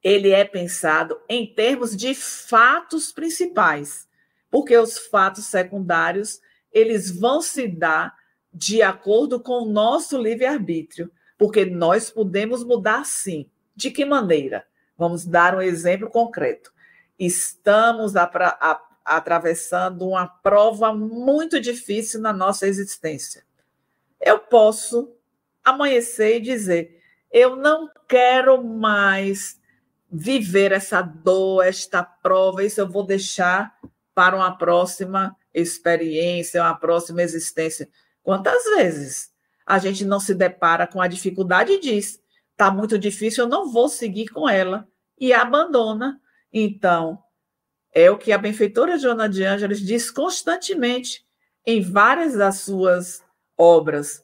ele 0.00 0.30
é 0.30 0.44
pensado 0.44 1.20
em 1.28 1.52
termos 1.52 1.96
de 1.96 2.14
fatos 2.14 3.10
principais, 3.10 4.08
porque 4.48 4.78
os 4.78 4.98
fatos 5.08 5.46
secundários 5.46 6.40
eles 6.70 7.10
vão 7.10 7.42
se 7.42 7.66
dar 7.66 8.14
de 8.52 8.82
acordo 8.82 9.40
com 9.40 9.64
o 9.64 9.68
nosso 9.68 10.16
livre-arbítrio, 10.16 11.10
porque 11.36 11.64
nós 11.64 12.08
podemos 12.08 12.62
mudar 12.62 13.04
sim, 13.04 13.50
de 13.74 13.90
que 13.90 14.04
maneira? 14.04 14.64
Vamos 14.96 15.26
dar 15.26 15.56
um 15.56 15.60
exemplo 15.60 16.08
concreto. 16.08 16.72
Estamos 17.18 18.14
a, 18.14 18.30
a, 18.32 18.80
atravessando 19.04 20.06
uma 20.06 20.28
prova 20.28 20.94
muito 20.94 21.60
difícil 21.60 22.20
na 22.20 22.32
nossa 22.32 22.68
existência. 22.68 23.44
Eu 24.20 24.38
posso 24.38 25.16
amanhecer 25.64 26.36
e 26.36 26.40
dizer: 26.40 26.93
eu 27.34 27.56
não 27.56 27.90
quero 28.06 28.62
mais 28.62 29.60
viver 30.08 30.70
essa 30.70 31.02
dor, 31.02 31.66
esta 31.66 32.00
prova, 32.00 32.62
isso 32.62 32.80
eu 32.80 32.88
vou 32.88 33.04
deixar 33.04 33.76
para 34.14 34.36
uma 34.36 34.56
próxima 34.56 35.36
experiência, 35.52 36.62
uma 36.62 36.76
próxima 36.76 37.22
existência. 37.22 37.88
Quantas 38.22 38.62
vezes 38.76 39.32
a 39.66 39.80
gente 39.80 40.04
não 40.04 40.20
se 40.20 40.32
depara 40.32 40.86
com 40.86 41.02
a 41.02 41.08
dificuldade 41.08 41.72
e 41.72 41.80
diz: 41.80 42.22
está 42.52 42.70
muito 42.70 42.96
difícil, 42.96 43.44
eu 43.44 43.50
não 43.50 43.72
vou 43.72 43.88
seguir 43.88 44.28
com 44.28 44.48
ela, 44.48 44.86
e 45.18 45.32
abandona. 45.32 46.20
Então, 46.52 47.18
é 47.92 48.08
o 48.12 48.16
que 48.16 48.30
a 48.30 48.38
benfeitora 48.38 48.96
Joana 48.96 49.28
de 49.28 49.42
Ângeles 49.42 49.80
diz 49.80 50.08
constantemente 50.08 51.26
em 51.66 51.82
várias 51.82 52.34
das 52.34 52.60
suas 52.60 53.24
obras. 53.58 54.23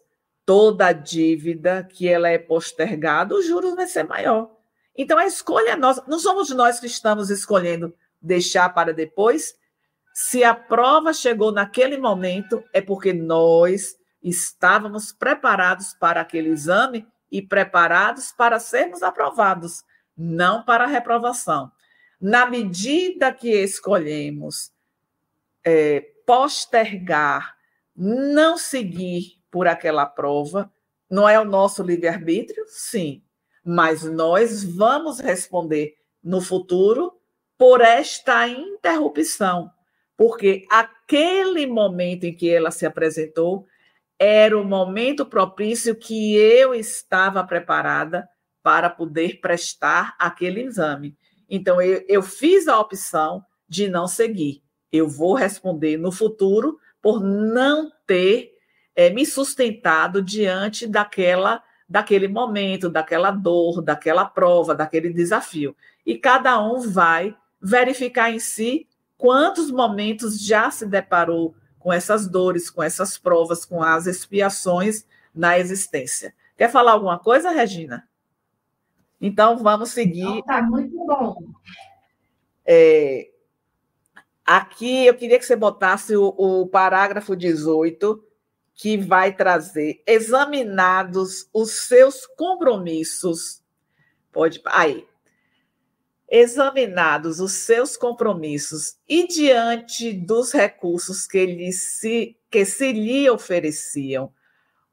Toda 0.51 0.93
dívida 0.93 1.85
que 1.85 2.09
ela 2.09 2.29
é 2.29 2.37
postergada, 2.37 3.37
os 3.37 3.47
juros 3.47 3.77
vai 3.77 3.87
ser 3.87 4.03
maior. 4.03 4.51
Então, 4.99 5.17
a 5.17 5.25
escolha 5.25 5.71
é 5.71 5.77
nossa. 5.77 6.03
Não 6.09 6.19
somos 6.19 6.51
nós 6.51 6.81
que 6.81 6.89
estamos 6.89 7.31
escolhendo 7.31 7.95
deixar 8.21 8.69
para 8.71 8.93
depois. 8.93 9.55
Se 10.13 10.43
a 10.43 10.53
prova 10.53 11.13
chegou 11.13 11.53
naquele 11.53 11.97
momento, 11.99 12.65
é 12.73 12.81
porque 12.81 13.13
nós 13.13 13.95
estávamos 14.21 15.13
preparados 15.13 15.95
para 15.95 16.21
aquele 16.21 16.49
exame 16.49 17.07
e 17.31 17.41
preparados 17.41 18.33
para 18.33 18.59
sermos 18.59 19.05
aprovados, 19.05 19.85
não 20.17 20.65
para 20.65 20.83
a 20.83 20.89
reprovação. 20.89 21.71
Na 22.21 22.45
medida 22.45 23.33
que 23.33 23.53
escolhemos 23.53 24.73
é, 25.63 26.01
postergar, 26.27 27.55
não 27.95 28.59
seguir 28.59 29.40
por 29.51 29.67
aquela 29.67 30.07
prova, 30.07 30.73
não 31.11 31.29
é 31.29 31.39
o 31.41 31.45
nosso 31.45 31.83
livre-arbítrio? 31.83 32.65
Sim, 32.69 33.23
mas 33.65 34.05
nós 34.05 34.63
vamos 34.63 35.21
responder 35.21 35.95
no 36.23 36.41
futuro 36.41 37.13
por 37.59 37.81
esta 37.81 38.49
interrupção, 38.49 39.71
porque 40.17 40.67
aquele 40.71 41.67
momento 41.67 42.25
em 42.25 42.35
que 42.35 42.49
ela 42.49 42.71
se 42.71 42.87
apresentou 42.87 43.67
era 44.19 44.57
o 44.59 44.65
momento 44.65 45.25
propício 45.25 45.97
que 45.97 46.37
eu 46.37 46.75
estava 46.75 47.43
preparada 47.43 48.29
para 48.63 48.91
poder 48.91 49.41
prestar 49.41 50.15
aquele 50.19 50.63
exame. 50.63 51.17
Então, 51.49 51.81
eu, 51.81 52.05
eu 52.07 52.23
fiz 52.23 52.69
a 52.69 52.79
opção 52.79 53.43
de 53.67 53.89
não 53.89 54.07
seguir. 54.07 54.63
Eu 54.93 55.09
vou 55.09 55.35
responder 55.35 55.97
no 55.97 56.13
futuro 56.13 56.79
por 57.01 57.21
não 57.21 57.91
ter 58.07 58.53
é, 59.01 59.09
me 59.09 59.25
sustentado 59.25 60.21
diante 60.21 60.87
daquela 60.87 61.63
daquele 61.89 62.29
momento, 62.29 62.91
daquela 62.91 63.31
dor, 63.31 63.81
daquela 63.81 64.27
prova, 64.27 64.75
daquele 64.75 65.11
desafio. 65.11 65.75
E 66.05 66.19
cada 66.19 66.63
um 66.63 66.81
vai 66.89 67.35
verificar 67.61 68.31
em 68.31 68.39
si 68.39 68.87
quantos 69.17 69.71
momentos 69.71 70.39
já 70.39 70.71
se 70.71 70.87
deparou 70.87 71.55
com 71.79 71.91
essas 71.91 72.29
dores, 72.29 72.69
com 72.69 72.83
essas 72.83 73.17
provas, 73.17 73.65
com 73.65 73.83
as 73.83 74.07
expiações 74.07 75.07
na 75.35 75.59
existência. 75.59 76.35
Quer 76.57 76.71
falar 76.71 76.93
alguma 76.93 77.19
coisa, 77.19 77.51
Regina? 77.51 78.07
Então, 79.19 79.57
vamos 79.57 79.91
seguir. 79.91 80.41
Está 80.41 80.63
muito 80.63 80.95
bom. 81.07 81.43
É, 82.67 83.31
aqui 84.45 85.07
eu 85.07 85.15
queria 85.15 85.39
que 85.39 85.45
você 85.47 85.57
botasse 85.57 86.15
o, 86.15 86.35
o 86.37 86.69
parágrafo 86.69 87.35
18, 87.35 88.30
que 88.81 88.97
vai 88.97 89.37
trazer 89.37 90.03
examinados 90.07 91.47
os 91.53 91.71
seus 91.87 92.25
compromissos. 92.25 93.63
Pode. 94.33 94.63
Aí 94.65 95.07
examinados 96.27 97.41
os 97.41 97.53
seus 97.53 97.95
compromissos 97.97 98.97
e 99.07 99.27
diante 99.27 100.15
dos 100.15 100.53
recursos 100.53 101.27
que, 101.27 101.45
lhe 101.45 101.73
se, 101.73 102.39
que 102.49 102.65
se 102.65 102.93
lhe 102.93 103.29
ofereciam, 103.29 104.33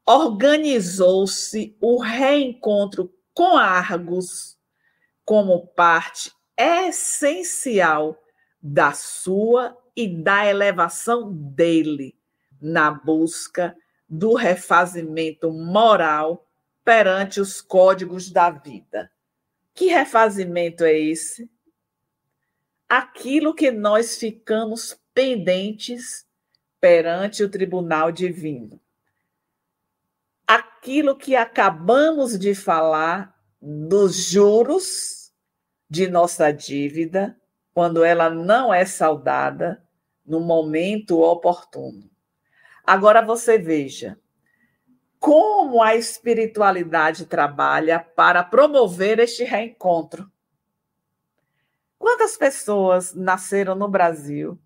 organizou-se 0.05 1.77
o 1.79 2.01
reencontro 2.01 3.13
com 3.33 3.55
Argos 3.55 4.57
como 5.23 5.65
parte 5.67 6.33
essencial 6.57 8.21
da 8.61 8.91
sua 8.91 9.77
e 9.95 10.07
da 10.09 10.45
elevação 10.45 11.31
dele 11.31 12.16
na 12.61 12.91
busca 12.91 13.75
do 14.07 14.33
refazimento 14.33 15.51
moral 15.51 16.47
perante 16.83 17.41
os 17.41 17.61
códigos 17.61 18.31
da 18.31 18.49
vida. 18.49 19.11
Que 19.73 19.87
refazimento 19.87 20.83
é 20.83 20.97
esse? 20.97 21.49
Aquilo 22.87 23.53
que 23.53 23.69
nós 23.69 24.17
ficamos 24.17 24.97
pendentes 25.13 26.25
perante 26.79 27.43
o 27.43 27.49
tribunal 27.49 28.11
divino. 28.11 28.79
Aquilo 30.47 31.17
que 31.17 31.35
acabamos 31.35 32.39
de 32.39 32.55
falar 32.55 33.35
dos 33.61 34.15
juros 34.15 35.33
de 35.89 36.07
nossa 36.07 36.51
dívida, 36.51 37.37
quando 37.73 38.03
ela 38.03 38.29
não 38.29 38.73
é 38.73 38.85
saudada 38.85 39.83
no 40.25 40.39
momento 40.39 41.21
oportuno. 41.21 42.09
Agora 42.87 43.21
você 43.21 43.57
veja 43.57 44.17
como 45.19 45.83
a 45.83 45.97
espiritualidade 45.97 47.25
trabalha 47.25 47.99
para 47.99 48.45
promover 48.45 49.19
este 49.19 49.43
reencontro. 49.43 50.31
Quantas 51.99 52.37
pessoas 52.37 53.13
nasceram 53.13 53.75
no 53.75 53.89
Brasil, 53.89 54.57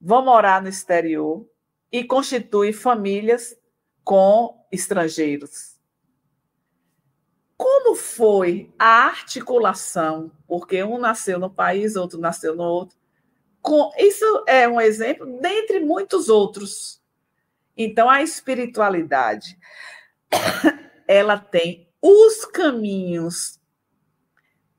vão 0.00 0.24
morar 0.24 0.60
no 0.60 0.68
exterior 0.68 1.48
e 1.92 2.02
constituem 2.02 2.72
famílias 2.72 3.56
com 4.02 4.66
estrangeiros? 4.72 5.78
Como 7.56 7.94
foi 7.94 8.74
a 8.76 9.06
articulação? 9.06 10.32
Porque 10.48 10.82
um 10.82 10.98
nasceu 10.98 11.38
no 11.38 11.48
país, 11.48 11.94
outro 11.94 12.18
nasceu 12.18 12.56
no 12.56 12.64
outro. 12.64 12.98
Isso 13.98 14.44
é 14.48 14.68
um 14.68 14.80
exemplo 14.80 15.26
dentre 15.40 15.78
muitos 15.78 16.28
outros 16.28 17.00
então, 17.76 18.08
a 18.08 18.22
espiritualidade, 18.22 19.58
ela 21.06 21.38
tem 21.38 21.90
os 22.00 22.46
caminhos 22.46 23.60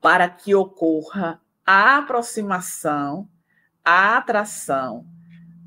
para 0.00 0.28
que 0.28 0.54
ocorra 0.54 1.40
a 1.64 1.98
aproximação, 1.98 3.28
a 3.84 4.16
atração, 4.16 5.06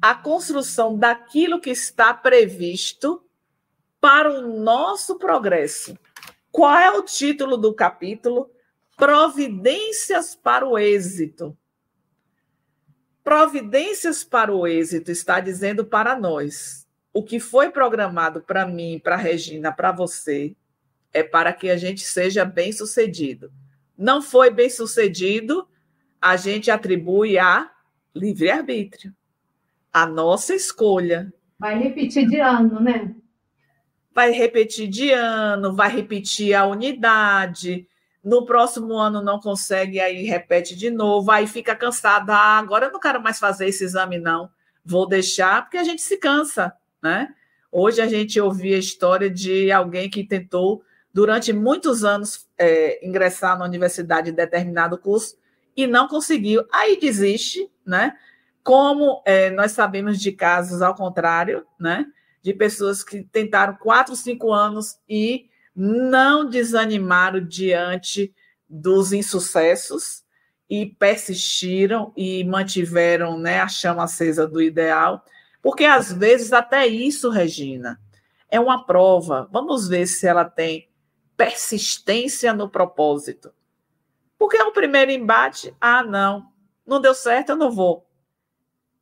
a 0.02 0.13
construção 0.13 0.98
daquilo 0.98 1.62
que 1.62 1.70
está 1.70 2.13
previsto 2.13 3.24
para 4.00 4.30
o 4.30 4.60
nosso 4.60 5.17
progresso. 5.17 5.98
Qual 6.52 6.76
é 6.76 6.91
o 6.91 7.04
título 7.04 7.56
do 7.56 7.74
capítulo? 7.74 8.52
Providências 8.98 10.36
para 10.36 10.67
o 10.67 10.78
êxito. 10.78 11.58
Providências 13.24 14.24
para 14.24 14.54
o 14.54 14.67
êxito 14.67 15.12
está 15.12 15.39
dizendo 15.39 15.86
para 15.86 16.20
nós 16.20 16.81
o 17.13 17.24
que 17.24 17.39
foi 17.39 17.69
programado 17.69 18.41
para 18.41 18.65
mim, 18.65 19.00
para 19.04 19.15
Regina, 19.15 19.71
para 19.71 19.91
você, 19.91 20.56
é 21.13 21.24
para 21.24 21.52
que 21.52 21.69
a 21.69 21.78
gente 21.78 22.02
seja 22.02 22.45
bem 22.45 22.71
sucedido. 22.71 23.52
Não 23.97 24.21
foi 24.21 24.50
bem 24.50 24.69
sucedido, 24.69 25.67
a 26.21 26.38
gente 26.38 26.71
atribui 26.71 27.38
a 27.38 27.69
livre-arbítrio, 28.15 29.13
a 29.91 30.06
nossa 30.06 30.56
escolha. 30.56 31.34
Vai 31.60 31.78
repetir 31.78 32.28
de 32.28 32.39
ano, 32.39 32.80
né? 32.80 33.13
Vai 34.13 34.32
repetir 34.32 34.88
de 34.88 35.12
ano, 35.12 35.76
vai 35.76 35.89
repetir 35.89 36.54
a 36.54 36.65
unidade. 36.65 37.88
No 38.24 38.45
próximo 38.45 38.93
ano 38.93 39.21
não 39.21 39.39
consegue, 39.39 40.00
aí 40.00 40.24
repete 40.24 40.76
de 40.76 40.89
novo, 40.89 41.30
aí 41.32 41.47
fica 41.47 41.76
cansada. 41.76 42.34
Ah, 42.34 42.58
agora 42.58 42.88
eu 42.88 42.91
não 42.91 43.00
quero 43.00 43.21
mais 43.21 43.39
fazer 43.39 43.67
esse 43.67 43.84
exame, 43.84 44.17
não. 44.17 44.50
Vou 44.84 45.08
deixar, 45.08 45.63
porque 45.63 45.78
a 45.78 45.84
gente 45.84 46.02
se 46.02 46.17
cansa 46.17 46.74
né? 47.02 47.34
Hoje 47.72 48.02
a 48.02 48.08
gente 48.08 48.40
ouvia 48.40 48.76
a 48.76 48.80
história 48.80 49.30
de 49.30 49.72
alguém 49.72 50.10
que 50.10 50.24
tentou, 50.26 50.84
durante 51.14 51.54
muitos 51.54 52.04
anos, 52.04 52.48
é, 52.58 53.06
ingressar 53.06 53.58
na 53.58 53.66
universidade 53.66 54.30
em 54.30 54.34
determinado 54.34 54.98
curso 54.98 55.38
e 55.76 55.88
não 55.88 56.08
conseguiu. 56.08 56.66
Aí 56.72 57.00
desiste, 57.00 57.70
né? 57.86 58.18
Como 58.64 59.24
é, 59.26 59.50
nós 59.50 59.72
sabemos 59.72 60.20
de 60.20 60.32
casos 60.32 60.82
ao 60.82 60.94
contrário, 60.94 61.66
né? 61.80 62.06
De 62.44 62.54
pessoas 62.54 63.04
que 63.04 63.24
tentaram 63.24 63.76
quatro, 63.76 64.16
cinco 64.16 64.52
anos 64.52 65.00
e 65.08 65.50
não 65.76 66.50
desanimaram 66.50 67.40
diante 67.40 68.34
dos 68.70 69.14
insucessos 69.14 70.24
e 70.70 70.86
persistiram 70.86 72.14
e 72.16 72.44
mantiveram 72.44 73.38
né, 73.38 73.60
a 73.60 73.68
chama 73.68 74.04
acesa 74.04 74.48
do 74.48 74.62
ideal 74.62 75.24
porque 75.62 75.86
às 75.86 76.12
vezes 76.12 76.52
até 76.52 76.88
isso, 76.88 77.30
Regina, 77.30 78.00
é 78.50 78.60
uma 78.60 78.84
prova. 78.86 79.47
Vamos 79.52 79.88
ver 79.88 80.08
se 80.08 80.28
ela 80.28 80.45
tem 80.45 80.89
persistência 81.38 82.54
no 82.54 82.69
propósito. 82.69 83.54
Porque 84.38 84.58
é 84.58 84.63
o 84.63 84.71
primeiro 84.71 85.12
embate, 85.12 85.76
ah, 85.80 86.04
não, 86.04 86.52
não 86.86 87.00
deu 87.00 87.13
certo, 87.13 87.52
eu 87.52 87.56
não 87.56 87.71
vou. 87.71 88.08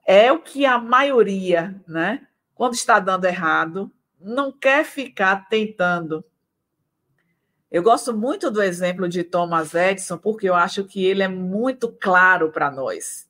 É 0.05 0.31
o 0.31 0.39
que 0.39 0.65
a 0.65 0.77
maioria, 0.77 1.79
né, 1.87 2.27
quando 2.53 2.73
está 2.73 2.99
dando 2.99 3.25
errado, 3.25 3.91
não 4.19 4.51
quer 4.51 4.83
ficar 4.83 5.47
tentando. 5.47 6.25
Eu 7.71 7.83
gosto 7.83 8.13
muito 8.13 8.51
do 8.51 8.61
exemplo 8.61 9.07
de 9.07 9.23
Thomas 9.23 9.73
Edison, 9.73 10.17
porque 10.17 10.49
eu 10.49 10.55
acho 10.55 10.83
que 10.83 11.05
ele 11.05 11.23
é 11.23 11.27
muito 11.27 11.89
claro 11.89 12.51
para 12.51 12.69
nós 12.69 13.28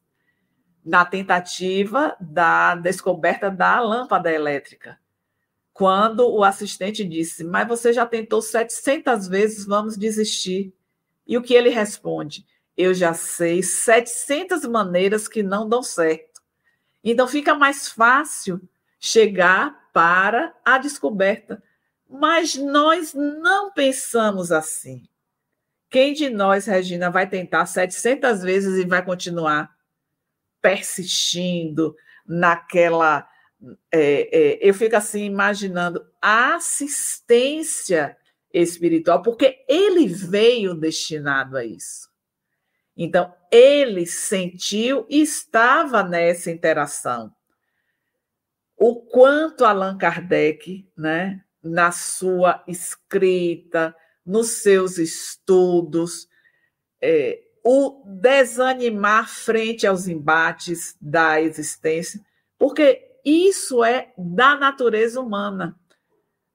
na 0.90 1.06
tentativa 1.06 2.18
da 2.20 2.74
descoberta 2.74 3.52
da 3.52 3.80
lâmpada 3.80 4.34
elétrica. 4.34 5.00
Quando 5.72 6.28
o 6.28 6.44
assistente 6.44 7.06
disse: 7.06 7.44
Mas 7.44 7.68
você 7.68 7.94
já 7.94 8.08
tentou 8.08 8.42
700 8.42 9.28
vezes, 9.28 9.66
vamos 9.68 9.96
desistir. 9.96 10.74
E 11.28 11.38
o 11.38 11.44
que 11.44 11.54
ele 11.54 11.70
responde? 11.70 12.44
Eu 12.76 12.92
já 12.96 13.14
sei 13.14 13.62
700 13.62 14.66
maneiras 14.66 15.28
que 15.28 15.44
não 15.44 15.70
dão 15.70 15.84
certo. 15.84 16.42
Então 17.04 17.28
fica 17.28 17.54
mais 17.54 17.88
fácil 17.88 18.60
chegar 19.00 19.92
para 19.94 20.56
a 20.66 20.80
descoberta. 20.80 21.62
Mas 22.10 22.56
nós 22.56 23.14
não 23.14 23.72
pensamos 23.72 24.52
assim. 24.52 25.04
Quem 25.88 26.14
de 26.14 26.32
nós, 26.32 26.66
Regina, 26.66 27.12
vai 27.12 27.30
tentar 27.30 27.68
700 27.68 28.42
vezes 28.42 28.84
e 28.84 28.88
vai 28.88 29.06
continuar? 29.06 29.79
Persistindo 30.62 31.96
naquela. 32.26 33.28
É, 33.92 34.38
é, 34.38 34.60
eu 34.62 34.74
fico 34.74 34.96
assim 34.96 35.26
imaginando 35.26 36.06
a 36.22 36.56
assistência 36.56 38.18
espiritual, 38.54 39.22
porque 39.22 39.64
ele 39.68 40.08
veio 40.08 40.74
destinado 40.74 41.58
a 41.58 41.66
isso. 41.66 42.10
Então, 42.96 43.34
ele 43.52 44.06
sentiu 44.06 45.06
e 45.10 45.22
estava 45.22 46.04
nessa 46.04 46.52
interação. 46.52 47.34
O 48.76 48.96
quanto 48.96 49.66
Allan 49.66 49.98
Kardec, 49.98 50.90
né, 50.98 51.44
na 51.62 51.92
sua 51.92 52.64
escrita, 52.68 53.96
nos 54.26 54.62
seus 54.62 54.98
estudos, 54.98 56.28
é, 57.02 57.42
o 57.72 58.02
desanimar 58.04 59.30
frente 59.30 59.86
aos 59.86 60.08
embates 60.08 60.98
da 61.00 61.40
existência, 61.40 62.20
porque 62.58 63.20
isso 63.24 63.84
é 63.84 64.12
da 64.18 64.56
natureza 64.56 65.22
humana. 65.22 65.80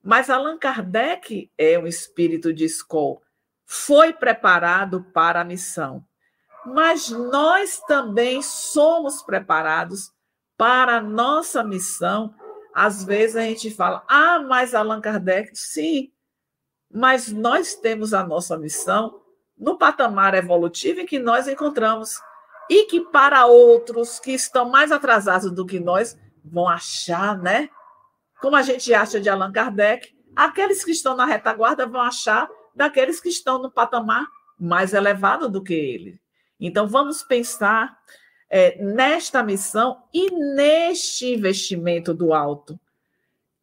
Mas 0.03 0.29
Allan 0.29 0.57
Kardec 0.57 1.49
é 1.57 1.79
um 1.79 1.87
espírito 1.87 2.53
de 2.53 2.65
escola, 2.65 3.21
foi 3.65 4.11
preparado 4.11 5.05
para 5.13 5.39
a 5.39 5.45
missão. 5.45 6.05
Mas 6.65 7.09
nós 7.09 7.79
também 7.87 8.41
somos 8.41 9.21
preparados 9.21 10.11
para 10.57 10.97
a 10.97 11.01
nossa 11.01 11.63
missão. 11.63 12.35
Às 12.73 13.05
vezes 13.05 13.37
a 13.37 13.41
gente 13.43 13.71
fala, 13.71 14.03
ah, 14.09 14.39
mas 14.39 14.75
Allan 14.75 14.99
Kardec, 14.99 15.51
sim, 15.53 16.11
mas 16.91 17.31
nós 17.31 17.73
temos 17.73 18.13
a 18.13 18.21
nossa 18.21 18.57
missão 18.57 19.21
no 19.57 19.77
patamar 19.77 20.33
evolutivo 20.33 21.01
em 21.01 21.05
que 21.05 21.19
nós 21.19 21.47
encontramos. 21.47 22.19
E 22.69 22.85
que 22.85 22.99
para 22.99 23.45
outros 23.45 24.19
que 24.19 24.31
estão 24.31 24.69
mais 24.69 24.91
atrasados 24.91 25.51
do 25.51 25.65
que 25.65 25.79
nós 25.79 26.17
vão 26.43 26.67
achar, 26.67 27.37
né? 27.37 27.69
Como 28.41 28.55
a 28.55 28.61
gente 28.61 28.93
acha 28.93 29.19
de 29.19 29.29
Allan 29.29 29.51
Kardec, 29.51 30.15
aqueles 30.35 30.83
que 30.83 30.91
estão 30.91 31.15
na 31.15 31.25
retaguarda 31.25 31.85
vão 31.85 32.01
achar 32.01 32.49
daqueles 32.75 33.19
que 33.21 33.29
estão 33.29 33.61
no 33.61 33.71
patamar 33.71 34.25
mais 34.59 34.93
elevado 34.93 35.49
do 35.49 35.63
que 35.63 35.73
ele. 35.73 36.19
Então, 36.59 36.87
vamos 36.87 37.23
pensar 37.23 37.97
é, 38.49 38.81
nesta 38.81 39.43
missão 39.43 40.03
e 40.13 40.31
neste 40.31 41.33
investimento 41.33 42.13
do 42.13 42.33
alto, 42.33 42.79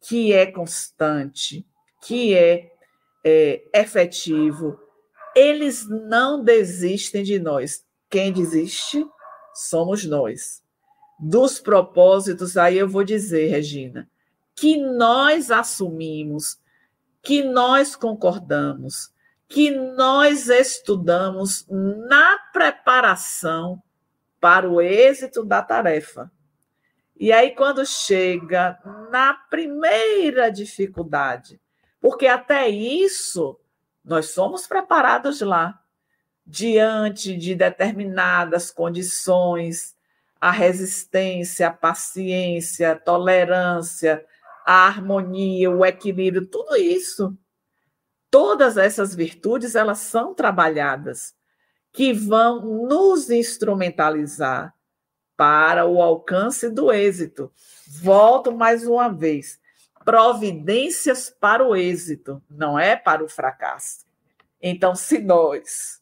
que 0.01 0.33
é 0.33 0.45
constante, 0.45 1.65
que 2.01 2.35
é, 2.35 2.71
é 3.23 3.63
efetivo, 3.73 4.79
eles 5.35 5.87
não 5.87 6.43
desistem 6.43 7.23
de 7.23 7.39
nós. 7.39 7.85
Quem 8.09 8.31
desiste 8.31 9.05
somos 9.53 10.05
nós. 10.05 10.61
Dos 11.19 11.59
propósitos, 11.59 12.57
aí 12.57 12.77
eu 12.77 12.87
vou 12.87 13.03
dizer, 13.03 13.47
Regina, 13.47 14.09
que 14.55 14.77
nós 14.77 15.51
assumimos, 15.51 16.59
que 17.21 17.43
nós 17.43 17.95
concordamos, 17.95 19.11
que 19.47 19.71
nós 19.71 20.49
estudamos 20.49 21.65
na 21.69 22.37
preparação 22.51 23.81
para 24.39 24.69
o 24.69 24.81
êxito 24.81 25.43
da 25.45 25.61
tarefa. 25.61 26.31
E 27.15 27.31
aí, 27.31 27.51
quando 27.51 27.85
chega 27.85 28.77
na 29.11 29.33
primeira 29.33 30.51
dificuldade, 30.51 31.61
porque 32.01 32.27
até 32.27 32.67
isso 32.67 33.57
nós 34.03 34.31
somos 34.31 34.67
preparados 34.67 35.41
lá, 35.41 35.79
diante 36.45 37.37
de 37.37 37.55
determinadas 37.55 38.69
condições, 38.69 39.95
a 40.39 40.51
resistência, 40.51 41.67
a 41.67 41.73
paciência, 41.73 42.91
a 42.91 42.95
tolerância, 42.99 44.25
a 44.65 44.85
harmonia, 44.85 45.71
o 45.71 45.85
equilíbrio, 45.85 46.45
tudo 46.45 46.75
isso. 46.75 47.37
Todas 48.29 48.77
essas 48.77 49.15
virtudes, 49.15 49.75
elas 49.75 49.99
são 49.99 50.33
trabalhadas, 50.33 51.33
que 51.93 52.11
vão 52.11 52.85
nos 52.87 53.29
instrumentalizar 53.29 54.73
para 55.37 55.85
o 55.85 56.01
alcance 56.01 56.69
do 56.69 56.91
êxito. 56.91 57.51
Volto 57.87 58.51
mais 58.51 58.85
uma 58.85 59.07
vez. 59.07 59.59
Providências 60.03 61.29
para 61.29 61.65
o 61.65 61.75
êxito, 61.75 62.41
não 62.49 62.77
é 62.77 62.95
para 62.95 63.23
o 63.23 63.29
fracasso. 63.29 64.05
Então, 64.61 64.95
se 64.95 65.19
nós 65.19 66.01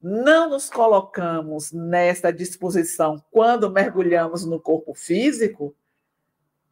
não 0.00 0.50
nos 0.50 0.70
colocamos 0.70 1.72
nessa 1.72 2.32
disposição 2.32 3.22
quando 3.30 3.70
mergulhamos 3.70 4.44
no 4.44 4.60
corpo 4.60 4.94
físico, 4.94 5.74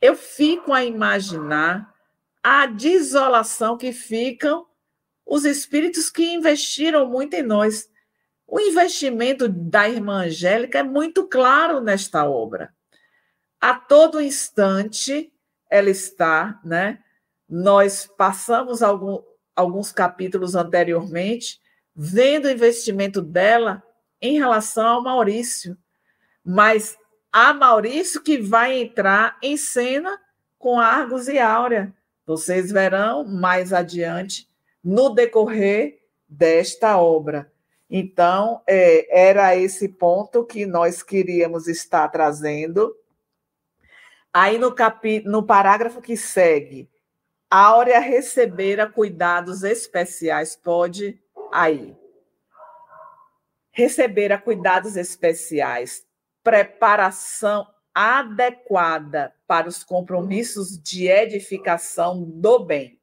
eu 0.01 0.15
fico 0.15 0.73
a 0.73 0.85
imaginar 0.85 1.95
a 2.43 2.67
desolação 2.67 3.77
que 3.77 3.93
ficam 3.93 4.67
os 5.25 5.45
espíritos 5.45 6.11
que 6.11 6.35
investiram 6.35 7.09
muito 7.09 7.35
em 7.35 7.43
nós. 7.43 7.91
O 8.47 8.61
investimento 8.61 9.49
da 9.49 9.89
irmã 9.89 10.27
Angélica 10.27 10.79
é 10.79 10.83
muito 10.83 11.27
claro 11.27 11.81
nesta 11.81 12.29
obra. 12.29 12.75
A 13.59 13.75
todo 13.75 14.21
instante 14.21 15.33
ela 15.75 15.91
está, 15.91 16.61
né? 16.65 17.01
Nós 17.49 18.07
passamos 18.07 18.81
algum, 18.81 19.21
alguns 19.57 19.91
capítulos 19.91 20.55
anteriormente 20.55 21.61
vendo 21.97 22.45
o 22.45 22.51
investimento 22.51 23.21
dela 23.21 23.83
em 24.23 24.39
relação 24.39 24.87
ao 24.87 25.03
Maurício, 25.03 25.77
mas 26.45 26.97
a 27.33 27.53
Maurício 27.53 28.23
que 28.23 28.39
vai 28.39 28.81
entrar 28.81 29.37
em 29.43 29.57
cena 29.57 30.17
com 30.59 30.79
Argos 30.79 31.27
e 31.27 31.41
Áurea. 31.41 31.93
Vocês 32.25 32.71
verão 32.71 33.25
mais 33.25 33.73
adiante 33.73 34.49
no 34.83 35.11
decorrer 35.11 35.99
desta 36.29 36.99
obra. 36.99 37.53
Então, 37.91 38.63
é, 38.65 39.31
era 39.31 39.57
esse 39.57 39.89
ponto 39.89 40.45
que 40.45 40.67
nós 40.67 41.03
queríamos 41.03 41.67
estar 41.67 42.09
trazendo. 42.09 42.95
Aí, 44.37 44.59
no, 44.59 44.75
capi, 44.75 45.23
no 45.25 45.47
parágrafo 45.47 46.03
que 46.03 46.17
segue, 46.17 46.91
Áurea 47.49 48.01
recebera 48.01 48.85
cuidados 48.91 49.63
especiais. 49.63 50.57
Pode 50.57 51.23
aí. 51.53 51.97
Recebera 53.71 54.37
cuidados 54.37 54.97
especiais, 54.97 56.05
preparação 56.43 57.65
adequada 57.95 59.33
para 59.47 59.69
os 59.69 59.85
compromissos 59.85 60.77
de 60.83 61.07
edificação 61.07 62.25
do 62.25 62.59
bem, 62.59 63.01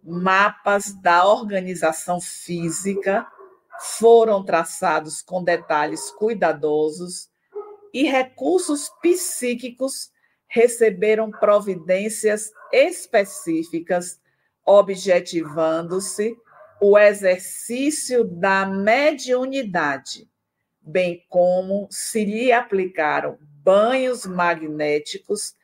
mapas 0.00 0.92
da 1.02 1.26
organização 1.26 2.20
física 2.20 3.26
foram 3.80 4.44
traçados 4.44 5.22
com 5.22 5.42
detalhes 5.42 6.10
cuidadosos 6.12 7.28
e 7.92 8.04
recursos 8.04 8.88
psíquicos 9.02 10.12
receberam 10.50 11.30
providências 11.30 12.52
específicas, 12.72 14.20
objetivando-se 14.66 16.36
o 16.80 16.98
exercício 16.98 18.24
da 18.24 18.66
mediunidade, 18.66 20.28
bem 20.80 21.24
como 21.28 21.86
se 21.88 22.24
lhe 22.24 22.50
aplicaram 22.50 23.38
banhos 23.40 24.26
magnéticos 24.26 25.54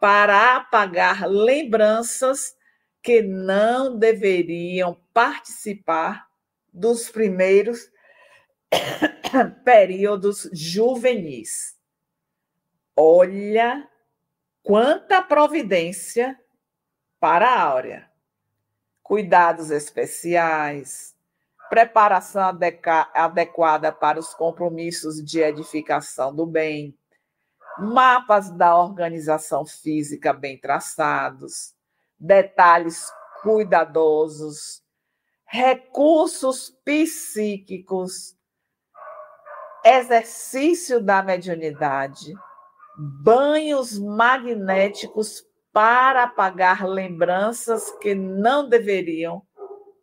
para 0.00 0.56
apagar 0.56 1.28
lembranças 1.28 2.56
que 3.02 3.22
não 3.22 3.98
deveriam 3.98 5.00
participar 5.12 6.28
dos 6.72 7.10
primeiros 7.10 7.90
períodos 9.64 10.48
juvenis. 10.52 11.76
Olha 12.94 13.88
quanta 14.68 15.22
providência 15.22 16.38
para 17.18 17.48
a 17.48 17.62
Áurea. 17.62 18.06
Cuidados 19.02 19.70
especiais, 19.70 21.16
preparação 21.70 22.42
adequada 23.14 23.90
para 23.90 24.20
os 24.20 24.34
compromissos 24.34 25.24
de 25.24 25.40
edificação 25.40 26.34
do 26.34 26.44
bem, 26.44 26.94
mapas 27.78 28.50
da 28.50 28.76
organização 28.76 29.64
física 29.64 30.34
bem 30.34 30.58
traçados, 30.58 31.74
detalhes 32.20 33.10
cuidadosos, 33.40 34.82
recursos 35.46 36.68
psíquicos, 36.84 38.36
exercício 39.82 41.02
da 41.02 41.22
mediunidade, 41.22 42.34
banhos 42.98 43.96
magnéticos 43.96 45.46
para 45.72 46.24
apagar 46.24 46.84
lembranças 46.84 47.90
que 47.98 48.14
não 48.14 48.68
deveriam 48.68 49.46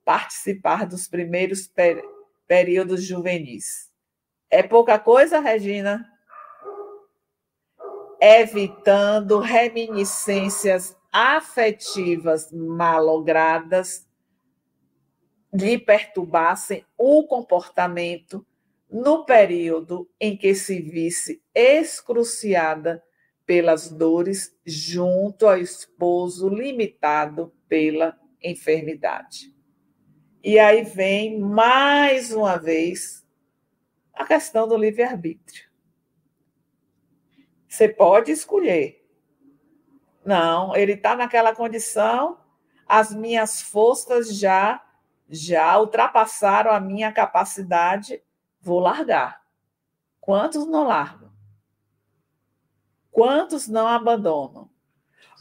participar 0.05 0.85
dos 0.85 1.07
primeiros 1.07 1.69
períodos 2.47 3.03
juvenis. 3.03 3.91
É 4.49 4.63
pouca 4.63 4.97
coisa, 4.97 5.39
Regina? 5.39 6.09
Evitando 8.21 9.39
reminiscências 9.39 10.95
afetivas 11.11 12.49
malogradas 12.51 14.07
lhe 15.53 15.77
perturbassem 15.77 16.85
o 16.97 17.25
comportamento 17.27 18.45
no 18.95 19.25
período 19.25 20.09
em 20.17 20.37
que 20.37 20.55
se 20.55 20.79
visse 20.79 21.43
excruciada 21.53 23.03
pelas 23.45 23.91
dores 23.91 24.57
junto 24.65 25.45
ao 25.45 25.57
esposo 25.57 26.47
limitado 26.47 27.53
pela 27.67 28.17
enfermidade. 28.41 29.53
E 30.41 30.57
aí 30.57 30.83
vem 30.83 31.37
mais 31.37 32.31
uma 32.31 32.55
vez 32.55 33.27
a 34.13 34.23
questão 34.23 34.65
do 34.65 34.77
livre-arbítrio. 34.77 35.69
Você 37.67 37.89
pode 37.89 38.31
escolher. 38.31 39.05
Não, 40.25 40.73
ele 40.73 40.93
está 40.93 41.17
naquela 41.17 41.53
condição, 41.53 42.39
as 42.87 43.13
minhas 43.13 43.61
forças 43.61 44.33
já 44.37 44.81
já 45.27 45.77
ultrapassaram 45.79 46.71
a 46.71 46.79
minha 46.79 47.11
capacidade, 47.11 48.21
vou 48.65 48.79
largar. 48.79 49.41
Quantos 50.19 50.65
não 50.65 50.85
largam? 50.85 51.29
Quantos 53.11 53.67
não 53.67 53.87
abandonam? 53.87 54.67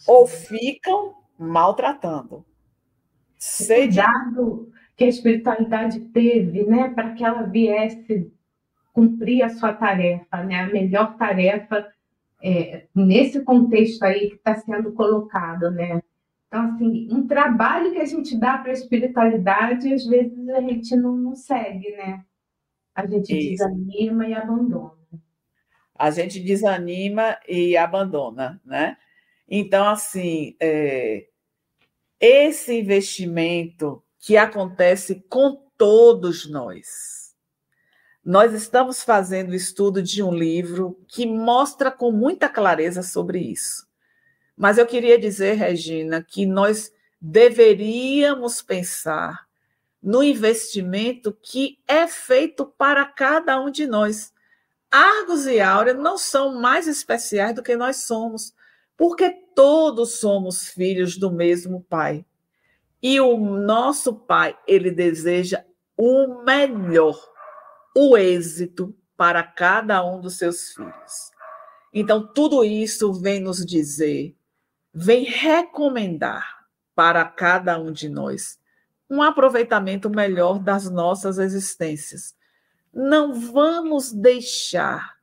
Ou 0.07 0.27
ficam 0.27 1.15
maltratando? 1.39 2.45
Sei 3.39 3.87
Cuidado 3.87 4.71
que 4.95 5.05
a 5.05 5.09
espiritualidade 5.09 6.01
teve, 6.01 6.65
né, 6.65 6.91
para 6.91 7.15
que 7.15 7.25
ela 7.25 7.43
viesse 7.43 8.31
cumprir 8.93 9.43
a 9.43 9.49
sua 9.49 9.73
tarefa, 9.73 10.45
né, 10.45 10.61
a 10.61 10.67
melhor 10.67 11.17
tarefa 11.17 11.91
é, 12.41 12.87
nesse 12.95 13.43
contexto 13.43 14.03
aí 14.05 14.29
que 14.29 14.37
está 14.37 14.55
sendo 14.55 14.93
colocado, 14.93 15.71
né? 15.71 16.01
Então, 16.47 16.63
assim, 16.67 17.09
um 17.11 17.27
trabalho 17.27 17.91
que 17.91 17.99
a 17.99 18.05
gente 18.05 18.37
dá 18.37 18.59
para 18.59 18.71
a 18.71 18.75
espiritualidade, 18.75 19.93
às 19.93 20.07
vezes 20.07 20.49
a 20.51 20.61
gente 20.61 20.95
não, 20.95 21.17
não 21.17 21.35
segue, 21.35 21.91
né? 21.97 22.25
A 22.95 23.07
gente 23.07 23.33
Isso. 23.37 23.51
desanima 23.65 24.27
e 24.29 24.35
abandona. 24.35 24.93
A 25.97 26.11
gente 26.11 26.41
desanima 26.41 27.39
e 27.49 27.77
abandona, 27.77 28.61
né? 28.65 28.97
Então, 29.49 29.89
assim, 29.89 30.57
é, 30.61 31.27
esse 32.21 32.75
investimento 32.81 34.03
que 34.19 34.37
acontece 34.37 35.25
com 35.29 35.63
todos 35.77 36.49
nós, 36.49 37.25
Nós 38.25 38.55
estamos 38.55 39.03
fazendo 39.05 39.51
o 39.51 39.55
estudo 39.55 40.03
de 40.03 40.23
um 40.23 40.33
livro 40.35 40.99
que 41.09 41.27
mostra 41.27 41.91
com 41.91 42.11
muita 42.11 42.49
clareza 42.49 43.03
sobre 43.03 43.39
isso. 43.39 43.87
Mas 44.57 44.79
eu 44.79 44.87
queria 44.87 45.19
dizer, 45.19 45.55
Regina, 45.55 46.23
que 46.23 46.47
nós 46.47 46.93
deveríamos 47.21 48.63
pensar 48.63 49.44
no 50.05 50.23
investimento 50.23 51.33
que 51.33 51.79
é 51.89 52.07
feito 52.07 52.67
para 52.67 53.07
cada 53.07 53.59
um 53.59 53.71
de 53.71 53.87
nós. 53.87 54.35
Argos 54.91 55.47
e 55.47 55.61
Áurea 55.61 55.95
não 55.95 56.19
são 56.19 56.61
mais 56.61 56.87
especiais 56.87 57.55
do 57.55 57.63
que 57.63 57.75
nós 57.75 58.05
somos, 58.05 58.55
porque 58.99 59.31
todos 59.55 60.21
somos 60.21 60.69
filhos 60.69 61.17
do 61.17 61.33
mesmo 61.33 61.83
Pai. 61.89 62.27
E 63.03 63.19
o 63.19 63.39
nosso 63.39 64.15
Pai, 64.15 64.55
ele 64.67 64.91
deseja 64.91 65.65
o 65.97 66.43
melhor, 66.45 67.19
o 67.97 68.15
êxito 68.19 68.95
para 69.17 69.43
cada 69.43 70.05
um 70.05 70.21
dos 70.21 70.37
seus 70.37 70.75
filhos. 70.75 71.33
Então, 71.95 72.31
tudo 72.31 72.63
isso 72.63 73.11
vem 73.15 73.41
nos 73.41 73.65
dizer 73.65 74.37
vem 74.95 75.25
recomendar 75.25 76.67
para 76.95 77.25
cada 77.25 77.81
um 77.81 77.91
de 77.91 78.09
nós 78.09 78.61
um 79.09 79.23
aproveitamento 79.23 80.09
melhor 80.09 80.59
das 80.59 80.91
nossas 80.91 81.39
existências. 81.39 82.35
Não 82.93 83.35
vamos 83.35 84.13
deixar 84.13 85.15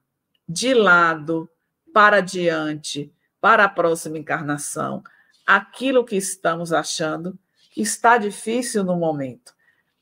de 0.48 0.74
lado 0.74 1.50
para 1.94 2.22
diante, 2.22 3.14
para 3.40 3.66
a 3.66 3.70
próxima 3.70 4.18
encarnação, 4.18 5.04
aquilo 5.46 6.06
que 6.06 6.16
estamos 6.16 6.72
achando 6.72 7.38
que 7.72 7.82
está 7.82 8.18
difícil 8.18 8.84
no 8.84 8.96
momento. 8.96 9.54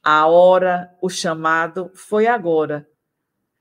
A 0.03 0.27
hora, 0.27 0.95
o 1.01 1.09
chamado 1.09 1.91
foi 1.93 2.27
agora. 2.27 2.87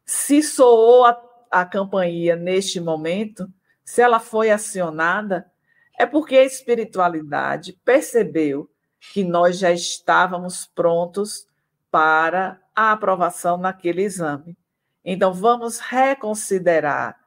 Se 0.04 0.42
soou 0.42 1.04
a, 1.04 1.20
a 1.50 1.64
campainha 1.64 2.36
neste 2.36 2.80
momento, 2.80 3.52
se 3.84 4.00
ela 4.00 4.18
foi 4.18 4.50
acionada, 4.50 5.50
é 5.98 6.06
porque 6.06 6.36
a 6.36 6.44
espiritualidade 6.44 7.78
percebeu 7.84 8.70
que 9.00 9.24
nós 9.24 9.58
já 9.58 9.72
estávamos 9.72 10.66
prontos 10.66 11.46
para 11.90 12.60
a 12.74 12.92
aprovação 12.92 13.56
naquele 13.56 14.02
exame. 14.02 14.56
Então, 15.04 15.32
vamos 15.32 15.78
reconsiderar 15.78 17.18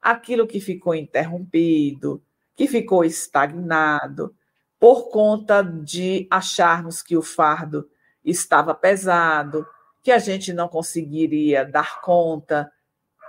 aquilo 0.00 0.46
que 0.46 0.60
ficou 0.60 0.94
interrompido, 0.94 2.22
que 2.56 2.66
ficou 2.66 3.04
estagnado, 3.04 4.34
por 4.80 5.10
conta 5.10 5.62
de 5.62 6.26
acharmos 6.30 7.02
que 7.02 7.16
o 7.16 7.22
fardo 7.22 7.88
estava 8.24 8.74
pesado, 8.74 9.66
que 10.02 10.10
a 10.10 10.18
gente 10.18 10.52
não 10.52 10.68
conseguiria 10.68 11.64
dar 11.64 12.00
conta. 12.00 12.70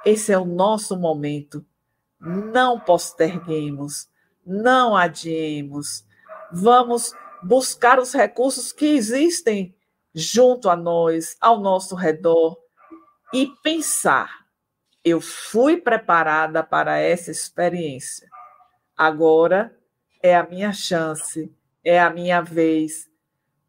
Esse 0.06 0.32
é 0.32 0.38
o 0.38 0.46
nosso 0.46 0.98
momento. 0.98 1.66
Não 2.20 2.80
posterguemos 2.80 4.08
não 4.50 4.96
adiemos. 4.96 6.04
Vamos 6.52 7.14
buscar 7.44 8.00
os 8.00 8.14
recursos 8.14 8.72
que 8.72 8.86
existem 8.86 9.76
junto 10.14 10.70
a 10.70 10.76
nós, 10.76 11.36
ao 11.40 11.60
nosso 11.60 11.96
redor, 11.96 12.58
e 13.34 13.48
pensar: 13.64 14.46
eu 15.04 15.22
fui 15.22 15.78
preparada 15.78 16.64
para 16.64 16.98
essa 16.98 17.32
experiência. 17.32 18.28
Agora 18.98 19.76
é 20.22 20.36
a 20.36 20.44
minha 20.44 20.74
chance, 20.74 21.54
é 21.84 22.00
a 22.00 22.10
minha 22.10 22.42
vez. 22.42 23.10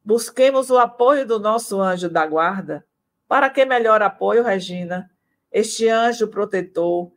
Busquemos 0.05 0.71
o 0.71 0.79
apoio 0.79 1.27
do 1.27 1.39
nosso 1.39 1.81
anjo 1.81 2.09
da 2.09 2.27
guarda. 2.27 2.85
Para 3.29 3.49
que 3.49 3.65
melhor 3.65 4.03
apoio, 4.03 4.43
Regina? 4.43 5.09
Este 5.53 5.89
anjo 5.89 6.27
protetor 6.27 7.13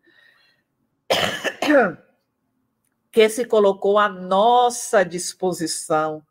que 3.12 3.30
se 3.30 3.45
colocou 3.45 3.97
à 3.97 4.08
nossa 4.08 5.04
disposição. 5.04 6.24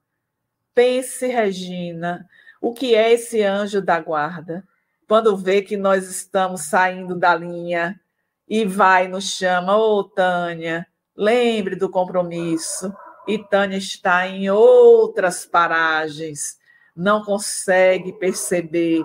Pense, 0.75 1.27
Regina, 1.27 2.27
o 2.61 2.73
que 2.73 2.95
é 2.95 3.13
esse 3.13 3.43
anjo 3.43 3.83
da 3.83 4.01
guarda? 4.01 4.67
Quando 5.07 5.37
vê 5.37 5.61
que 5.61 5.77
nós 5.77 6.09
estamos 6.09 6.63
saindo 6.63 7.15
da 7.15 7.35
linha 7.35 8.01
e 8.49 8.65
vai 8.65 9.07
nos 9.07 9.31
chama, 9.37 9.77
ô 9.77 9.99
oh, 9.99 10.05
Tânia, 10.05 10.87
lembre 11.15 11.77
do 11.77 11.91
compromisso. 11.91 12.93
E 13.29 13.39
Tânia 13.39 13.77
está 13.77 14.27
em 14.27 14.51
outras 14.51 15.45
paragens, 15.45 16.59
não 16.97 17.23
consegue 17.23 18.13
perceber 18.15 19.05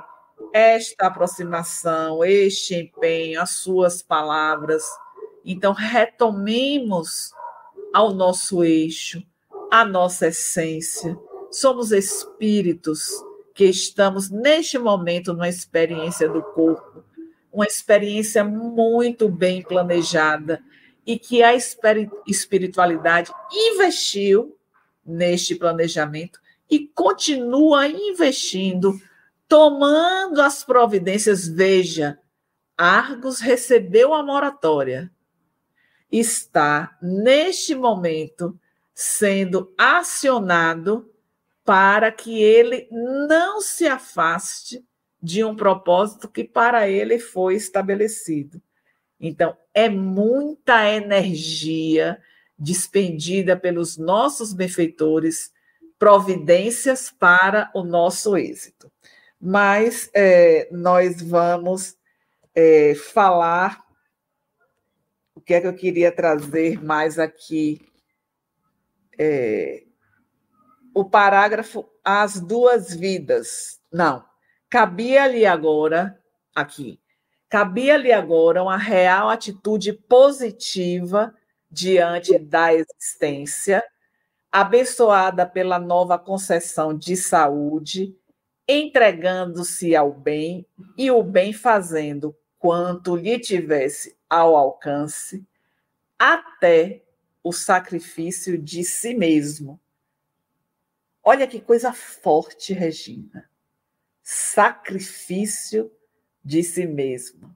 esta 0.54 1.08
aproximação, 1.08 2.24
este 2.24 2.76
empenho, 2.76 3.42
as 3.42 3.52
suas 3.52 4.02
palavras. 4.02 4.84
Então, 5.44 5.74
retomemos 5.74 7.32
ao 7.94 8.14
nosso 8.14 8.64
eixo, 8.64 9.22
à 9.70 9.86
nossa 9.86 10.28
essência. 10.28 11.18
Somos 11.52 11.92
espíritos 11.92 13.12
que 13.54 13.66
estamos 13.66 14.30
neste 14.30 14.78
momento 14.78 15.34
numa 15.34 15.50
experiência 15.50 16.30
do 16.30 16.42
corpo, 16.42 17.04
uma 17.52 17.66
experiência 17.66 18.44
muito 18.44 19.28
bem 19.30 19.64
planejada 19.64 20.62
e 21.06 21.18
que 21.18 21.42
a 21.42 21.54
espiritualidade 21.56 23.32
investiu 23.52 24.56
neste 25.06 25.56
planejamento 25.56 26.40
e 26.70 26.88
continua 26.88 27.88
investindo, 27.88 29.00
tomando 29.48 30.42
as 30.42 30.64
providências. 30.64 31.48
Veja, 31.48 32.20
Argos 32.78 33.40
recebeu 33.40 34.14
a 34.14 34.22
moratória 34.22 35.10
está, 36.12 36.98
neste 37.02 37.76
momento, 37.76 38.58
sendo 38.94 39.74
acionado 39.78 41.10
para 41.68 42.14
que 42.14 42.42
ele 42.42 42.88
não 42.90 43.60
se 43.60 43.86
afaste 43.86 44.88
de 45.22 45.44
um 45.44 45.54
propósito 45.54 46.30
que 46.30 46.46
para 46.46 46.88
ele 46.88 47.20
foi 47.20 47.56
estabelecido. 47.56 48.62
Então, 49.20 49.54
é 49.74 49.90
muita 49.90 50.90
energia 50.90 52.24
despendida 52.58 53.58
pelos 53.58 53.98
nossos 53.98 54.54
benfeitores, 54.54 55.52
providências 56.00 57.12
para 57.12 57.70
o 57.76 57.84
nosso 57.84 58.38
êxito. 58.38 58.90
Mas 59.38 60.10
é, 60.14 60.70
nós 60.72 61.22
vamos 61.22 61.98
é, 62.56 62.96
falar 62.96 63.86
o 65.36 65.42
que 65.42 65.54
é 65.54 65.60
que 65.60 65.68
eu 65.68 65.76
queria 65.76 66.14
trazer 66.14 66.82
mais 66.82 67.20
aqui? 67.20 67.86
É, 69.20 69.84
o 70.98 71.06
parágrafo 71.06 71.88
As 72.04 72.40
Duas 72.40 72.92
Vidas. 72.92 73.80
Não, 73.94 74.26
cabia-lhe 74.68 75.46
agora, 75.46 76.20
aqui, 76.56 77.00
cabia-lhe 77.48 78.12
agora 78.12 78.64
uma 78.64 78.78
real 78.78 79.30
atitude 79.30 79.94
positiva 79.94 81.32
diante 81.70 82.40
da 82.40 82.74
existência, 82.74 83.84
abençoada 84.52 85.46
pela 85.46 85.78
nova 85.78 86.18
concessão 86.18 86.98
de 86.98 87.16
saúde, 87.16 88.18
entregando-se 88.68 89.96
ao 89.96 90.12
bem 90.12 90.66
e 90.98 91.12
o 91.12 91.22
bem 91.22 91.54
fazendo 91.54 92.36
quanto 92.58 93.16
lhe 93.16 93.38
tivesse 93.38 94.18
ao 94.28 94.56
alcance 94.56 95.46
até 96.18 97.04
o 97.44 97.54
sacrifício 97.54 98.58
de 98.58 98.84
si 98.84 99.14
mesmo. 99.14 99.80
Olha 101.30 101.46
que 101.46 101.60
coisa 101.60 101.92
forte, 101.92 102.72
Regina. 102.72 103.50
Sacrifício 104.24 105.92
de 106.42 106.64
si 106.64 106.88
mesmo. 106.88 107.54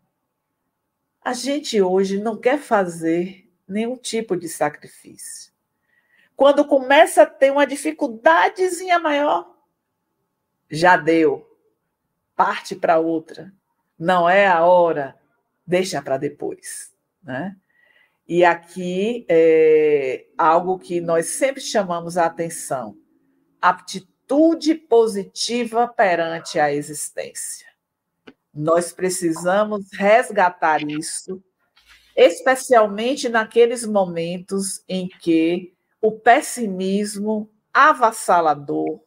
A 1.22 1.32
gente 1.32 1.82
hoje 1.82 2.22
não 2.22 2.36
quer 2.36 2.60
fazer 2.60 3.50
nenhum 3.66 3.96
tipo 3.96 4.36
de 4.36 4.50
sacrifício. 4.50 5.54
Quando 6.36 6.68
começa 6.68 7.22
a 7.22 7.26
ter 7.26 7.50
uma 7.50 7.66
dificuldadezinha 7.66 9.00
maior, 9.00 9.56
já 10.70 10.98
deu. 10.98 11.50
Parte 12.36 12.76
para 12.76 13.00
outra. 13.00 13.54
Não 13.98 14.30
é 14.30 14.48
a 14.48 14.66
hora 14.66 15.18
deixa 15.66 16.02
para 16.02 16.18
depois, 16.18 16.94
né? 17.24 17.56
E 18.28 18.44
aqui 18.44 19.26
é 19.30 20.26
algo 20.38 20.78
que 20.78 21.00
nós 21.00 21.28
sempre 21.28 21.62
chamamos 21.62 22.18
a 22.18 22.26
atenção: 22.26 23.01
aptitude 23.62 24.76
positiva 24.76 25.88
perante 25.88 26.60
a 26.60 26.74
existência. 26.74 27.68
Nós 28.54 28.92
precisamos 28.92 29.86
resgatar 29.94 30.82
isso, 30.82 31.42
especialmente 32.16 33.30
naqueles 33.30 33.86
momentos 33.86 34.84
em 34.90 35.08
que 35.08 35.74
o 36.02 36.12
pessimismo 36.12 37.50
avassalador 37.74 39.02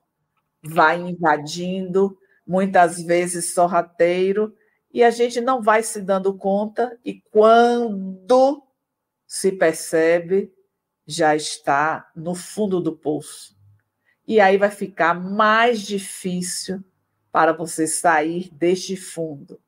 vai 0.62 0.98
invadindo, 0.98 2.16
muitas 2.46 3.02
vezes 3.02 3.52
sorrateiro, 3.52 4.56
e 4.92 5.02
a 5.02 5.10
gente 5.10 5.40
não 5.40 5.60
vai 5.60 5.82
se 5.82 6.00
dando 6.00 6.32
conta, 6.36 6.98
e 7.04 7.20
quando 7.30 8.62
se 9.26 9.52
percebe, 9.52 10.52
já 11.06 11.34
está 11.34 12.10
no 12.14 12.34
fundo 12.34 12.80
do 12.80 12.96
poço. 12.96 13.53
E 14.26 14.40
aí 14.40 14.56
vai 14.56 14.70
ficar 14.70 15.14
mais 15.14 15.80
difícil 15.80 16.82
para 17.30 17.52
você 17.52 17.86
sair 17.86 18.48
deste 18.52 18.96
fundo. 18.96 19.60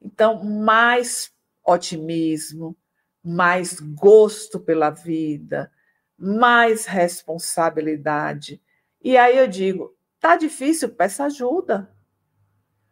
Então, 0.00 0.44
mais 0.44 1.32
otimismo, 1.64 2.76
mais 3.22 3.80
gosto 3.80 4.60
pela 4.60 4.90
vida, 4.90 5.72
mais 6.18 6.84
responsabilidade. 6.84 8.60
E 9.02 9.16
aí 9.16 9.38
eu 9.38 9.48
digo, 9.48 9.96
tá 10.20 10.36
difícil, 10.36 10.90
peça 10.90 11.24
ajuda. 11.24 11.90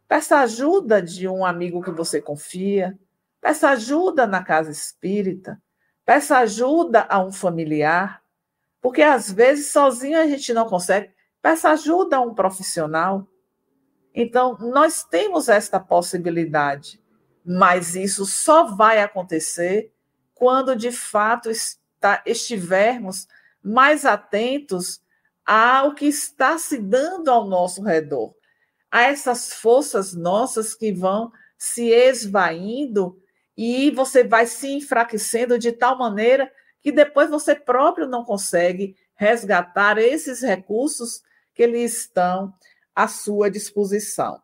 Peça 0.08 0.38
ajuda 0.40 1.00
de 1.00 1.28
um 1.28 1.44
amigo 1.44 1.82
que 1.82 1.90
você 1.90 2.20
confia, 2.20 2.98
peça 3.40 3.70
ajuda 3.70 4.26
na 4.26 4.42
casa 4.42 4.70
espírita, 4.70 5.60
peça 6.04 6.38
ajuda 6.38 7.06
a 7.08 7.22
um 7.22 7.32
familiar, 7.32 8.21
porque 8.82 9.00
às 9.00 9.30
vezes 9.30 9.68
sozinho 9.68 10.18
a 10.18 10.26
gente 10.26 10.52
não 10.52 10.68
consegue. 10.68 11.10
Peça 11.40 11.70
ajuda 11.70 12.16
a 12.16 12.20
um 12.20 12.34
profissional. 12.34 13.26
Então, 14.12 14.58
nós 14.58 15.04
temos 15.04 15.48
esta 15.48 15.80
possibilidade, 15.80 17.00
mas 17.46 17.94
isso 17.94 18.26
só 18.26 18.64
vai 18.64 19.00
acontecer 19.00 19.90
quando 20.34 20.74
de 20.76 20.90
fato 20.90 21.48
está, 21.48 22.20
estivermos 22.26 23.28
mais 23.62 24.04
atentos 24.04 25.00
ao 25.46 25.94
que 25.94 26.06
está 26.06 26.58
se 26.58 26.78
dando 26.78 27.30
ao 27.30 27.46
nosso 27.46 27.82
redor, 27.82 28.34
a 28.90 29.02
essas 29.02 29.52
forças 29.52 30.12
nossas 30.12 30.74
que 30.74 30.92
vão 30.92 31.32
se 31.56 31.90
esvaindo 31.90 33.20
e 33.56 33.90
você 33.92 34.24
vai 34.24 34.46
se 34.46 34.68
enfraquecendo 34.68 35.58
de 35.58 35.72
tal 35.72 35.96
maneira 35.96 36.52
que 36.82 36.90
depois 36.90 37.30
você 37.30 37.54
próprio 37.54 38.08
não 38.08 38.24
consegue 38.24 38.96
resgatar 39.14 39.98
esses 39.98 40.42
recursos 40.42 41.22
que 41.54 41.62
eles 41.62 41.96
estão 41.96 42.52
à 42.94 43.06
sua 43.06 43.50
disposição. 43.50 44.42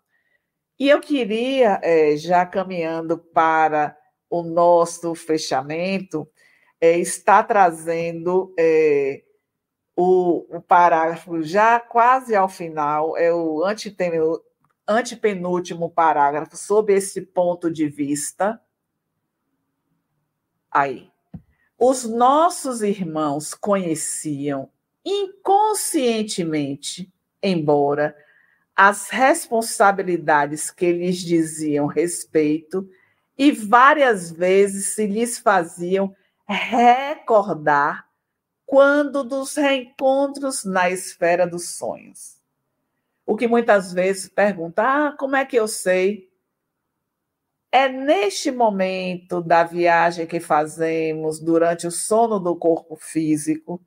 E 0.78 0.88
eu 0.88 1.00
queria, 1.00 1.80
é, 1.82 2.16
já 2.16 2.46
caminhando 2.46 3.18
para 3.18 3.96
o 4.30 4.42
nosso 4.42 5.14
fechamento, 5.14 6.28
é, 6.80 6.96
estar 6.98 7.42
trazendo 7.42 8.54
é, 8.56 9.24
o, 9.96 10.60
parágrafo 10.68 11.42
já 11.42 11.80
quase 11.80 12.36
ao 12.36 12.48
final, 12.48 13.16
é 13.16 13.34
o 13.34 13.64
antepenúltimo 14.86 15.90
parágrafo, 15.90 16.56
sob 16.56 16.94
esse 16.94 17.22
ponto 17.22 17.68
de 17.68 17.88
vista. 17.88 18.60
Aí. 20.70 21.10
Os 21.78 22.04
nossos 22.04 22.82
irmãos 22.82 23.54
conheciam 23.54 24.68
inconscientemente, 25.04 27.12
embora 27.40 28.16
as 28.74 29.08
responsabilidades 29.10 30.72
que 30.72 30.90
lhes 30.92 31.18
diziam 31.18 31.86
respeito 31.86 32.90
e 33.36 33.52
várias 33.52 34.28
vezes 34.30 34.96
se 34.96 35.06
lhes 35.06 35.38
faziam 35.38 36.12
recordar 36.48 38.08
quando 38.66 39.22
dos 39.22 39.54
reencontros 39.54 40.64
na 40.64 40.90
esfera 40.90 41.46
dos 41.46 41.76
sonhos. 41.76 42.38
O 43.24 43.36
que 43.36 43.46
muitas 43.46 43.92
vezes 43.92 44.28
pergunta: 44.28 44.82
ah, 44.82 45.14
como 45.16 45.36
é 45.36 45.44
que 45.44 45.56
eu 45.56 45.68
sei? 45.68 46.27
É 47.70 47.86
neste 47.88 48.50
momento 48.50 49.42
da 49.42 49.62
viagem 49.62 50.26
que 50.26 50.40
fazemos 50.40 51.38
durante 51.38 51.86
o 51.86 51.90
sono 51.90 52.40
do 52.40 52.56
corpo 52.56 52.96
físico 52.96 53.80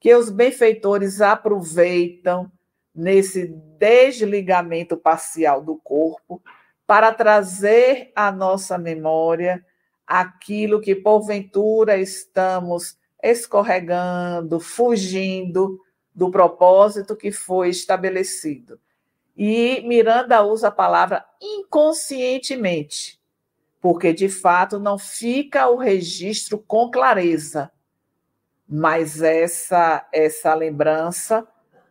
que 0.00 0.14
os 0.14 0.30
benfeitores 0.30 1.20
aproveitam 1.20 2.50
nesse 2.94 3.48
desligamento 3.78 4.96
parcial 4.96 5.62
do 5.62 5.76
corpo 5.76 6.42
para 6.86 7.12
trazer 7.12 8.12
à 8.16 8.32
nossa 8.32 8.78
memória 8.78 9.64
aquilo 10.06 10.80
que 10.80 10.94
porventura 10.94 11.98
estamos 11.98 12.96
escorregando, 13.22 14.58
fugindo 14.58 15.78
do 16.14 16.30
propósito 16.30 17.14
que 17.14 17.30
foi 17.30 17.68
estabelecido. 17.68 18.80
E 19.36 19.82
Miranda 19.86 20.42
usa 20.42 20.68
a 20.68 20.72
palavra 20.72 21.24
inconscientemente, 21.40 23.17
porque 23.80 24.12
de 24.12 24.28
fato 24.28 24.78
não 24.78 24.98
fica 24.98 25.68
o 25.68 25.76
registro 25.76 26.58
com 26.58 26.90
clareza, 26.90 27.70
mas 28.68 29.22
essa 29.22 30.06
essa 30.12 30.52
lembrança 30.54 31.46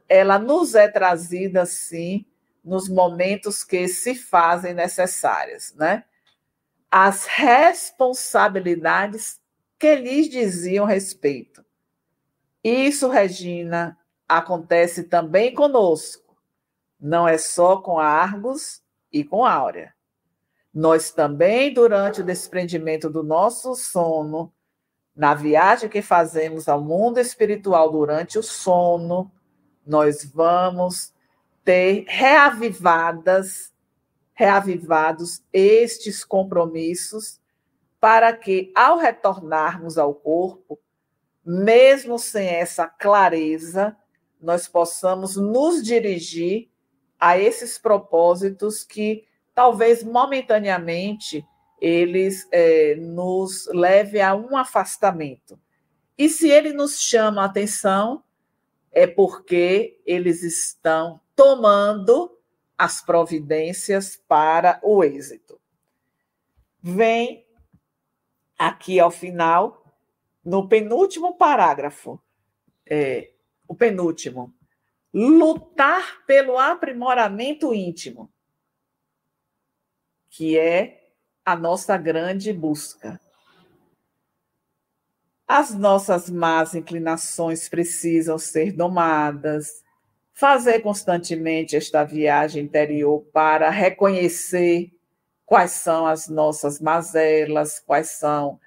ela 0.09 0.39
nos 0.39 0.73
é 0.75 0.87
trazida 0.87 1.65
sim 1.65 2.25
nos 2.63 2.87
momentos 2.89 3.63
que 3.63 3.87
se 3.87 4.15
fazem 4.15 4.73
necessárias, 4.73 5.73
né? 5.75 6.03
As 6.89 7.25
responsabilidades 7.25 9.39
que 9.79 9.95
lhes 9.95 10.29
diziam 10.29 10.85
respeito. 10.85 11.63
Isso, 12.63 13.09
Regina, 13.09 13.97
acontece 14.27 15.03
também 15.03 15.53
conosco. 15.53 16.35
Não 16.99 17.27
é 17.27 17.37
só 17.37 17.77
com 17.77 17.99
Argos 17.99 18.81
e 19.11 19.23
com 19.23 19.45
Áurea. 19.45 19.93
Nós 20.77 21.09
também, 21.09 21.73
durante 21.73 22.21
o 22.21 22.23
desprendimento 22.23 23.09
do 23.09 23.23
nosso 23.23 23.73
sono, 23.73 24.53
na 25.15 25.33
viagem 25.33 25.89
que 25.89 26.03
fazemos 26.03 26.69
ao 26.69 26.79
mundo 26.79 27.19
espiritual 27.19 27.91
durante 27.91 28.37
o 28.37 28.43
sono, 28.43 29.31
nós 29.83 30.23
vamos 30.23 31.11
ter 31.63 32.05
reavivadas, 32.07 33.73
reavivados 34.35 35.41
estes 35.51 36.23
compromissos 36.23 37.41
para 37.99 38.31
que, 38.31 38.71
ao 38.75 38.99
retornarmos 38.99 39.97
ao 39.97 40.13
corpo, 40.13 40.79
mesmo 41.43 42.19
sem 42.19 42.49
essa 42.49 42.85
clareza, 42.85 43.97
nós 44.39 44.67
possamos 44.67 45.37
nos 45.37 45.81
dirigir 45.81 46.69
a 47.19 47.35
esses 47.35 47.79
propósitos 47.79 48.83
que 48.83 49.25
talvez 49.57 50.03
momentaneamente 50.03 51.43
eles 51.81 52.47
é, 52.51 52.93
nos 52.93 53.67
leve 53.73 54.21
a 54.21 54.35
um 54.35 54.55
afastamento. 54.55 55.59
E 56.15 56.29
se 56.29 56.47
ele 56.47 56.73
nos 56.73 57.01
chama 57.01 57.41
a 57.41 57.45
atenção, 57.45 58.23
é 58.91 59.07
porque 59.07 59.99
eles 60.05 60.43
estão 60.43 61.19
tomando 61.35 62.37
as 62.77 63.01
providências 63.01 64.15
para 64.27 64.79
o 64.83 65.03
êxito. 65.03 65.59
Vem 66.79 67.43
aqui 68.59 68.99
ao 68.99 69.09
final, 69.09 69.91
no 70.45 70.69
penúltimo 70.69 71.35
parágrafo, 71.35 72.21
é, 72.85 73.31
o 73.67 73.73
penúltimo, 73.73 74.53
lutar 75.11 76.23
pelo 76.27 76.59
aprimoramento 76.59 77.73
íntimo, 77.73 78.31
que 80.37 80.55
é 80.55 80.99
a 81.43 81.55
nossa 81.55 81.97
grande 81.97 82.53
busca. 82.53 83.19
As 85.47 85.73
nossas 85.73 86.29
más 86.29 86.75
inclinações 86.75 87.67
precisam 87.67 88.37
ser 88.37 88.71
domadas, 88.71 89.83
fazer 90.31 90.81
constantemente 90.81 91.75
esta 91.75 92.03
viagem 92.03 92.65
interior 92.65 93.25
para 93.33 93.71
reconhecer 93.71 94.91
quais 95.43 95.71
são 95.71 96.05
as 96.05 96.27
nossas 96.27 96.79
mazelas, 96.79 97.79
quais 97.79 98.11
são 98.11 98.59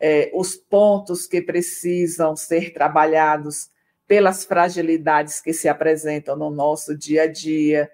é, 0.00 0.30
os 0.32 0.56
pontos 0.56 1.26
que 1.26 1.42
precisam 1.42 2.34
ser 2.34 2.72
trabalhados 2.72 3.68
pelas 4.06 4.46
fragilidades 4.46 5.42
que 5.42 5.52
se 5.52 5.68
apresentam 5.68 6.36
no 6.36 6.48
nosso 6.48 6.96
dia 6.96 7.24
a 7.24 7.26
dia. 7.26 7.90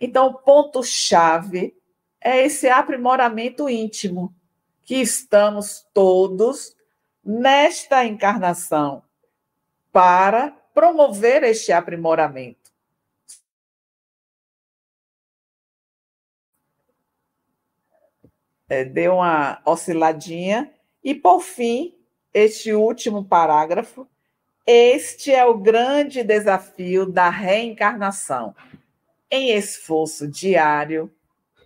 Então, 0.00 0.28
o 0.28 0.34
ponto-chave 0.38 1.78
é 2.20 2.44
esse 2.44 2.68
aprimoramento 2.68 3.68
íntimo 3.68 4.34
que 4.82 4.96
estamos 4.96 5.86
todos 5.94 6.76
nesta 7.24 8.04
encarnação 8.04 9.02
para 9.92 10.50
promover 10.74 11.42
este 11.44 11.72
aprimoramento. 11.72 12.70
É, 18.68 18.84
deu 18.84 19.14
uma 19.14 19.60
osciladinha. 19.64 20.72
E, 21.02 21.14
por 21.14 21.40
fim, 21.40 21.94
este 22.32 22.72
último 22.72 23.24
parágrafo. 23.24 24.06
Este 24.66 25.32
é 25.32 25.44
o 25.44 25.58
grande 25.58 26.22
desafio 26.22 27.04
da 27.04 27.28
reencarnação, 27.28 28.54
em 29.28 29.50
esforço 29.56 30.28
diário, 30.28 31.12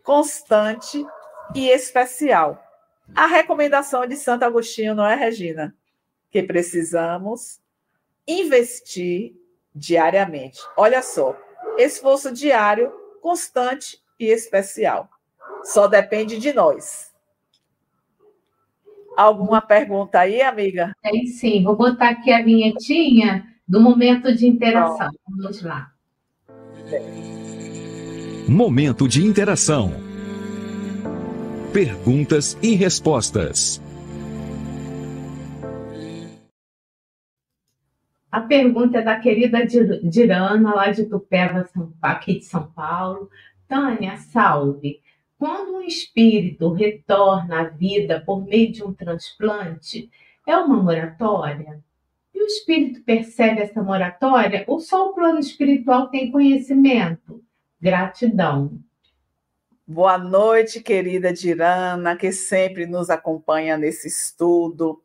constante 0.05 1.05
e 1.55 1.69
especial. 1.69 2.63
A 3.15 3.27
recomendação 3.27 4.07
de 4.07 4.15
Santo 4.17 4.45
Agostinho, 4.45 4.95
não 4.95 5.05
é, 5.05 5.17
Regina? 5.17 5.75
Que 6.31 6.43
precisamos 6.43 7.59
investir 8.29 9.35
diariamente. 9.75 10.61
Olha 10.77 11.03
só, 11.03 11.37
esforço 11.79 12.33
diário, 12.33 12.93
constante 13.21 13.99
e 14.21 14.27
especial. 14.27 15.09
Só 15.65 15.89
depende 15.89 16.39
de 16.39 16.53
nós. 16.53 17.13
Alguma 19.17 19.61
pergunta 19.61 20.21
aí, 20.21 20.43
amiga? 20.43 20.95
Tem 21.03 21.27
sim. 21.27 21.63
Vou 21.63 21.77
botar 21.77 22.11
aqui 22.11 22.33
a 22.33 22.43
vinhetinha 22.43 23.47
do 23.67 23.81
momento 23.81 24.35
de 24.35 24.47
interação. 24.47 25.11
Vamos 25.29 25.63
lá. 25.63 25.93
Momento 28.47 29.09
de 29.09 29.25
interação. 29.25 29.91
Perguntas 31.73 32.59
e 32.63 32.75
respostas. 32.75 33.83
A 38.31 38.43
pergunta 38.43 38.99
é 38.99 39.03
da 39.03 39.19
querida 39.19 39.65
Dirana, 40.03 40.75
lá 40.75 40.91
de 40.91 41.07
Tupéva, 41.07 41.67
aqui 42.03 42.35
de 42.35 42.45
São 42.45 42.71
Paulo. 42.73 43.31
Tânia, 43.67 44.19
salve. 44.19 45.01
Quando 45.39 45.79
um 45.79 45.83
espírito 45.83 46.71
retorna 46.71 47.63
à 47.63 47.65
vida 47.65 48.23
por 48.27 48.45
meio 48.45 48.71
de 48.71 48.85
um 48.85 48.93
transplante, 48.93 50.11
é 50.47 50.55
uma 50.55 50.83
moratória? 50.83 51.83
E 52.35 52.45
o 52.45 52.47
espírito 52.47 53.03
percebe 53.05 53.63
essa 53.63 53.83
moratória 53.83 54.65
ou 54.67 54.81
só 54.81 55.09
o 55.09 55.15
plano 55.15 55.39
espiritual 55.39 56.09
tem 56.09 56.31
conhecimento? 56.31 57.43
Gratidão. 57.85 58.81
Boa 59.87 60.17
noite, 60.17 60.81
querida 60.81 61.31
Dirana, 61.35 62.17
que 62.17 62.33
sempre 62.33 62.87
nos 62.87 63.11
acompanha 63.11 63.77
nesse 63.77 64.09
estudo. 64.09 65.03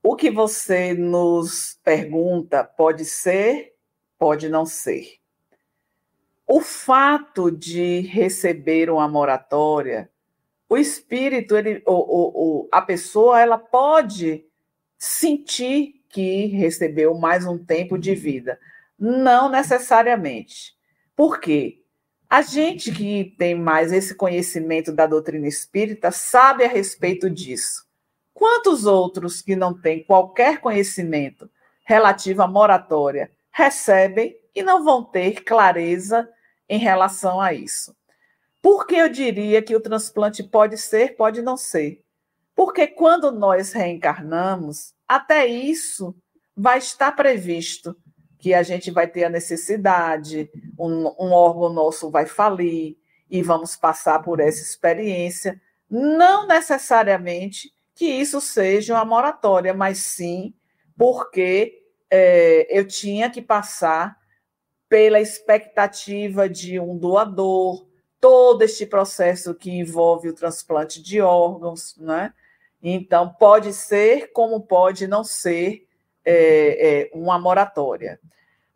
O 0.00 0.14
que 0.14 0.30
você 0.30 0.94
nos 0.94 1.80
pergunta 1.82 2.62
pode 2.62 3.04
ser, 3.04 3.74
pode 4.16 4.48
não 4.48 4.64
ser. 4.64 5.18
O 6.46 6.60
fato 6.60 7.50
de 7.50 8.02
receber 8.02 8.88
uma 8.88 9.08
moratória, 9.08 10.08
o 10.68 10.76
espírito, 10.76 11.56
ele, 11.56 11.82
o, 11.84 11.92
o, 11.92 12.60
o, 12.60 12.68
a 12.70 12.82
pessoa, 12.82 13.40
ela 13.40 13.58
pode 13.58 14.46
sentir 14.96 16.04
que 16.08 16.46
recebeu 16.46 17.18
mais 17.18 17.44
um 17.44 17.58
tempo 17.58 17.98
de 17.98 18.14
vida. 18.14 18.60
Não 18.96 19.48
necessariamente. 19.48 20.76
Por 21.16 21.40
quê? 21.40 21.82
A 22.28 22.42
gente 22.42 22.90
que 22.90 23.34
tem 23.38 23.54
mais 23.54 23.92
esse 23.92 24.14
conhecimento 24.14 24.92
da 24.92 25.06
doutrina 25.06 25.46
espírita 25.46 26.10
sabe 26.10 26.64
a 26.64 26.68
respeito 26.68 27.30
disso. 27.30 27.86
Quantos 28.34 28.84
outros 28.84 29.40
que 29.40 29.54
não 29.54 29.72
têm 29.72 30.02
qualquer 30.02 30.60
conhecimento 30.60 31.48
relativo 31.84 32.42
à 32.42 32.48
moratória 32.48 33.30
recebem 33.52 34.36
e 34.54 34.62
não 34.62 34.84
vão 34.84 35.04
ter 35.04 35.44
clareza 35.44 36.28
em 36.68 36.78
relação 36.78 37.40
a 37.40 37.52
isso. 37.52 37.94
Por 38.60 38.86
que 38.86 38.96
eu 38.96 39.08
diria 39.08 39.62
que 39.62 39.76
o 39.76 39.80
transplante 39.80 40.42
pode 40.42 40.76
ser, 40.76 41.14
pode 41.16 41.40
não 41.40 41.56
ser? 41.56 42.02
Porque 42.56 42.86
quando 42.86 43.30
nós 43.30 43.72
reencarnamos, 43.72 44.92
até 45.06 45.46
isso 45.46 46.16
vai 46.56 46.78
estar 46.78 47.12
previsto 47.12 47.96
que 48.38 48.52
a 48.54 48.62
gente 48.62 48.90
vai 48.90 49.06
ter 49.06 49.24
a 49.24 49.30
necessidade, 49.30 50.50
um, 50.78 51.06
um 51.18 51.32
órgão 51.32 51.72
nosso 51.72 52.10
vai 52.10 52.26
falir 52.26 52.96
e 53.30 53.42
vamos 53.42 53.76
passar 53.76 54.22
por 54.22 54.40
essa 54.40 54.62
experiência. 54.62 55.60
Não 55.88 56.46
necessariamente 56.46 57.72
que 57.94 58.04
isso 58.04 58.40
seja 58.40 58.94
uma 58.94 59.04
moratória, 59.04 59.72
mas 59.72 59.98
sim 59.98 60.54
porque 60.96 61.82
é, 62.10 62.66
eu 62.70 62.86
tinha 62.86 63.30
que 63.30 63.42
passar 63.42 64.16
pela 64.88 65.20
expectativa 65.20 66.48
de 66.48 66.78
um 66.78 66.96
doador, 66.96 67.86
todo 68.20 68.62
este 68.62 68.86
processo 68.86 69.54
que 69.54 69.70
envolve 69.70 70.28
o 70.28 70.34
transplante 70.34 71.02
de 71.02 71.20
órgãos, 71.20 71.96
né? 71.98 72.32
Então, 72.82 73.28
pode 73.28 73.72
ser, 73.72 74.32
como 74.32 74.60
pode 74.60 75.06
não 75.06 75.24
ser, 75.24 75.86
é, 76.26 77.04
é, 77.04 77.10
uma 77.14 77.38
moratória. 77.38 78.20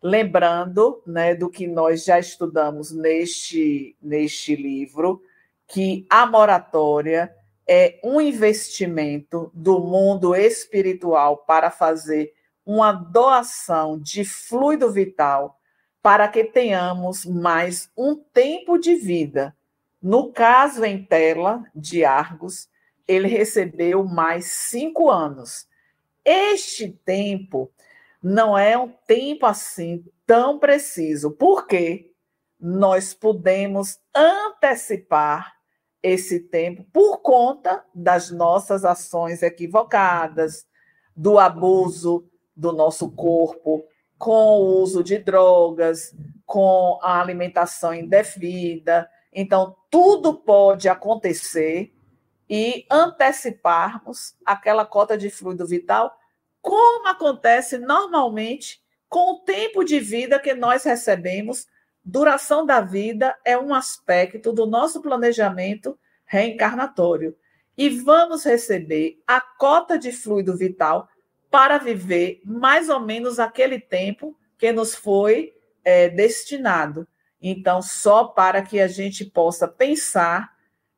Lembrando 0.01 1.03
né, 1.05 1.35
do 1.35 1.49
que 1.49 1.67
nós 1.67 2.05
já 2.05 2.17
estudamos 2.17 2.91
neste, 2.91 3.95
neste 4.01 4.55
livro, 4.55 5.21
que 5.67 6.07
a 6.09 6.25
moratória 6.25 7.35
é 7.67 7.99
um 8.03 8.19
investimento 8.19 9.51
do 9.53 9.79
mundo 9.79 10.33
espiritual 10.33 11.37
para 11.37 11.69
fazer 11.69 12.33
uma 12.65 12.91
doação 12.91 13.99
de 13.99 14.25
fluido 14.25 14.91
vital 14.91 15.59
para 16.01 16.27
que 16.27 16.43
tenhamos 16.43 17.25
mais 17.25 17.89
um 17.95 18.15
tempo 18.15 18.77
de 18.77 18.95
vida. 18.95 19.55
No 20.01 20.31
caso 20.31 20.83
em 20.83 21.03
tela 21.03 21.63
de 21.75 22.03
Argos, 22.03 22.67
ele 23.07 23.27
recebeu 23.27 24.03
mais 24.03 24.45
cinco 24.45 25.11
anos. 25.11 25.67
Este 26.23 26.89
tempo 26.89 27.71
não 28.21 28.57
é 28.57 28.77
um 28.77 28.89
tempo 29.07 29.45
assim 29.45 30.05
tão 30.25 30.59
preciso, 30.59 31.31
porque 31.31 32.11
nós 32.59 33.13
podemos 33.13 33.99
antecipar 34.15 35.55
esse 36.03 36.39
tempo 36.39 36.85
por 36.91 37.17
conta 37.19 37.83
das 37.93 38.31
nossas 38.31 38.85
ações 38.85 39.41
equivocadas, 39.41 40.65
do 41.15 41.37
abuso 41.39 42.27
do 42.55 42.71
nosso 42.71 43.09
corpo, 43.11 43.83
com 44.17 44.59
o 44.59 44.81
uso 44.81 45.03
de 45.03 45.17
drogas, 45.17 46.15
com 46.45 46.99
a 47.01 47.19
alimentação 47.19 47.93
indevida. 47.93 49.09
Então, 49.33 49.75
tudo 49.89 50.35
pode 50.35 50.87
acontecer 50.87 51.93
e 52.53 52.85
anteciparmos 52.91 54.35
aquela 54.45 54.85
cota 54.85 55.17
de 55.17 55.29
fluido 55.29 55.65
vital, 55.65 56.19
como 56.61 57.07
acontece 57.07 57.77
normalmente 57.77 58.81
com 59.07 59.35
o 59.35 59.39
tempo 59.39 59.85
de 59.85 60.01
vida 60.01 60.37
que 60.37 60.53
nós 60.53 60.83
recebemos. 60.83 61.65
Duração 62.03 62.65
da 62.65 62.81
vida 62.81 63.37
é 63.45 63.57
um 63.57 63.73
aspecto 63.73 64.51
do 64.51 64.65
nosso 64.65 65.01
planejamento 65.01 65.97
reencarnatório. 66.25 67.37
E 67.77 67.87
vamos 67.87 68.43
receber 68.43 69.21
a 69.25 69.39
cota 69.39 69.97
de 69.97 70.11
fluido 70.11 70.57
vital 70.57 71.07
para 71.49 71.77
viver 71.77 72.41
mais 72.43 72.89
ou 72.89 72.99
menos 72.99 73.39
aquele 73.39 73.79
tempo 73.79 74.37
que 74.57 74.73
nos 74.73 74.93
foi 74.93 75.53
é, 75.85 76.09
destinado. 76.09 77.07
Então, 77.41 77.81
só 77.81 78.25
para 78.25 78.61
que 78.61 78.81
a 78.81 78.89
gente 78.89 79.23
possa 79.23 79.69
pensar 79.69 80.50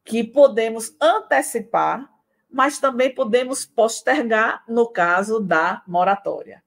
que 0.03 0.23
podemos 0.23 0.95
antecipar, 1.01 2.09
mas 2.51 2.79
também 2.79 3.13
podemos 3.13 3.65
postergar 3.65 4.63
no 4.67 4.87
caso 4.87 5.39
da 5.39 5.81
moratória. 5.87 6.63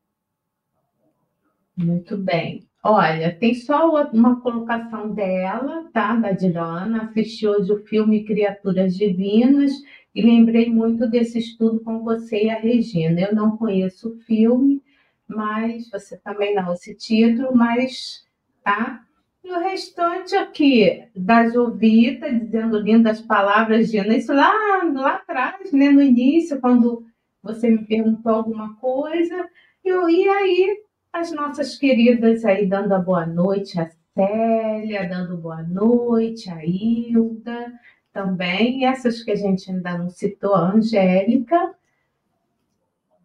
Muito 1.76 2.16
bem. 2.16 2.66
Olha, 2.82 3.36
tem 3.36 3.52
só 3.54 3.90
uma 4.12 4.40
colocação 4.40 5.12
dela, 5.12 5.88
tá? 5.92 6.14
Da 6.14 6.32
Dilana. 6.32 7.02
Assisti 7.02 7.46
hoje 7.46 7.72
o 7.72 7.84
filme 7.84 8.24
Criaturas 8.24 8.96
Divinas 8.96 9.72
e 10.14 10.22
lembrei 10.22 10.70
muito 10.70 11.06
desse 11.08 11.38
estudo 11.38 11.80
com 11.80 12.02
você 12.02 12.44
e 12.44 12.50
a 12.50 12.58
Regina. 12.58 13.20
Eu 13.20 13.34
não 13.34 13.56
conheço 13.56 14.10
o 14.10 14.18
filme, 14.20 14.82
mas 15.26 15.90
você 15.90 16.16
também 16.16 16.54
não 16.54 16.72
esse 16.72 16.94
título, 16.94 17.54
mas 17.54 18.24
tá. 18.64 19.04
E 19.46 19.52
o 19.52 19.60
restante 19.60 20.34
aqui, 20.34 21.04
da 21.14 21.48
Jovita, 21.48 22.28
dizendo 22.28 22.80
lindas 22.80 23.20
palavras, 23.20 23.88
Gina, 23.88 24.16
isso 24.16 24.32
lá, 24.32 24.50
lá 24.92 25.14
atrás, 25.14 25.70
né, 25.70 25.88
no 25.88 26.02
início, 26.02 26.60
quando 26.60 27.06
você 27.40 27.70
me 27.70 27.86
perguntou 27.86 28.32
alguma 28.32 28.74
coisa, 28.74 29.48
eu, 29.84 30.10
e 30.10 30.28
aí 30.28 30.82
as 31.12 31.30
nossas 31.30 31.78
queridas 31.78 32.44
aí 32.44 32.66
dando 32.66 32.92
a 32.92 32.98
boa 32.98 33.24
noite, 33.24 33.78
a 33.78 33.88
Célia, 34.16 35.08
dando 35.08 35.36
boa 35.36 35.62
noite, 35.62 36.50
a 36.50 36.64
Hilda, 36.64 37.72
também, 38.12 38.84
essas 38.84 39.22
que 39.22 39.30
a 39.30 39.36
gente 39.36 39.70
ainda 39.70 39.96
não 39.96 40.10
citou, 40.10 40.56
a 40.56 40.72
Angélica. 40.72 41.72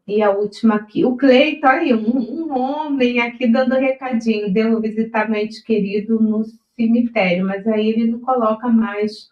E 0.08 0.22
a 0.22 0.32
última 0.32 0.76
aqui, 0.76 1.06
o 1.06 1.16
Cleiton, 1.16 1.68
aí, 1.68 1.94
um, 1.94 2.18
um 2.18 2.60
homem 2.60 3.22
aqui 3.22 3.48
dando 3.48 3.76
recadinho, 3.76 4.52
deu 4.52 4.82
visitar 4.82 5.30
meu 5.30 5.42
ente 5.42 5.64
querido 5.64 6.20
no 6.20 6.44
cemitério, 6.76 7.46
mas 7.46 7.66
aí 7.68 7.90
ele 7.90 8.12
não 8.12 8.20
coloca 8.20 8.68
mais 8.68 9.30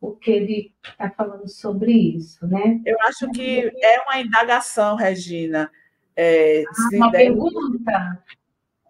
o 0.00 0.12
que 0.12 0.30
ele 0.30 0.72
está 0.82 1.10
falando 1.10 1.48
sobre 1.48 1.92
isso, 1.92 2.46
né? 2.46 2.80
Eu 2.84 2.96
acho 3.02 3.30
que 3.30 3.72
é 3.82 4.00
uma 4.02 4.20
indagação, 4.20 4.96
Regina. 4.96 5.70
É, 6.14 6.62
ah, 6.62 6.96
uma 6.96 7.10
deve... 7.10 7.24
pergunta? 7.24 8.24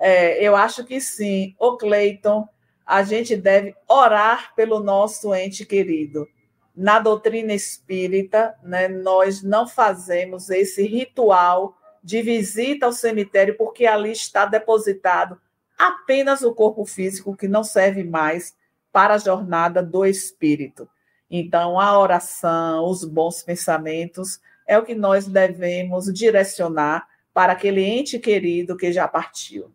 É, 0.01 0.47
eu 0.47 0.57
acho 0.57 0.85
que 0.85 1.01
sim. 1.01 1.55
O 1.59 1.77
Cleiton, 1.77 2.47
a 2.85 3.03
gente 3.03 3.37
deve 3.37 3.75
orar 3.89 4.55
pelo 4.55 4.81
nosso 4.81 5.35
ente 5.35 5.64
querido. 5.64 6.29
Na 6.75 6.99
doutrina 6.99 7.53
espírita, 7.53 8.55
né, 8.62 8.89
nós 8.89 9.43
não 9.43 9.66
fazemos 9.66 10.51
esse 10.51 10.83
ritual 10.87 11.77
de 12.03 12.20
visita 12.20 12.87
ao 12.87 12.93
cemitério, 12.93 13.57
porque 13.57 13.87
ali 13.87 14.12
está 14.12 14.45
depositado 14.45 15.41
apenas 15.79 16.43
o 16.43 16.55
corpo 16.55 16.85
físico, 16.85 17.37
que 17.37 17.49
não 17.49 17.64
serve 17.64 18.05
mais 18.05 18.55
para 18.93 19.14
a 19.14 19.18
jornada 19.18 19.83
do 19.83 20.05
espírito. 20.05 20.89
Então, 21.31 21.81
a 21.81 21.99
oração, 21.99 22.85
os 22.87 23.05
bons 23.05 23.43
pensamentos, 23.43 24.41
é 24.66 24.79
o 24.79 24.85
que 24.85 24.95
nós 24.95 25.27
devemos 25.27 26.12
direcionar 26.12 27.09
para 27.33 27.53
aquele 27.53 27.83
ente 27.83 28.18
querido 28.18 28.77
que 28.77 28.93
já 28.93 29.09
partiu. 29.09 29.72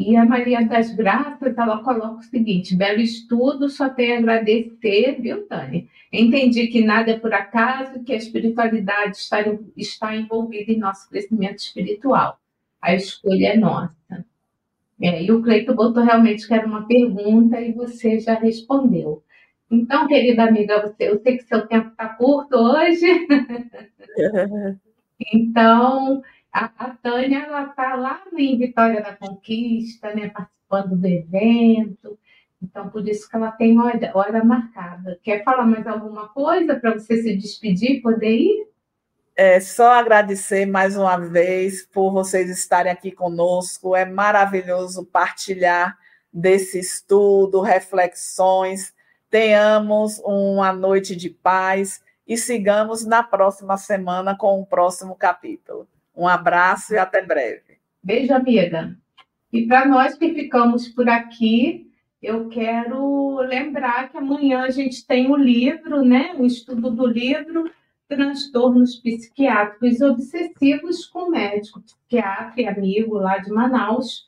E 0.00 0.16
a 0.16 0.24
Maria 0.24 0.66
das 0.66 0.94
Graças, 0.94 1.58
ela 1.58 1.82
coloca 1.82 2.20
o 2.20 2.22
seguinte: 2.22 2.74
belo 2.74 3.00
estudo, 3.00 3.68
só 3.68 3.90
tenho 3.90 4.14
a 4.14 4.18
agradecer, 4.18 5.20
viu, 5.20 5.46
Tânia? 5.46 5.84
Entendi 6.10 6.68
que 6.68 6.82
nada 6.82 7.10
é 7.10 7.18
por 7.18 7.34
acaso, 7.34 8.02
que 8.02 8.14
a 8.14 8.16
espiritualidade 8.16 9.18
está, 9.18 9.44
está 9.76 10.16
envolvida 10.16 10.72
em 10.72 10.78
nosso 10.78 11.06
crescimento 11.10 11.58
espiritual. 11.58 12.40
A 12.80 12.94
escolha 12.94 13.48
é 13.48 13.56
nossa. 13.58 14.24
É, 14.98 15.22
e 15.22 15.30
o 15.30 15.42
Cleito 15.42 15.74
botou 15.74 16.02
realmente 16.02 16.48
que 16.48 16.54
era 16.54 16.66
uma 16.66 16.86
pergunta 16.86 17.60
e 17.60 17.72
você 17.72 18.18
já 18.18 18.34
respondeu. 18.34 19.22
Então, 19.70 20.08
querida 20.08 20.44
amiga, 20.44 20.80
você, 20.80 21.10
eu 21.10 21.20
sei 21.20 21.36
que 21.36 21.44
seu 21.44 21.66
tempo 21.66 21.90
está 21.90 22.08
curto 22.08 22.56
hoje. 22.56 23.06
então, 25.32 26.22
a, 26.52 26.70
a 26.76 26.90
Tânia 26.90 27.46
está 27.68 27.94
lá 27.94 28.22
em 28.36 28.58
Vitória 28.58 29.02
da 29.02 29.14
Conquista, 29.14 30.14
né, 30.14 30.28
participando 30.28 30.96
do 30.96 31.06
evento. 31.06 32.18
Então, 32.62 32.90
por 32.90 33.08
isso 33.08 33.28
que 33.28 33.36
ela 33.36 33.50
tem 33.52 33.78
hora, 33.80 34.10
hora 34.14 34.44
marcada. 34.44 35.18
Quer 35.22 35.42
falar 35.42 35.64
mais 35.64 35.86
alguma 35.86 36.28
coisa 36.28 36.74
para 36.76 36.92
você 36.92 37.22
se 37.22 37.36
despedir 37.36 38.02
poder 38.02 38.36
ir? 38.36 38.68
É 39.34 39.58
só 39.60 39.92
agradecer 39.92 40.66
mais 40.66 40.96
uma 40.96 41.16
vez 41.16 41.86
por 41.86 42.12
vocês 42.12 42.50
estarem 42.50 42.92
aqui 42.92 43.10
conosco. 43.10 43.96
É 43.96 44.04
maravilhoso 44.04 45.06
partilhar 45.06 45.96
desse 46.32 46.78
estudo, 46.78 47.62
reflexões. 47.62 48.92
Tenhamos 49.30 50.18
uma 50.18 50.72
noite 50.72 51.16
de 51.16 51.30
paz 51.30 52.02
e 52.26 52.36
sigamos 52.36 53.06
na 53.06 53.22
próxima 53.22 53.78
semana 53.78 54.36
com 54.36 54.60
o 54.60 54.66
próximo 54.66 55.14
capítulo. 55.14 55.88
Um 56.20 56.28
abraço 56.28 56.92
e 56.92 56.98
até 56.98 57.24
breve. 57.24 57.78
Beijo, 58.04 58.34
amiga. 58.34 58.94
E 59.50 59.66
para 59.66 59.86
nós 59.86 60.18
que 60.18 60.34
ficamos 60.34 60.86
por 60.86 61.08
aqui, 61.08 61.90
eu 62.22 62.50
quero 62.50 63.38
lembrar 63.38 64.10
que 64.10 64.18
amanhã 64.18 64.64
a 64.64 64.70
gente 64.70 65.06
tem 65.06 65.30
o 65.30 65.34
livro, 65.34 66.04
né? 66.04 66.34
O 66.36 66.44
estudo 66.44 66.90
do 66.90 67.06
livro 67.06 67.70
Transtornos 68.06 68.96
Psiquiátricos 68.96 70.02
Obsessivos 70.02 71.06
com 71.06 71.20
o 71.20 71.30
médico 71.30 71.80
psiquiatra 71.80 72.60
e 72.60 72.68
amigo 72.68 73.14
lá 73.14 73.38
de 73.38 73.50
Manaus, 73.50 74.26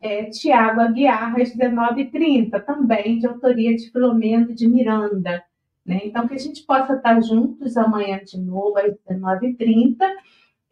é, 0.00 0.26
Tiago 0.26 0.80
Aguiar, 0.80 1.34
às 1.40 1.56
19h30, 1.56 2.64
também 2.64 3.18
de 3.18 3.26
autoria 3.26 3.74
de 3.74 3.90
Filomeno 3.90 4.54
de 4.54 4.68
Miranda. 4.68 5.42
Né? 5.84 6.02
Então, 6.04 6.28
que 6.28 6.34
a 6.34 6.38
gente 6.38 6.62
possa 6.62 6.94
estar 6.94 7.20
juntos 7.20 7.76
amanhã 7.76 8.20
de 8.24 8.38
novo, 8.38 8.78
às 8.78 8.94
19h30 9.08 9.96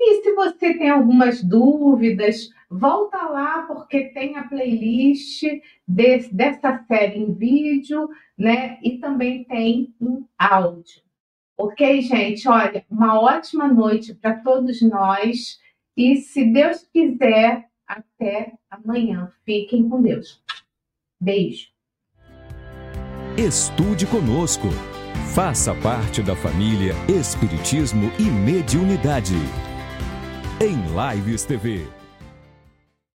e 0.01 0.23
se 0.23 0.35
você 0.35 0.73
tem 0.75 0.89
algumas 0.89 1.43
dúvidas, 1.43 2.51
volta 2.71 3.19
lá 3.27 3.63
porque 3.63 4.07
tem 4.07 4.37
a 4.37 4.45
playlist 4.45 5.43
dessa 5.87 6.83
série 6.89 7.19
em 7.19 7.35
vídeo, 7.35 8.09
né? 8.37 8.79
E 8.83 8.97
também 8.97 9.45
tem 9.45 9.95
em 10.01 10.27
áudio. 10.39 11.03
Ok, 11.59 12.01
gente? 12.01 12.49
Olha, 12.49 12.85
uma 12.91 13.21
ótima 13.21 13.69
noite 13.69 14.15
para 14.15 14.41
todos 14.41 14.81
nós. 14.81 15.59
E 15.95 16.17
se 16.17 16.47
Deus 16.47 16.89
quiser, 16.91 17.67
até 17.87 18.55
amanhã. 18.71 19.31
Fiquem 19.45 19.87
com 19.87 20.01
Deus. 20.01 20.43
Beijo. 21.21 21.69
Estude 23.37 24.07
conosco. 24.07 24.69
Faça 25.35 25.75
parte 25.75 26.23
da 26.23 26.35
família 26.35 26.95
Espiritismo 27.09 28.11
e 28.19 28.25
Mediunidade 28.25 29.70
em 30.61 30.77
Lives 30.95 31.47
TV. 31.47 32.00